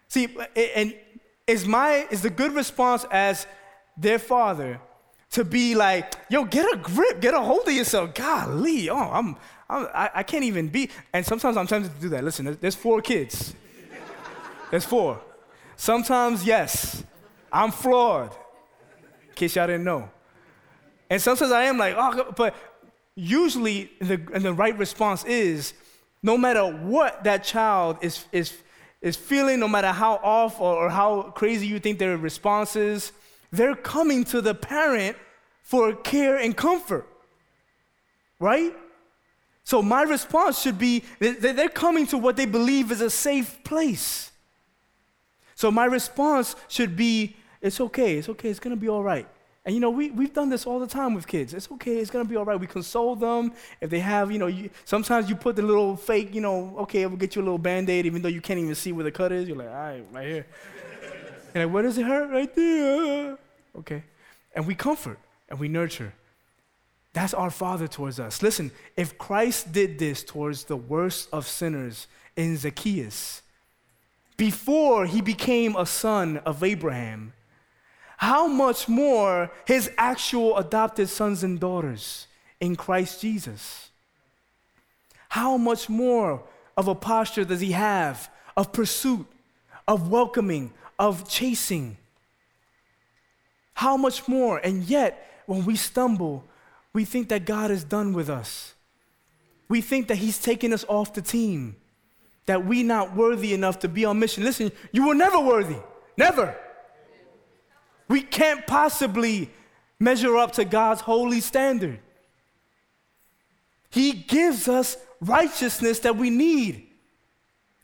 See, 0.10 0.28
and 0.56 0.94
is 1.48 1.66
my 1.66 2.08
is 2.12 2.22
the 2.22 2.30
good 2.30 2.54
response 2.54 3.06
as 3.10 3.48
their 3.98 4.20
father 4.20 4.80
to 5.32 5.44
be 5.44 5.74
like, 5.74 6.14
yo, 6.30 6.46
get 6.46 6.72
a 6.72 6.78
grip, 6.78 7.20
get 7.20 7.34
a 7.34 7.40
hold 7.40 7.68
of 7.68 7.74
yourself. 7.74 8.14
Golly, 8.14 8.90
oh, 8.90 8.98
I'm, 8.98 9.36
I'm 9.70 9.88
I, 9.94 10.10
I 10.16 10.24
can't 10.24 10.44
even 10.44 10.68
be. 10.68 10.90
And 11.12 11.26
sometimes 11.26 11.58
I'm 11.58 11.66
tempted 11.66 11.94
to 11.96 12.02
do 12.02 12.10
that. 12.10 12.24
Listen, 12.24 12.56
there's 12.62 12.76
four 12.76 13.02
kids. 13.02 13.56
There's 14.70 14.86
four. 14.86 15.20
Sometimes, 15.76 16.46
yes, 16.46 17.04
I'm 17.52 17.72
flawed. 17.72 18.32
In 19.30 19.36
case 19.36 19.56
y'all 19.56 19.68
didn't 19.68 19.84
know. 19.84 20.10
And 21.10 21.22
sometimes 21.22 21.52
I 21.52 21.64
am 21.64 21.78
like, 21.78 21.96
oh, 21.98 22.32
but 22.36 22.56
usually 23.16 23.92
the, 24.00 24.18
the 24.18 24.54
right 24.54 24.78
response 24.78 25.24
is 25.26 25.74
no 26.22 26.38
matter 26.38 26.66
what 26.66 27.24
that 27.26 27.44
child 27.44 27.98
is, 28.02 28.26
is, 28.32 28.54
is 29.02 29.16
feeling, 29.16 29.60
no 29.60 29.68
matter 29.68 29.90
how 29.90 30.16
off 30.24 30.60
or, 30.60 30.86
or 30.86 30.90
how 30.90 31.24
crazy 31.36 31.68
you 31.68 31.80
think 31.80 32.00
their 32.00 32.18
response 32.18 32.76
is, 32.76 33.12
they're 33.52 33.76
coming 33.76 34.24
to 34.24 34.42
the 34.42 34.56
parent 34.56 35.18
for 35.62 35.94
care 35.94 36.38
and 36.38 36.56
comfort. 36.56 37.08
Right? 38.40 38.74
So 39.64 39.82
my 39.82 40.02
response 40.04 40.60
should 40.60 40.78
be 40.78 41.04
that 41.20 41.42
they're 41.42 41.70
coming 41.70 42.08
to 42.08 42.18
what 42.18 42.36
they 42.36 42.46
believe 42.46 42.92
is 42.92 43.02
a 43.02 43.10
safe 43.10 43.64
place. 43.64 44.32
So 45.56 45.72
my 45.72 45.86
response 45.86 46.56
should 46.68 46.96
be 46.96 47.36
it's 47.62 47.80
okay, 47.80 48.18
it's 48.18 48.28
okay, 48.28 48.50
it's 48.50 48.60
gonna 48.60 48.76
be 48.76 48.90
all 48.90 49.04
right. 49.04 49.28
And 49.66 49.74
you 49.74 49.80
know, 49.80 49.90
we, 49.90 50.12
we've 50.12 50.34
done 50.34 50.50
this 50.50 50.66
all 50.66 50.80
the 50.80 50.88
time 50.88 51.14
with 51.14 51.26
kids. 51.26 51.54
It's 51.54 51.72
okay, 51.72 51.98
it's 51.98 52.12
gonna 52.12 52.26
be 52.26 52.36
all 52.36 52.44
right. 52.44 52.60
We 52.60 52.68
console 52.68 53.16
them. 53.16 53.54
If 53.80 53.90
they 53.90 54.00
have, 54.00 54.32
you 54.32 54.38
know, 54.38 54.48
you, 54.48 54.70
sometimes 54.84 55.30
you 55.30 55.36
put 55.36 55.56
the 55.56 55.62
little 55.62 55.96
fake, 55.96 56.36
you 56.36 56.42
know, 56.42 56.76
okay, 56.80 57.06
we'll 57.06 57.18
get 57.18 57.36
you 57.36 57.42
a 57.42 57.46
little 57.46 57.58
band 57.58 57.90
aid, 57.90 58.06
even 58.06 58.22
though 58.22 58.30
you 58.30 58.42
can't 58.42 58.60
even 58.60 58.76
see 58.76 58.92
where 58.92 59.06
the 59.06 59.12
cut 59.12 59.32
is. 59.32 59.48
You're 59.48 59.58
like, 59.58 59.70
all 59.70 59.74
right, 59.74 60.06
right 60.12 60.28
here. 60.28 60.48
and 61.54 61.64
like, 61.64 61.74
where 61.74 61.84
does 61.84 61.98
it 61.98 62.06
hurt? 62.06 62.30
Right 62.30 62.54
there. 62.54 63.38
Okay. 63.80 64.04
And 64.54 64.68
we 64.68 64.76
comfort 64.76 65.18
and 65.50 65.60
we 65.60 65.70
nurture. 65.70 66.14
That's 67.14 67.34
our 67.34 67.52
Father 67.52 67.88
towards 67.88 68.20
us. 68.20 68.42
Listen, 68.42 68.72
if 68.98 69.18
Christ 69.18 69.72
did 69.72 70.00
this 70.00 70.24
towards 70.24 70.66
the 70.66 70.76
worst 70.76 71.30
of 71.32 71.48
sinners 71.48 72.08
in 72.36 72.58
Zacchaeus, 72.58 73.44
before 74.36 75.06
he 75.06 75.22
became 75.22 75.76
a 75.76 75.86
son 75.86 76.38
of 76.38 76.64
Abraham, 76.64 77.34
how 78.24 78.48
much 78.48 78.88
more 78.88 79.52
his 79.66 79.92
actual 79.98 80.58
adopted 80.58 81.10
sons 81.10 81.44
and 81.44 81.60
daughters 81.60 82.28
in 82.62 82.74
Christ 82.74 83.20
Jesus? 83.20 83.90
How 85.28 85.58
much 85.58 85.90
more 85.90 86.42
of 86.78 86.88
a 86.88 86.96
posture 86.96 87.44
does 87.44 87.60
he 87.60 87.74
have 87.74 88.32
of 88.56 88.72
pursuit, 88.72 89.26
of 89.90 90.10
welcoming, 90.10 90.72
of 90.98 91.28
chasing? 91.28 91.98
How 93.74 93.98
much 93.98 94.26
more? 94.26 94.58
And 94.60 94.84
yet, 94.84 95.44
when 95.46 95.66
we 95.66 95.76
stumble, 95.76 96.46
we 96.94 97.04
think 97.04 97.28
that 97.28 97.44
God 97.44 97.72
is 97.72 97.84
done 97.84 98.14
with 98.14 98.30
us. 98.30 98.74
We 99.68 99.82
think 99.82 100.08
that 100.08 100.18
He's 100.18 100.40
taken 100.40 100.72
us 100.72 100.86
off 100.88 101.14
the 101.14 101.22
team, 101.22 101.76
that 102.46 102.66
we're 102.66 102.86
not 102.86 103.18
worthy 103.18 103.54
enough 103.54 103.80
to 103.80 103.90
be 103.90 104.06
on 104.06 104.18
mission. 104.20 104.46
Listen, 104.46 104.72
you 104.94 105.08
were 105.08 105.16
never 105.16 105.42
worthy. 105.42 105.78
Never. 106.16 106.56
We 108.08 108.22
can't 108.22 108.66
possibly 108.68 109.50
measure 110.00 110.38
up 110.38 110.54
to 110.54 110.66
God's 110.66 111.02
holy 111.02 111.40
standard. 111.40 112.00
He 113.90 114.12
gives 114.12 114.68
us 114.68 114.98
righteousness 115.22 116.00
that 116.00 116.18
we 116.18 116.30
need 116.30 116.88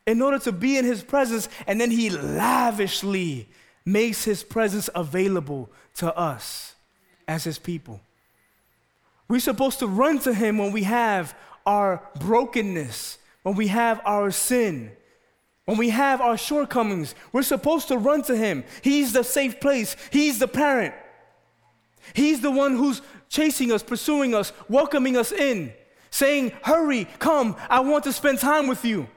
in 0.05 0.21
order 0.21 0.39
to 0.39 0.51
be 0.51 0.77
in 0.77 0.85
His 0.85 1.03
presence, 1.03 1.47
and 1.67 1.79
then 1.79 1.91
He 1.91 2.09
lavishly 2.09 3.47
makes 3.85 4.23
His 4.23 4.43
presence 4.43 4.89
available 4.95 5.69
to 5.95 6.13
us 6.15 6.73
as 7.27 7.43
His 7.43 7.59
people. 7.59 8.01
We're 9.27 9.39
supposed 9.39 9.79
to 9.79 9.87
run 9.87 10.19
to 10.19 10.33
Him 10.33 10.57
when 10.57 10.71
we 10.71 10.83
have 10.83 11.35
our 11.65 12.01
brokenness, 12.19 13.19
when 13.43 13.55
we 13.55 13.67
have 13.67 14.01
our 14.03 14.31
sin, 14.31 14.91
when 15.69 15.77
we 15.77 15.89
have 15.89 16.19
our 16.19 16.35
shortcomings, 16.35 17.13
we're 17.31 17.43
supposed 17.43 17.89
to 17.89 17.97
run 17.99 18.23
to 18.23 18.35
Him. 18.35 18.63
He's 18.81 19.13
the 19.13 19.23
safe 19.23 19.59
place, 19.59 19.95
He's 20.09 20.39
the 20.39 20.47
parent. 20.47 20.95
He's 22.15 22.41
the 22.41 22.49
one 22.49 22.75
who's 22.75 23.03
chasing 23.29 23.71
us, 23.71 23.83
pursuing 23.83 24.33
us, 24.33 24.51
welcoming 24.67 25.15
us 25.15 25.31
in, 25.31 25.71
saying, 26.09 26.53
Hurry, 26.63 27.05
come, 27.19 27.55
I 27.69 27.81
want 27.81 28.05
to 28.05 28.13
spend 28.13 28.39
time 28.39 28.65
with 28.65 28.83
you. 28.83 29.07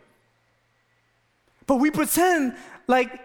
But 1.66 1.76
we 1.76 1.90
pretend 1.90 2.54
like 2.86 3.18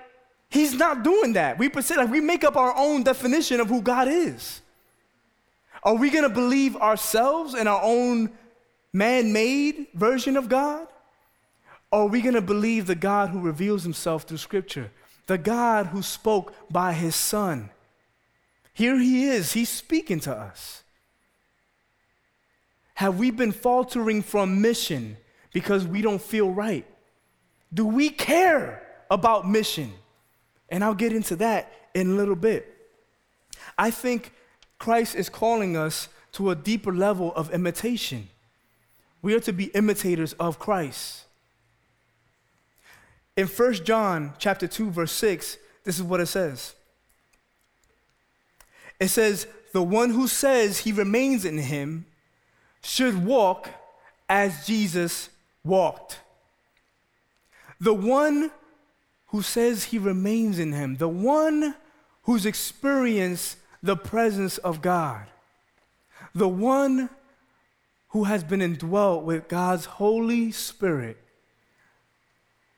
He's 0.50 0.76
not 0.76 1.04
doing 1.04 1.34
that. 1.34 1.60
We 1.60 1.68
pretend 1.68 2.00
like 2.00 2.10
we 2.10 2.22
make 2.22 2.46
up 2.46 2.56
our 2.56 2.74
own 2.78 3.04
definition 3.04 3.60
of 3.60 3.68
who 3.68 3.82
God 3.82 4.08
is. 4.08 4.62
Are 5.84 5.96
we 5.96 6.12
gonna 6.12 6.30
believe 6.30 6.78
ourselves 6.78 7.56
and 7.56 7.68
our 7.68 7.82
own 7.84 8.30
man 8.94 9.34
made 9.34 9.88
version 9.94 10.38
of 10.38 10.48
God? 10.48 10.88
Or 11.92 12.02
are 12.02 12.08
we 12.08 12.22
going 12.22 12.36
to 12.36 12.42
believe 12.42 12.88
the 12.88 12.96
God 12.96 13.30
who 13.30 13.40
reveals 13.40 13.84
himself 13.84 14.24
through 14.24 14.38
Scripture? 14.38 14.92
The 15.28 15.38
God 15.38 15.88
who 15.88 16.02
spoke 16.02 16.54
by 16.72 16.94
his 16.94 17.16
Son. 17.16 17.70
Here 18.74 18.98
he 18.98 19.26
is, 19.26 19.54
he's 19.54 19.70
speaking 19.70 20.20
to 20.22 20.34
us. 20.34 20.84
Have 22.96 23.20
we 23.20 23.32
been 23.32 23.52
faltering 23.52 24.22
from 24.22 24.62
mission 24.62 25.18
because 25.54 25.86
we 25.86 26.02
don't 26.02 26.22
feel 26.22 26.50
right? 26.52 26.86
Do 27.74 27.86
we 27.86 28.10
care 28.10 28.84
about 29.10 29.48
mission? 29.48 29.94
And 30.70 30.84
I'll 30.84 30.96
get 30.96 31.14
into 31.14 31.36
that 31.38 31.72
in 31.94 32.12
a 32.12 32.16
little 32.16 32.36
bit. 32.36 32.76
I 33.78 33.92
think 33.92 34.34
Christ 34.80 35.16
is 35.16 35.30
calling 35.30 35.78
us 35.78 36.10
to 36.34 36.50
a 36.50 36.56
deeper 36.56 36.94
level 36.94 37.34
of 37.36 37.54
imitation. 37.54 38.30
We 39.22 39.34
are 39.34 39.40
to 39.42 39.54
be 39.54 39.66
imitators 39.66 40.34
of 40.34 40.60
Christ. 40.60 41.26
In 43.38 43.46
1 43.46 43.74
John 43.86 44.34
chapter 44.40 44.68
2 44.68 44.90
verse 44.90 45.12
6, 45.12 45.58
this 45.84 45.98
is 45.98 46.04
what 46.04 46.20
it 46.20 46.26
says. 46.26 46.74
It 49.00 49.10
says, 49.10 49.46
the 49.74 49.84
one 49.84 50.10
who 50.10 50.28
says 50.28 50.80
he 50.80 50.92
remains 50.92 51.46
in 51.46 51.60
him 51.60 52.08
should 52.82 53.24
walk 53.26 53.70
as 54.28 54.66
Jesus 54.66 55.30
walked. 55.64 56.20
The 57.80 57.94
one 57.94 58.50
who 59.28 59.44
says 59.44 59.86
he 59.86 60.00
remains 60.00 60.58
in 60.58 60.72
him, 60.72 60.96
the 60.96 61.08
one 61.08 61.76
who's 62.24 62.46
experienced 62.46 63.58
the 63.84 63.96
presence 63.96 64.58
of 64.58 64.82
God, 64.82 65.28
the 66.34 66.48
one 66.48 67.10
who 68.10 68.24
has 68.24 68.44
been 68.44 68.64
indwelt 68.64 69.24
with 69.24 69.48
God's 69.48 69.86
Holy 69.86 70.52
Spirit, 70.52 71.18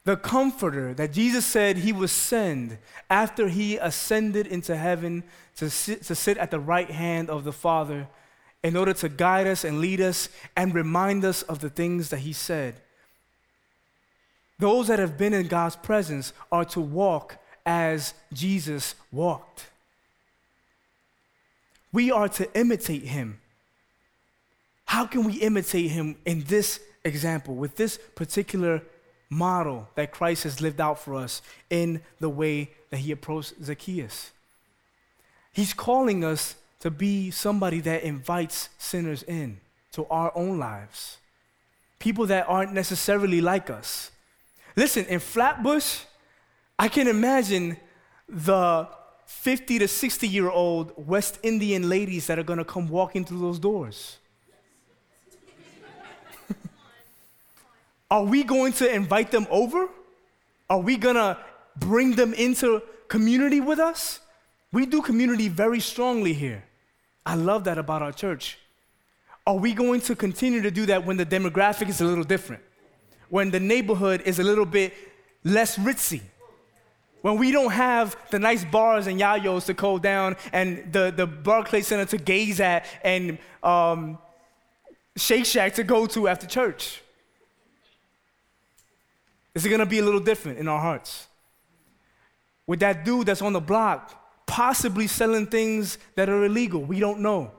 the 0.06 0.16
comforter 0.16 0.94
that 0.94 1.14
Jesus 1.14 1.46
said 1.46 1.78
he 1.78 1.92
would 1.92 2.10
send 2.10 2.78
after 3.10 3.48
he 3.48 3.78
ascended 3.78 4.48
into 4.48 4.76
heaven 4.76 5.24
to 5.58 5.70
sit, 5.70 6.04
to 6.04 6.16
sit 6.16 6.38
at 6.38 6.52
the 6.52 6.60
right 6.60 6.90
hand 6.90 7.30
of 7.30 7.44
the 7.44 7.52
Father 7.52 8.08
in 8.64 8.76
order 8.76 8.94
to 8.94 9.10
guide 9.10 9.48
us 9.48 9.64
and 9.64 9.80
lead 9.80 10.02
us 10.02 10.30
and 10.56 10.74
remind 10.74 11.24
us 11.24 11.44
of 11.44 11.60
the 11.60 11.70
things 11.70 12.10
that 12.10 12.20
he 12.20 12.34
said. 12.34 12.76
Those 14.58 14.88
that 14.88 15.00
have 15.00 15.18
been 15.18 15.34
in 15.34 15.48
God's 15.48 15.76
presence 15.76 16.34
are 16.52 16.66
to 16.66 16.82
walk 16.82 17.38
as 17.66 18.14
Jesus 18.34 18.96
walked. 19.12 19.68
We 21.92 22.12
are 22.12 22.30
to 22.30 22.54
imitate 22.58 23.04
him. 23.04 23.40
How 24.86 25.06
can 25.06 25.24
we 25.24 25.34
imitate 25.34 25.92
him 25.92 26.18
in 26.26 26.44
this 26.44 26.80
example, 27.04 27.56
with 27.56 27.76
this 27.76 28.00
particular 28.16 28.82
model 29.30 29.88
that 29.96 30.12
Christ 30.12 30.44
has 30.44 30.62
lived 30.62 30.82
out 30.82 31.00
for 31.00 31.16
us 31.16 31.42
in 31.70 32.02
the 32.20 32.30
way 32.30 32.72
that 32.90 32.98
he 32.98 33.12
approached 33.12 33.54
Zacchaeus? 33.64 34.32
He's 35.52 35.74
calling 35.74 36.24
us 36.24 36.56
to 36.80 36.90
be 36.90 37.32
somebody 37.32 37.82
that 37.82 38.04
invites 38.04 38.70
sinners 38.78 39.24
in 39.24 39.60
to 39.92 40.06
our 40.06 40.32
own 40.36 40.58
lives, 40.58 41.18
people 42.00 42.26
that 42.28 42.46
aren't 42.48 42.74
necessarily 42.74 43.42
like 43.42 43.70
us. 43.70 44.12
Listen, 44.76 45.06
in 45.06 45.20
Flatbush, 45.20 46.02
I 46.78 46.88
can 46.88 47.08
imagine 47.08 47.78
the 48.28 48.88
50 49.26 49.80
to 49.80 49.88
60 49.88 50.28
year 50.28 50.50
old 50.50 50.94
West 50.96 51.40
Indian 51.44 51.90
ladies 51.90 52.28
that 52.28 52.40
are 52.40 52.44
gonna 52.44 52.64
come 52.64 52.88
walking 52.88 53.26
through 53.26 53.40
those 53.40 53.60
doors. 53.60 54.18
Are 58.12 58.24
we 58.24 58.44
going 58.44 58.74
to 58.74 58.94
invite 58.94 59.32
them 59.32 59.48
over? 59.50 59.88
Are 60.70 60.80
we 60.80 60.98
gonna 60.98 61.38
bring 61.76 62.16
them 62.16 62.34
into 62.34 62.82
community 63.08 63.62
with 63.62 63.80
us? 63.80 64.20
We 64.72 64.86
do 64.86 65.02
community 65.02 65.48
very 65.48 65.80
strongly 65.80 66.34
here. 66.34 66.64
I 67.26 67.36
love 67.36 67.64
that 67.66 67.78
about 67.78 68.02
our 68.02 68.12
church. 68.12 68.58
Are 69.46 69.56
we 69.56 69.74
going 69.74 70.02
to 70.02 70.16
continue 70.16 70.62
to 70.62 70.72
do 70.72 70.86
that 70.88 71.06
when 71.06 71.18
the 71.18 71.26
demographic 71.26 71.90
is 71.90 72.02
a 72.02 72.06
little 72.06 72.24
different? 72.24 72.62
When 73.30 73.52
the 73.52 73.60
neighborhood 73.60 74.22
is 74.26 74.40
a 74.40 74.44
little 74.44 74.66
bit 74.66 74.94
less 75.44 75.78
ritzy? 75.78 76.22
When 77.22 77.38
we 77.38 77.52
don't 77.52 77.72
have 77.72 78.16
the 78.30 78.40
nice 78.40 78.64
bars 78.64 79.08
and 79.08 79.20
yayos 79.20 79.66
to 79.66 79.74
go 79.74 80.00
down 80.00 80.38
and 80.54 80.92
the, 80.94 81.12
the 81.16 81.28
Barclay 81.28 81.82
Center 81.82 82.06
to 82.06 82.18
gaze 82.18 82.60
at 82.60 82.86
and 83.04 83.38
um, 83.62 84.18
Shake 85.18 85.46
Shack 85.46 85.74
to 85.76 85.84
go 85.84 86.06
to 86.08 86.28
after 86.28 86.48
church? 86.48 87.02
Is 89.60 89.66
it 89.66 89.70
gonna 89.70 89.86
be 89.86 90.00
a 90.00 90.06
little 90.06 90.22
different 90.22 90.58
in 90.58 90.70
our 90.70 90.80
hearts? 90.80 91.28
With 92.66 92.80
that 92.80 93.04
dude 93.04 93.26
that's 93.28 93.42
on 93.42 93.52
the 93.52 93.60
block 93.60 94.16
possibly 94.46 95.06
selling 95.06 95.48
things 95.48 95.98
that 96.16 96.30
are 96.30 96.46
illegal. 96.46 96.82
We 96.82 97.02
don't 97.02 97.20
know. 97.20 97.52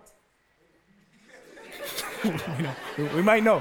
we 3.14 3.20
might 3.20 3.42
know. 3.42 3.60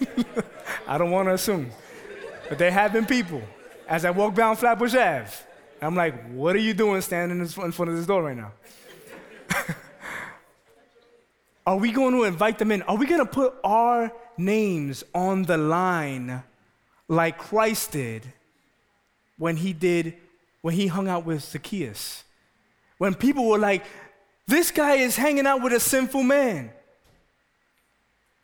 I 0.86 0.98
don't 0.98 1.10
want 1.10 1.26
to 1.26 1.34
assume. 1.34 1.72
But 2.48 2.58
there 2.58 2.70
have 2.70 2.92
been 2.92 3.06
people, 3.06 3.42
as 3.88 4.04
I 4.04 4.12
walk 4.12 4.36
down 4.36 4.54
Flatbush 4.54 4.94
Ave, 4.94 5.32
I'm 5.82 5.96
like, 5.96 6.30
what 6.30 6.54
are 6.54 6.60
you 6.60 6.74
doing 6.74 7.00
standing 7.00 7.40
in 7.40 7.48
front 7.48 7.90
of 7.90 7.96
this 7.96 8.06
door 8.06 8.22
right 8.22 8.36
now? 8.36 8.52
are 11.66 11.76
we 11.76 11.90
going 11.90 12.14
to 12.14 12.22
invite 12.22 12.60
them 12.60 12.70
in? 12.70 12.82
Are 12.82 12.96
we 12.96 13.06
going 13.06 13.26
to 13.26 13.30
put 13.30 13.52
our 13.64 14.12
names 14.38 15.02
on 15.12 15.42
the 15.42 15.56
line 15.56 16.44
like 17.08 17.38
Christ 17.38 17.92
did 17.92 18.22
when 19.38 19.56
he 19.56 19.72
did 19.72 20.14
when 20.62 20.74
he 20.74 20.88
hung 20.88 21.08
out 21.08 21.24
with 21.24 21.44
Zacchaeus. 21.44 22.24
When 22.98 23.14
people 23.14 23.48
were 23.48 23.58
like, 23.58 23.84
this 24.46 24.70
guy 24.70 24.94
is 24.94 25.16
hanging 25.16 25.46
out 25.46 25.62
with 25.62 25.72
a 25.72 25.80
sinful 25.80 26.22
man. 26.22 26.70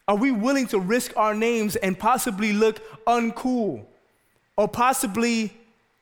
Are 0.06 0.16
we 0.16 0.30
willing 0.30 0.66
to 0.68 0.78
risk 0.78 1.16
our 1.16 1.34
names 1.34 1.76
and 1.76 1.98
possibly 1.98 2.52
look 2.52 2.80
uncool 3.06 3.86
or 4.56 4.68
possibly 4.68 5.52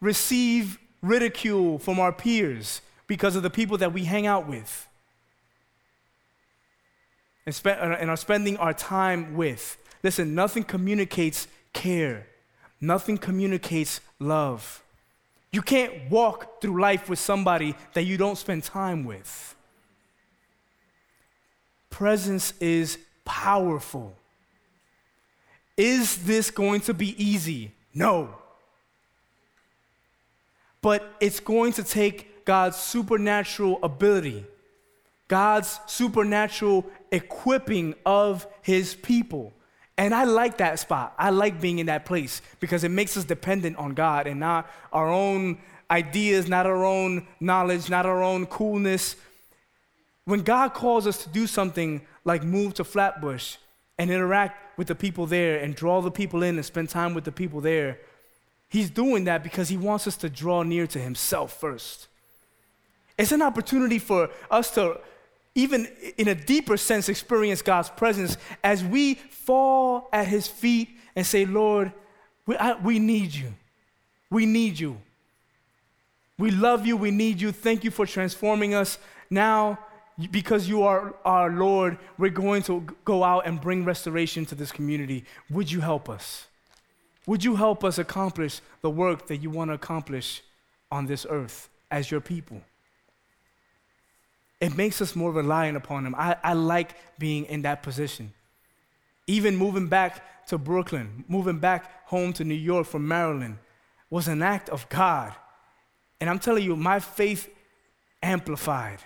receive 0.01 0.79
ridicule 1.03 1.79
from 1.79 2.01
our 2.01 2.13
peers 2.13 2.81
because 3.07 3.37
of 3.37 3.43
the 3.43 3.51
people 3.51 3.79
that 3.79 3.93
we 3.93 4.05
hang 4.05 4.27
out 4.27 4.47
with 4.49 4.89
and, 7.47 7.61
and 7.67 8.11
are 8.11 8.17
spending 8.17 8.57
our 8.57 8.73
time 8.73 9.35
with? 9.35 9.77
Listen, 10.03 10.35
nothing 10.35 10.65
communicates 10.65 11.47
care, 11.73 12.27
nothing 12.81 13.19
communicates 13.19 14.01
love. 14.19 14.83
You 15.53 15.63
can't 15.63 16.11
walk 16.11 16.61
through 16.61 16.81
life 16.81 17.09
with 17.09 17.19
somebody 17.19 17.75
that 17.95 18.05
you 18.05 18.17
don't 18.17 18.39
spend 18.39 18.65
time 18.65 19.05
with. 19.05 19.55
Presence 21.91 22.53
is 22.61 22.99
powerful. 23.25 24.15
Is 25.77 26.25
this 26.25 26.51
going 26.51 26.83
to 26.83 26.95
be 26.95 27.21
easy? 27.23 27.73
No. 27.93 28.35
But 30.83 31.13
it's 31.21 31.41
going 31.41 31.73
to 31.75 31.83
take 31.83 32.45
God's 32.45 32.77
supernatural 32.77 33.79
ability, 33.83 34.45
God's 35.29 35.81
supernatural 35.87 36.87
equipping 37.13 37.95
of 38.07 38.47
his 38.63 38.95
people. 38.95 39.53
And 40.01 40.15
I 40.15 40.25
like 40.25 40.57
that 40.57 40.79
spot. 40.79 41.13
I 41.19 41.29
like 41.29 41.61
being 41.61 41.79
in 41.79 41.85
that 41.87 42.07
place 42.07 42.41
because 42.59 42.85
it 42.85 42.89
makes 42.89 43.19
us 43.19 43.25
dependent 43.25 43.77
on 43.77 43.93
God 43.93 44.27
and 44.27 44.41
not 44.41 44.67
our 44.95 45.11
own 45.11 45.59
ideas, 45.91 46.49
not 46.49 46.65
our 46.65 46.87
own 46.87 47.27
knowledge, 47.39 47.91
not 47.91 48.07
our 48.07 48.23
own 48.23 48.47
coolness. 48.47 49.15
When 50.25 50.41
God 50.41 50.73
calls 50.73 51.07
us 51.07 51.23
to 51.25 51.29
do 51.29 51.47
something 51.47 52.01
like 52.25 52.43
move 52.43 52.73
to 52.75 52.85
Flatbush 52.85 53.57
and 53.99 54.11
interact 54.11 54.79
with 54.79 54.89
the 54.89 54.95
people 54.95 55.27
there 55.27 55.59
and 55.61 55.75
draw 55.75 56.01
the 56.01 56.11
people 56.11 56.43
in 56.43 56.57
and 56.57 56.65
spend 56.65 56.89
time 56.89 57.13
with 57.13 57.25
the 57.25 57.33
people 57.33 57.61
there, 57.61 57.99
He's 58.71 58.89
doing 58.89 59.25
that 59.25 59.43
because 59.43 59.69
He 59.69 59.77
wants 59.77 60.07
us 60.07 60.17
to 60.17 60.31
draw 60.31 60.63
near 60.63 60.87
to 60.87 60.99
Himself 60.99 61.61
first. 61.61 62.07
It's 63.19 63.33
an 63.33 63.43
opportunity 63.43 63.99
for 63.99 64.31
us 64.51 64.71
to 64.77 64.99
even 65.61 65.87
in 66.17 66.29
a 66.29 66.35
deeper 66.35 66.77
sense, 66.77 67.09
experience 67.09 67.63
God's 67.63 67.91
presence 67.91 68.37
as 68.65 68.83
we 68.83 69.15
fall 69.15 70.09
at 70.13 70.27
His 70.27 70.47
feet 70.47 70.89
and 71.15 71.27
say, 71.27 71.45
Lord, 71.45 71.93
we, 72.47 72.57
I, 72.57 72.79
we 72.81 72.99
need 72.99 73.35
you. 73.35 73.53
We 74.31 74.47
need 74.47 74.79
you. 74.79 74.97
We 76.39 76.51
love 76.51 76.87
you. 76.87 76.97
We 76.97 77.11
need 77.11 77.41
you. 77.41 77.53
Thank 77.53 77.85
you 77.85 77.91
for 77.91 78.07
transforming 78.07 78.75
us. 78.75 78.99
Now, 79.29 79.79
because 80.31 80.69
you 80.69 80.83
are 80.83 81.15
our 81.25 81.51
Lord, 81.51 81.99
we're 82.17 82.31
going 82.31 82.63
to 82.65 82.87
go 83.05 83.23
out 83.23 83.47
and 83.47 83.61
bring 83.61 83.85
restoration 83.85 84.47
to 84.47 84.55
this 84.55 84.73
community. 84.73 85.25
Would 85.51 85.71
you 85.71 85.81
help 85.81 86.09
us? 86.09 86.47
Would 87.27 87.45
you 87.45 87.57
help 87.57 87.85
us 87.85 87.99
accomplish 87.99 88.61
the 88.81 88.91
work 88.91 89.27
that 89.27 89.39
you 89.39 89.51
want 89.51 89.71
to 89.71 89.75
accomplish 89.75 90.43
on 90.91 91.07
this 91.07 91.27
earth 91.29 91.69
as 91.91 92.11
your 92.11 92.21
people? 92.21 92.63
It 94.61 94.77
makes 94.77 95.01
us 95.01 95.17
more 95.17 95.33
reliant 95.33 95.77
upon 95.77 96.07
Him. 96.07 96.15
I, 96.15 96.37
I 96.43 96.53
like 96.53 96.95
being 97.19 97.47
in 97.47 97.63
that 97.63 97.83
position. 97.83 98.33
Even 99.27 99.57
moving 99.57 99.89
back 99.89 100.47
to 100.49 100.59
Brooklyn, 100.59 101.25
moving 101.29 101.59
back 101.59 102.07
home 102.09 102.33
to 102.35 102.45
New 102.45 102.55
York 102.55 102.87
from 102.87 103.07
Maryland 103.07 103.59
was 104.11 104.29
an 104.29 104.43
act 104.43 104.69
of 104.69 104.89
God. 104.89 105.33
And 106.21 106.29
I'm 106.29 106.39
telling 106.39 106.65
you, 106.65 106.77
my 106.77 107.01
faith 107.01 107.49
amplified. 108.23 108.99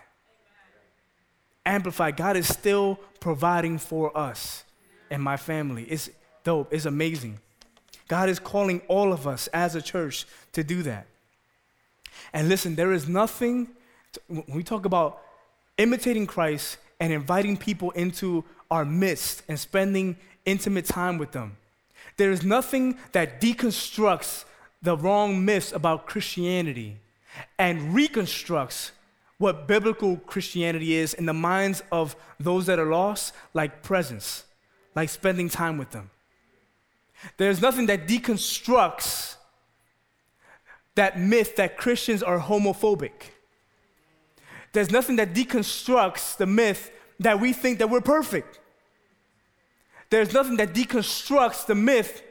Amplified. 1.65 2.17
God 2.17 2.37
is 2.37 2.49
still 2.49 2.99
providing 3.21 3.79
for 3.79 4.17
us 4.17 4.65
and 5.11 5.23
my 5.23 5.37
family. 5.37 5.85
It's 5.85 6.11
dope, 6.43 6.73
it's 6.73 6.87
amazing. 6.87 7.39
God 8.09 8.29
is 8.29 8.39
calling 8.39 8.81
all 8.89 9.13
of 9.13 9.27
us 9.27 9.47
as 9.49 9.75
a 9.75 9.83
church 9.83 10.27
to 10.53 10.65
do 10.65 10.83
that. 10.83 11.07
And 12.33 12.49
listen, 12.49 12.75
there 12.75 12.93
is 12.93 13.09
nothing, 13.09 13.69
to, 14.13 14.21
when 14.29 14.45
we 14.49 14.63
talk 14.63 14.85
about 14.85 15.23
imitating 15.79 16.27
Christ 16.27 16.79
and 17.01 17.13
inviting 17.13 17.57
people 17.57 17.91
into 17.93 18.45
our 18.71 18.85
midst 18.85 19.43
and 19.49 19.59
spending 19.59 20.17
intimate 20.45 20.87
time 20.87 21.19
with 21.19 21.33
them. 21.33 21.57
There 22.17 22.31
is 22.31 22.43
nothing 22.45 22.99
that 23.13 23.41
deconstructs 23.41 24.45
the 24.83 24.97
wrong 24.97 25.45
myths 25.45 25.73
about 25.73 26.07
Christianity 26.07 26.99
and 27.59 27.95
reconstructs 27.95 28.93
what 29.39 29.67
biblical 29.67 30.17
Christianity 30.19 30.95
is 30.95 31.15
in 31.15 31.27
the 31.27 31.35
minds 31.35 31.83
of 31.91 32.15
those 32.39 32.67
that 32.67 32.79
are 32.79 32.91
lost, 32.91 33.35
like 33.53 33.83
presence, 33.83 34.45
like 34.95 35.09
spending 35.09 35.49
time 35.49 35.77
with 35.77 35.91
them. 35.91 36.11
There's 37.37 37.61
nothing 37.61 37.87
that 37.87 38.07
deconstructs 38.07 39.37
that 40.95 41.19
myth 41.19 41.57
that 41.57 41.77
Christians 41.77 42.23
are 42.23 42.39
homophobic. 42.39 43.33
There's 44.75 44.91
nothing 44.91 45.17
that 45.17 45.33
deconstructs 45.33 46.37
the 46.37 46.47
myth 46.47 46.91
that 47.21 47.41
we 47.41 47.53
think 47.53 47.79
that 47.79 47.89
we're 47.89 48.01
perfect. 48.01 48.59
There's 50.11 50.35
nothing 50.35 50.57
that 50.57 50.75
deconstructs 50.75 51.65
the 51.67 51.77
myth 51.77 52.23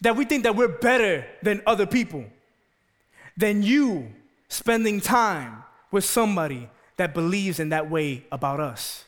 that 0.00 0.16
we 0.16 0.24
think 0.24 0.44
that 0.44 0.54
we're 0.54 0.68
better 0.68 1.26
than 1.42 1.60
other 1.66 1.86
people. 1.86 2.24
Than 3.36 3.64
you 3.64 4.12
spending 4.48 5.00
time 5.00 5.64
with 5.90 6.04
somebody 6.04 6.70
that 6.98 7.14
believes 7.14 7.58
in 7.58 7.70
that 7.70 7.90
way 7.90 8.24
about 8.30 8.60
us. 8.60 9.04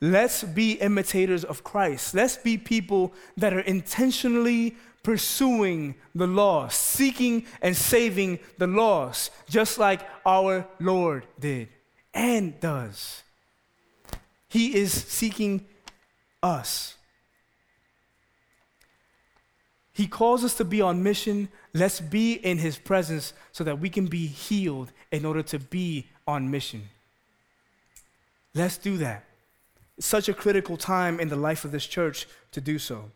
Let's 0.00 0.42
be 0.42 0.72
imitators 0.72 1.44
of 1.44 1.62
Christ. 1.62 2.12
Let's 2.12 2.36
be 2.36 2.58
people 2.58 3.14
that 3.36 3.54
are 3.54 3.60
intentionally 3.60 4.76
pursuing 5.06 5.94
the 6.16 6.26
lost, 6.26 6.80
seeking 6.82 7.46
and 7.62 7.76
saving 7.76 8.40
the 8.58 8.66
lost, 8.66 9.30
just 9.48 9.78
like 9.78 10.00
our 10.26 10.66
Lord 10.80 11.24
did 11.38 11.68
and 12.12 12.58
does. 12.58 13.22
He 14.48 14.74
is 14.74 14.92
seeking 14.92 15.64
us. 16.42 16.96
He 19.92 20.08
calls 20.08 20.42
us 20.42 20.54
to 20.54 20.64
be 20.64 20.80
on 20.80 21.04
mission. 21.04 21.50
Let's 21.72 22.00
be 22.00 22.32
in 22.32 22.58
His 22.58 22.76
presence 22.76 23.32
so 23.52 23.62
that 23.62 23.78
we 23.78 23.88
can 23.88 24.06
be 24.06 24.26
healed 24.26 24.90
in 25.12 25.24
order 25.24 25.44
to 25.44 25.60
be 25.60 26.08
on 26.26 26.50
mission. 26.50 26.82
Let's 28.56 28.76
do 28.76 28.96
that. 28.96 29.24
It's 29.98 30.08
such 30.08 30.28
a 30.28 30.34
critical 30.34 30.76
time 30.76 31.20
in 31.20 31.28
the 31.28 31.36
life 31.36 31.64
of 31.64 31.70
this 31.70 31.86
church 31.86 32.26
to 32.50 32.60
do 32.60 32.80
so. 32.80 33.12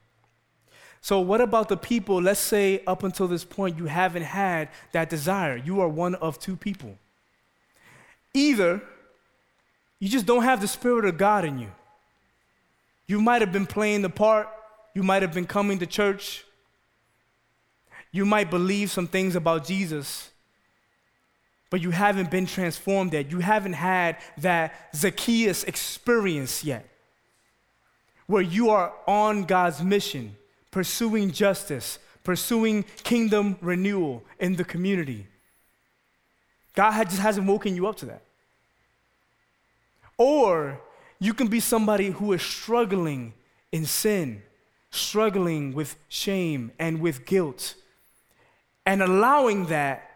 So, 1.03 1.21
what 1.21 1.41
about 1.41 1.69
the 1.69 1.77
people, 1.77 2.21
let's 2.21 2.41
say 2.41 2.83
up 2.87 3.03
until 3.05 3.27
this 3.27 3.45
point, 3.45 3.79
you 3.79 3.87
haven't 3.87 4.23
had 4.23 4.69
that 4.93 5.09
desire? 5.09 5.57
You 5.57 5.81
are 5.81 5.89
one 5.89 6.15
of 6.17 6.39
two 6.39 6.57
people. 6.57 6.99
Either 8.35 8.83
you 9.99 10.09
just 10.09 10.27
don't 10.27 10.45
have 10.45 10.61
the 10.61 10.69
Spirit 10.69 11.05
of 11.07 11.17
God 11.17 11.45
in 11.45 11.59
you. 11.59 11.71
You 13.07 13.21
might 13.21 13.41
have 13.41 13.53
been 13.53 13.67
playing 13.67 14.03
the 14.03 14.11
part, 14.11 14.49
you 14.95 15.03
might 15.03 15.23
have 15.23 15.33
been 15.33 15.47
coming 15.47 15.79
to 15.79 15.87
church, 15.87 16.45
you 18.13 18.27
might 18.27 18.51
believe 18.51 18.91
some 18.91 19.07
things 19.07 19.37
about 19.37 19.65
Jesus, 19.65 20.31
but 21.71 21.81
you 21.81 21.91
haven't 21.93 22.31
been 22.31 22.47
transformed 22.47 23.13
yet. 23.13 23.31
You 23.31 23.39
haven't 23.39 23.75
had 23.75 24.19
that 24.39 24.75
Zacchaeus 24.95 25.65
experience 25.65 26.63
yet, 26.63 26.87
where 28.27 28.43
you 28.43 28.71
are 28.71 28.93
on 29.07 29.45
God's 29.45 29.83
mission 29.83 30.37
pursuing 30.71 31.31
justice, 31.31 31.99
pursuing 32.25 32.85
kingdom 33.03 33.57
renewal 33.61 34.23
in 34.39 34.57
the 34.57 34.65
community. 34.65 35.27
God 36.75 37.05
just 37.09 37.21
hasn't 37.21 37.47
woken 37.47 37.75
you 37.75 37.87
up 37.87 37.97
to 37.97 38.07
that. 38.07 38.23
Or 40.17 40.81
you 41.19 41.35
can 41.35 41.49
be 41.49 41.61
somebody 41.61 42.11
who 42.11 42.33
is 42.33 42.43
struggling 42.43 43.33
in 43.73 43.85
sin, 43.87 44.43
struggling 44.91 45.73
with 45.73 45.97
shame 46.09 46.73
and 46.79 47.01
with 47.01 47.27
guilt, 47.27 47.75
and 48.85 49.03
allowing 49.03 49.67
that 49.67 50.11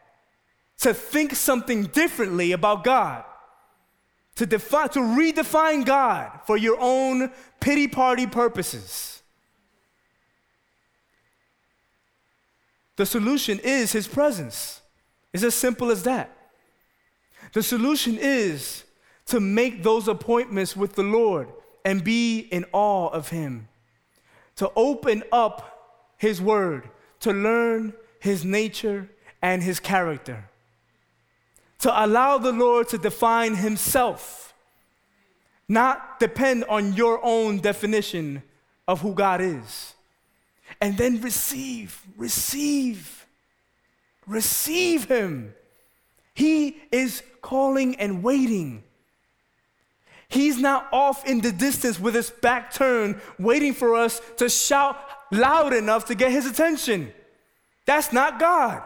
to 0.78 0.92
think 0.92 1.34
something 1.34 1.84
differently 1.84 2.52
about 2.52 2.84
God, 2.84 3.24
to, 4.36 4.46
define, 4.46 4.88
to 4.90 4.98
redefine 4.98 5.84
God 5.84 6.40
for 6.46 6.56
your 6.56 6.76
own 6.80 7.30
pity 7.60 7.88
party 7.88 8.26
purposes. 8.26 9.13
The 12.96 13.06
solution 13.06 13.58
is 13.60 13.92
His 13.92 14.06
presence. 14.06 14.80
It's 15.32 15.42
as 15.42 15.54
simple 15.54 15.90
as 15.90 16.04
that. 16.04 16.30
The 17.52 17.62
solution 17.62 18.18
is 18.18 18.84
to 19.26 19.40
make 19.40 19.82
those 19.82 20.08
appointments 20.08 20.76
with 20.76 20.94
the 20.94 21.02
Lord 21.02 21.48
and 21.84 22.04
be 22.04 22.40
in 22.40 22.64
awe 22.72 23.08
of 23.08 23.28
Him, 23.30 23.68
to 24.56 24.70
open 24.76 25.22
up 25.32 26.14
His 26.16 26.40
Word, 26.40 26.88
to 27.20 27.32
learn 27.32 27.94
His 28.20 28.44
nature 28.44 29.08
and 29.42 29.62
His 29.62 29.80
character, 29.80 30.48
to 31.80 32.04
allow 32.04 32.38
the 32.38 32.52
Lord 32.52 32.88
to 32.88 32.98
define 32.98 33.56
Himself, 33.56 34.54
not 35.68 36.20
depend 36.20 36.64
on 36.64 36.92
your 36.92 37.20
own 37.24 37.58
definition 37.58 38.42
of 38.86 39.00
who 39.00 39.14
God 39.14 39.40
is 39.40 39.93
and 40.80 40.96
then 40.96 41.20
receive, 41.20 42.00
receive, 42.16 43.26
receive 44.26 45.04
Him. 45.04 45.54
He 46.34 46.82
is 46.90 47.22
calling 47.42 47.96
and 47.96 48.22
waiting. 48.22 48.82
He's 50.28 50.58
not 50.58 50.88
off 50.92 51.24
in 51.26 51.40
the 51.40 51.52
distance 51.52 52.00
with 52.00 52.14
his 52.14 52.28
back 52.30 52.72
turned, 52.72 53.20
waiting 53.38 53.72
for 53.72 53.94
us 53.94 54.20
to 54.38 54.48
shout 54.48 54.98
loud 55.30 55.72
enough 55.72 56.06
to 56.06 56.16
get 56.16 56.32
his 56.32 56.46
attention. 56.46 57.12
That's 57.86 58.12
not 58.12 58.40
God. 58.40 58.82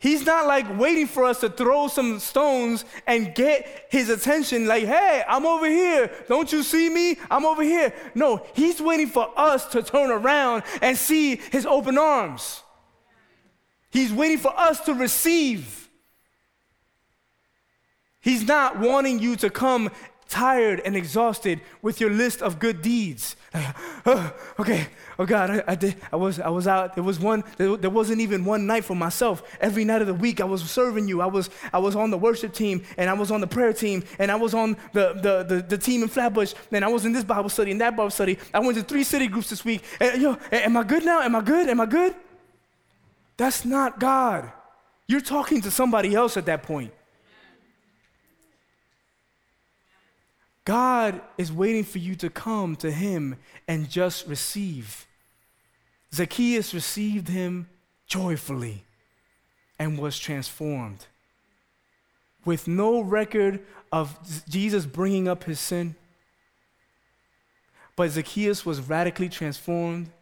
He's 0.00 0.24
not 0.24 0.46
like 0.46 0.78
waiting 0.78 1.06
for 1.06 1.24
us 1.24 1.40
to 1.40 1.50
throw 1.50 1.86
some 1.86 2.20
stones 2.20 2.86
and 3.06 3.34
get 3.34 3.86
his 3.90 4.08
attention, 4.08 4.66
like, 4.66 4.84
hey, 4.84 5.22
I'm 5.28 5.44
over 5.44 5.66
here. 5.66 6.10
Don't 6.26 6.50
you 6.50 6.62
see 6.62 6.88
me? 6.88 7.18
I'm 7.30 7.44
over 7.44 7.62
here. 7.62 7.92
No, 8.14 8.46
he's 8.54 8.80
waiting 8.80 9.08
for 9.08 9.30
us 9.36 9.66
to 9.66 9.82
turn 9.82 10.10
around 10.10 10.62
and 10.80 10.96
see 10.96 11.36
his 11.36 11.66
open 11.66 11.98
arms. 11.98 12.62
He's 13.90 14.10
waiting 14.10 14.38
for 14.38 14.58
us 14.58 14.80
to 14.86 14.94
receive. 14.94 15.90
He's 18.22 18.46
not 18.46 18.78
wanting 18.78 19.18
you 19.18 19.36
to 19.36 19.50
come 19.50 19.90
tired 20.30 20.80
and 20.82 20.96
exhausted 20.96 21.60
with 21.82 22.00
your 22.00 22.10
list 22.10 22.40
of 22.40 22.58
good 22.58 22.80
deeds. 22.80 23.36
Oh, 23.54 24.32
okay, 24.60 24.86
oh 25.18 25.26
God, 25.26 25.50
I, 25.50 25.64
I, 25.68 25.74
did. 25.74 25.96
I 26.12 26.16
was, 26.16 26.38
I 26.38 26.48
was 26.48 26.66
out. 26.66 26.94
There 26.94 27.04
was 27.04 27.18
one. 27.18 27.42
There, 27.56 27.76
there, 27.76 27.90
wasn't 27.90 28.20
even 28.20 28.44
one 28.44 28.66
night 28.66 28.84
for 28.84 28.94
myself. 28.94 29.42
Every 29.60 29.84
night 29.84 30.00
of 30.00 30.06
the 30.06 30.14
week, 30.14 30.40
I 30.40 30.44
was 30.44 30.62
serving 30.62 31.08
you. 31.08 31.20
I 31.20 31.26
was, 31.26 31.50
I 31.72 31.78
was 31.78 31.96
on 31.96 32.10
the 32.10 32.18
worship 32.18 32.52
team, 32.52 32.84
and 32.96 33.10
I 33.10 33.14
was 33.14 33.30
on 33.30 33.40
the 33.40 33.46
prayer 33.46 33.72
team, 33.72 34.04
and 34.18 34.30
I 34.30 34.36
was 34.36 34.54
on 34.54 34.76
the, 34.92 35.14
the, 35.14 35.54
the, 35.54 35.62
the 35.62 35.78
team 35.78 36.02
in 36.02 36.08
Flatbush, 36.08 36.54
and 36.70 36.84
I 36.84 36.88
was 36.88 37.04
in 37.04 37.12
this 37.12 37.24
Bible 37.24 37.48
study 37.48 37.72
and 37.72 37.80
that 37.80 37.96
Bible 37.96 38.10
study. 38.10 38.38
I 38.54 38.60
went 38.60 38.76
to 38.78 38.84
three 38.84 39.04
city 39.04 39.26
groups 39.26 39.50
this 39.50 39.64
week. 39.64 39.82
And, 40.00 40.22
yo, 40.22 40.38
am 40.52 40.76
I 40.76 40.84
good 40.84 41.04
now? 41.04 41.20
Am 41.22 41.34
I 41.34 41.40
good? 41.40 41.68
Am 41.68 41.80
I 41.80 41.86
good? 41.86 42.14
That's 43.36 43.64
not 43.64 43.98
God. 43.98 44.52
You're 45.06 45.20
talking 45.20 45.60
to 45.62 45.70
somebody 45.70 46.14
else 46.14 46.36
at 46.36 46.46
that 46.46 46.62
point. 46.62 46.92
God 50.70 51.20
is 51.36 51.50
waiting 51.50 51.82
for 51.82 51.98
you 51.98 52.14
to 52.14 52.30
come 52.30 52.76
to 52.76 52.92
him 52.92 53.34
and 53.66 53.90
just 53.90 54.28
receive. 54.28 55.04
Zacchaeus 56.14 56.72
received 56.72 57.26
him 57.26 57.68
joyfully 58.06 58.84
and 59.80 59.98
was 59.98 60.16
transformed. 60.16 61.06
With 62.44 62.68
no 62.68 63.00
record 63.00 63.66
of 63.90 64.16
Jesus 64.48 64.86
bringing 64.86 65.26
up 65.26 65.42
his 65.42 65.58
sin, 65.58 65.96
but 67.96 68.10
Zacchaeus 68.10 68.64
was 68.64 68.78
radically 68.80 69.28
transformed 69.28 70.12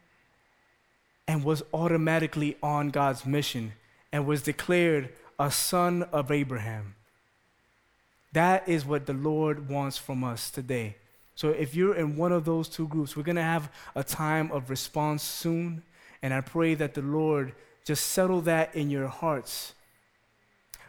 and 1.26 1.44
was 1.44 1.62
automatically 1.74 2.57
on 2.62 2.88
God's 2.88 3.26
mission 3.26 3.74
and 4.11 4.26
was 4.26 4.40
declared 4.40 5.11
a 5.38 5.51
son 5.51 6.05
of 6.05 6.30
Abraham. 6.30 6.94
That 8.33 8.68
is 8.68 8.85
what 8.85 9.07
the 9.07 9.14
Lord 9.14 9.68
wants 9.68 9.97
from 9.97 10.22
us 10.22 10.51
today. 10.51 10.97
So 11.35 11.51
if 11.51 11.74
you're 11.74 11.95
in 11.95 12.16
one 12.16 12.33
of 12.33 12.45
those 12.45 12.68
two 12.68 12.89
groups, 12.89 13.16
we're 13.16 13.22
going 13.22 13.37
to 13.37 13.43
have 13.43 13.72
a 13.95 14.03
time 14.03 14.51
of 14.51 14.70
response 14.70 15.22
soon. 15.22 15.83
And 16.20 16.35
I 16.35 16.41
pray 16.41 16.74
that 16.74 16.95
the 16.95 17.03
Lord 17.03 17.53
just 17.85 18.07
settle 18.07 18.41
that 18.43 18.74
in 18.74 18.91
your 18.91 19.09
hearts. 19.09 19.72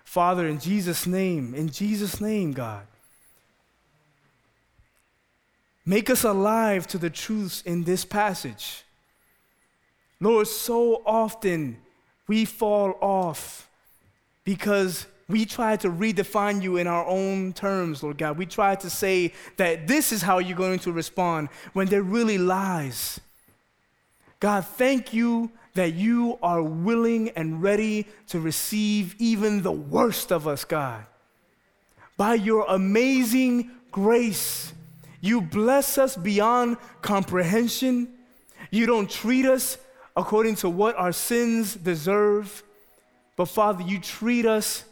Father, 0.04 0.48
in 0.48 0.60
Jesus' 0.60 1.06
name, 1.06 1.54
in 1.54 1.70
Jesus' 1.70 2.20
name, 2.20 2.52
God, 2.52 2.88
make 5.86 6.10
us 6.10 6.24
alive 6.24 6.88
to 6.88 6.98
the 6.98 7.12
truths 7.12 7.62
in 7.62 7.84
this 7.84 8.04
passage. 8.04 8.84
Lord, 10.20 10.48
so 10.48 11.04
often 11.06 11.78
we 12.28 12.44
fall 12.46 12.98
off 13.02 13.70
because 14.44 15.06
we 15.30 15.46
try 15.46 15.78
to 15.78 15.90
redefine 15.90 16.62
you 16.62 16.78
in 16.78 16.88
our 16.88 17.06
own 17.06 17.54
terms, 17.54 18.02
Lord 18.02 18.18
God. 18.18 18.38
We 18.38 18.48
try 18.48 18.76
to 18.76 18.90
say 18.90 19.32
that 19.58 19.88
this 19.88 20.12
is 20.12 20.24
how 20.24 20.40
you're 20.40 20.58
going 20.58 20.80
to 20.80 20.92
respond 20.92 21.50
when 21.74 21.88
there 21.88 22.02
really 22.02 22.40
lies. 22.40 23.20
God, 24.40 24.66
thank 24.66 25.14
you 25.14 25.52
that 25.76 25.94
you 25.94 26.40
are 26.42 26.64
willing 26.64 27.30
and 27.30 27.62
ready 27.62 28.08
to 28.28 28.40
receive 28.40 29.16
even 29.20 29.62
the 29.62 29.72
worst 29.72 30.32
of 30.32 30.48
us, 30.48 30.66
God. 30.66 31.06
By 32.18 32.34
your 32.34 32.66
amazing 32.68 33.70
grace, 33.92 34.74
you 35.22 35.42
bless 35.42 36.00
us 36.00 36.16
beyond 36.16 36.78
comprehension. 37.04 38.08
You 38.72 38.88
don't 38.88 39.10
treat 39.10 39.46
us 39.46 39.78
according 40.18 40.56
to 40.56 40.70
what 40.70 40.96
our 40.96 41.12
sins 41.12 41.76
deserve. 41.76 42.64
But 43.36 43.46
Father, 43.46 43.84
you 43.84 44.00
treat 44.00 44.46
us 44.46 44.86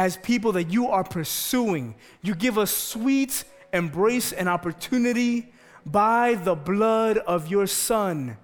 as 0.00 0.16
people 0.16 0.52
that 0.52 0.70
you 0.70 0.88
are 0.88 1.04
pursuing. 1.04 1.94
You 2.22 2.34
give 2.34 2.56
us 2.56 2.70
sweet 2.74 3.44
embrace 3.70 4.32
and 4.32 4.48
opportunity 4.48 5.52
by 5.84 6.36
the 6.36 6.54
blood 6.54 7.18
of 7.18 7.48
your 7.48 7.66
Son 7.66 8.38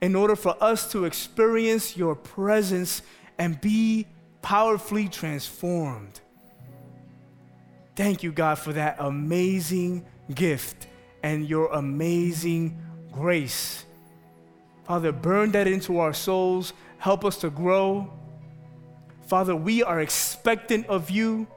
in 0.00 0.16
order 0.16 0.34
for 0.34 0.56
us 0.60 0.90
to 0.90 1.04
experience 1.04 1.96
your 1.96 2.16
presence 2.16 3.00
and 3.38 3.60
be 3.60 4.08
powerfully 4.42 5.08
transformed. 5.08 6.18
Thank 7.94 8.24
you, 8.24 8.32
God, 8.32 8.58
for 8.58 8.72
that 8.72 8.96
amazing 8.98 10.04
gift 10.34 10.88
and 11.22 11.48
your 11.48 11.68
amazing 11.68 12.76
grace. 13.12 13.84
Father, 14.82 15.12
burn 15.12 15.52
that 15.52 15.68
into 15.68 16.00
our 16.00 16.12
souls. 16.12 16.72
Help 16.98 17.24
us 17.24 17.36
to 17.36 17.50
grow. 17.50 18.10
Father, 19.26 19.56
we 19.56 19.82
are 19.82 20.00
expectant 20.00 20.86
of 20.86 21.10
you 21.10 21.48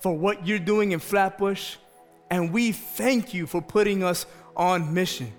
for 0.00 0.16
what 0.16 0.46
you're 0.46 0.58
doing 0.58 0.92
in 0.92 0.98
Flatbush, 0.98 1.76
and 2.30 2.52
we 2.52 2.72
thank 2.72 3.34
you 3.34 3.46
for 3.46 3.60
putting 3.60 4.02
us 4.02 4.24
on 4.56 4.94
mission. 4.94 5.30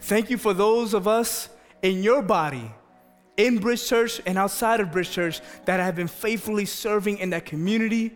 Thank 0.00 0.28
you 0.28 0.36
for 0.36 0.52
those 0.52 0.92
of 0.92 1.08
us 1.08 1.48
in 1.80 2.02
your 2.02 2.20
body, 2.20 2.70
in 3.38 3.56
Bridge 3.56 3.86
Church 3.86 4.20
and 4.26 4.36
outside 4.36 4.80
of 4.80 4.92
Bridge 4.92 5.10
Church, 5.10 5.40
that 5.64 5.80
have 5.80 5.96
been 5.96 6.08
faithfully 6.08 6.66
serving 6.66 7.18
in 7.18 7.30
that 7.30 7.46
community. 7.46 8.12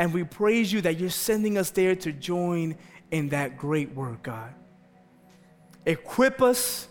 And 0.00 0.12
we 0.12 0.24
praise 0.24 0.72
you 0.72 0.80
that 0.80 0.98
you're 0.98 1.08
sending 1.08 1.56
us 1.56 1.70
there 1.70 1.94
to 1.94 2.10
join 2.10 2.76
in 3.12 3.28
that 3.28 3.56
great 3.56 3.94
work, 3.94 4.24
God. 4.24 4.52
Equip 5.86 6.42
us, 6.42 6.88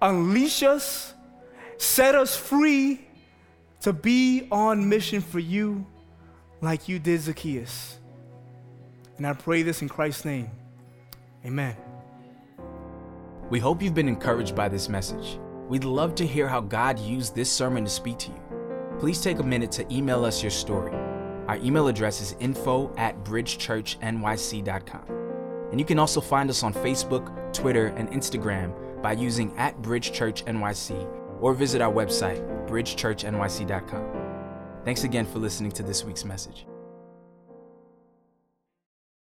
unleash 0.00 0.62
us, 0.62 1.14
set 1.78 2.14
us 2.14 2.36
free 2.36 3.07
to 3.88 3.92
be 3.94 4.46
on 4.52 4.86
mission 4.86 5.22
for 5.22 5.38
you 5.38 5.86
like 6.60 6.88
you 6.90 6.98
did 6.98 7.22
Zacchaeus. 7.22 7.96
And 9.16 9.26
I 9.26 9.32
pray 9.32 9.62
this 9.62 9.80
in 9.80 9.88
Christ's 9.88 10.26
name. 10.26 10.50
Amen. 11.46 11.74
We 13.48 13.58
hope 13.58 13.80
you've 13.82 13.94
been 13.94 14.06
encouraged 14.06 14.54
by 14.54 14.68
this 14.68 14.90
message. 14.90 15.38
We'd 15.70 15.84
love 15.84 16.14
to 16.16 16.26
hear 16.26 16.46
how 16.46 16.60
God 16.60 16.98
used 16.98 17.34
this 17.34 17.50
sermon 17.50 17.84
to 17.84 17.90
speak 17.90 18.18
to 18.18 18.30
you. 18.30 18.42
Please 18.98 19.22
take 19.22 19.38
a 19.38 19.42
minute 19.42 19.72
to 19.72 19.90
email 19.90 20.26
us 20.26 20.42
your 20.42 20.50
story. 20.50 20.92
Our 21.46 21.56
email 21.56 21.88
address 21.88 22.20
is 22.20 22.36
info 22.40 22.94
at 22.98 23.24
bridgechurchnyc.com. 23.24 25.04
And 25.70 25.80
you 25.80 25.86
can 25.86 25.98
also 25.98 26.20
find 26.20 26.50
us 26.50 26.62
on 26.62 26.74
Facebook, 26.74 27.54
Twitter, 27.54 27.86
and 27.86 28.10
Instagram 28.10 29.02
by 29.02 29.12
using 29.12 29.56
at 29.56 29.80
bridgechurchnyc 29.80 31.40
or 31.40 31.54
visit 31.54 31.80
our 31.80 31.90
website, 31.90 32.57
bridgechurchnyc.com. 32.68 34.04
Thanks 34.84 35.02
again 35.02 35.26
for 35.26 35.40
listening 35.40 35.72
to 35.72 35.82
this 35.82 36.04
week's 36.04 36.24
message. 36.24 36.67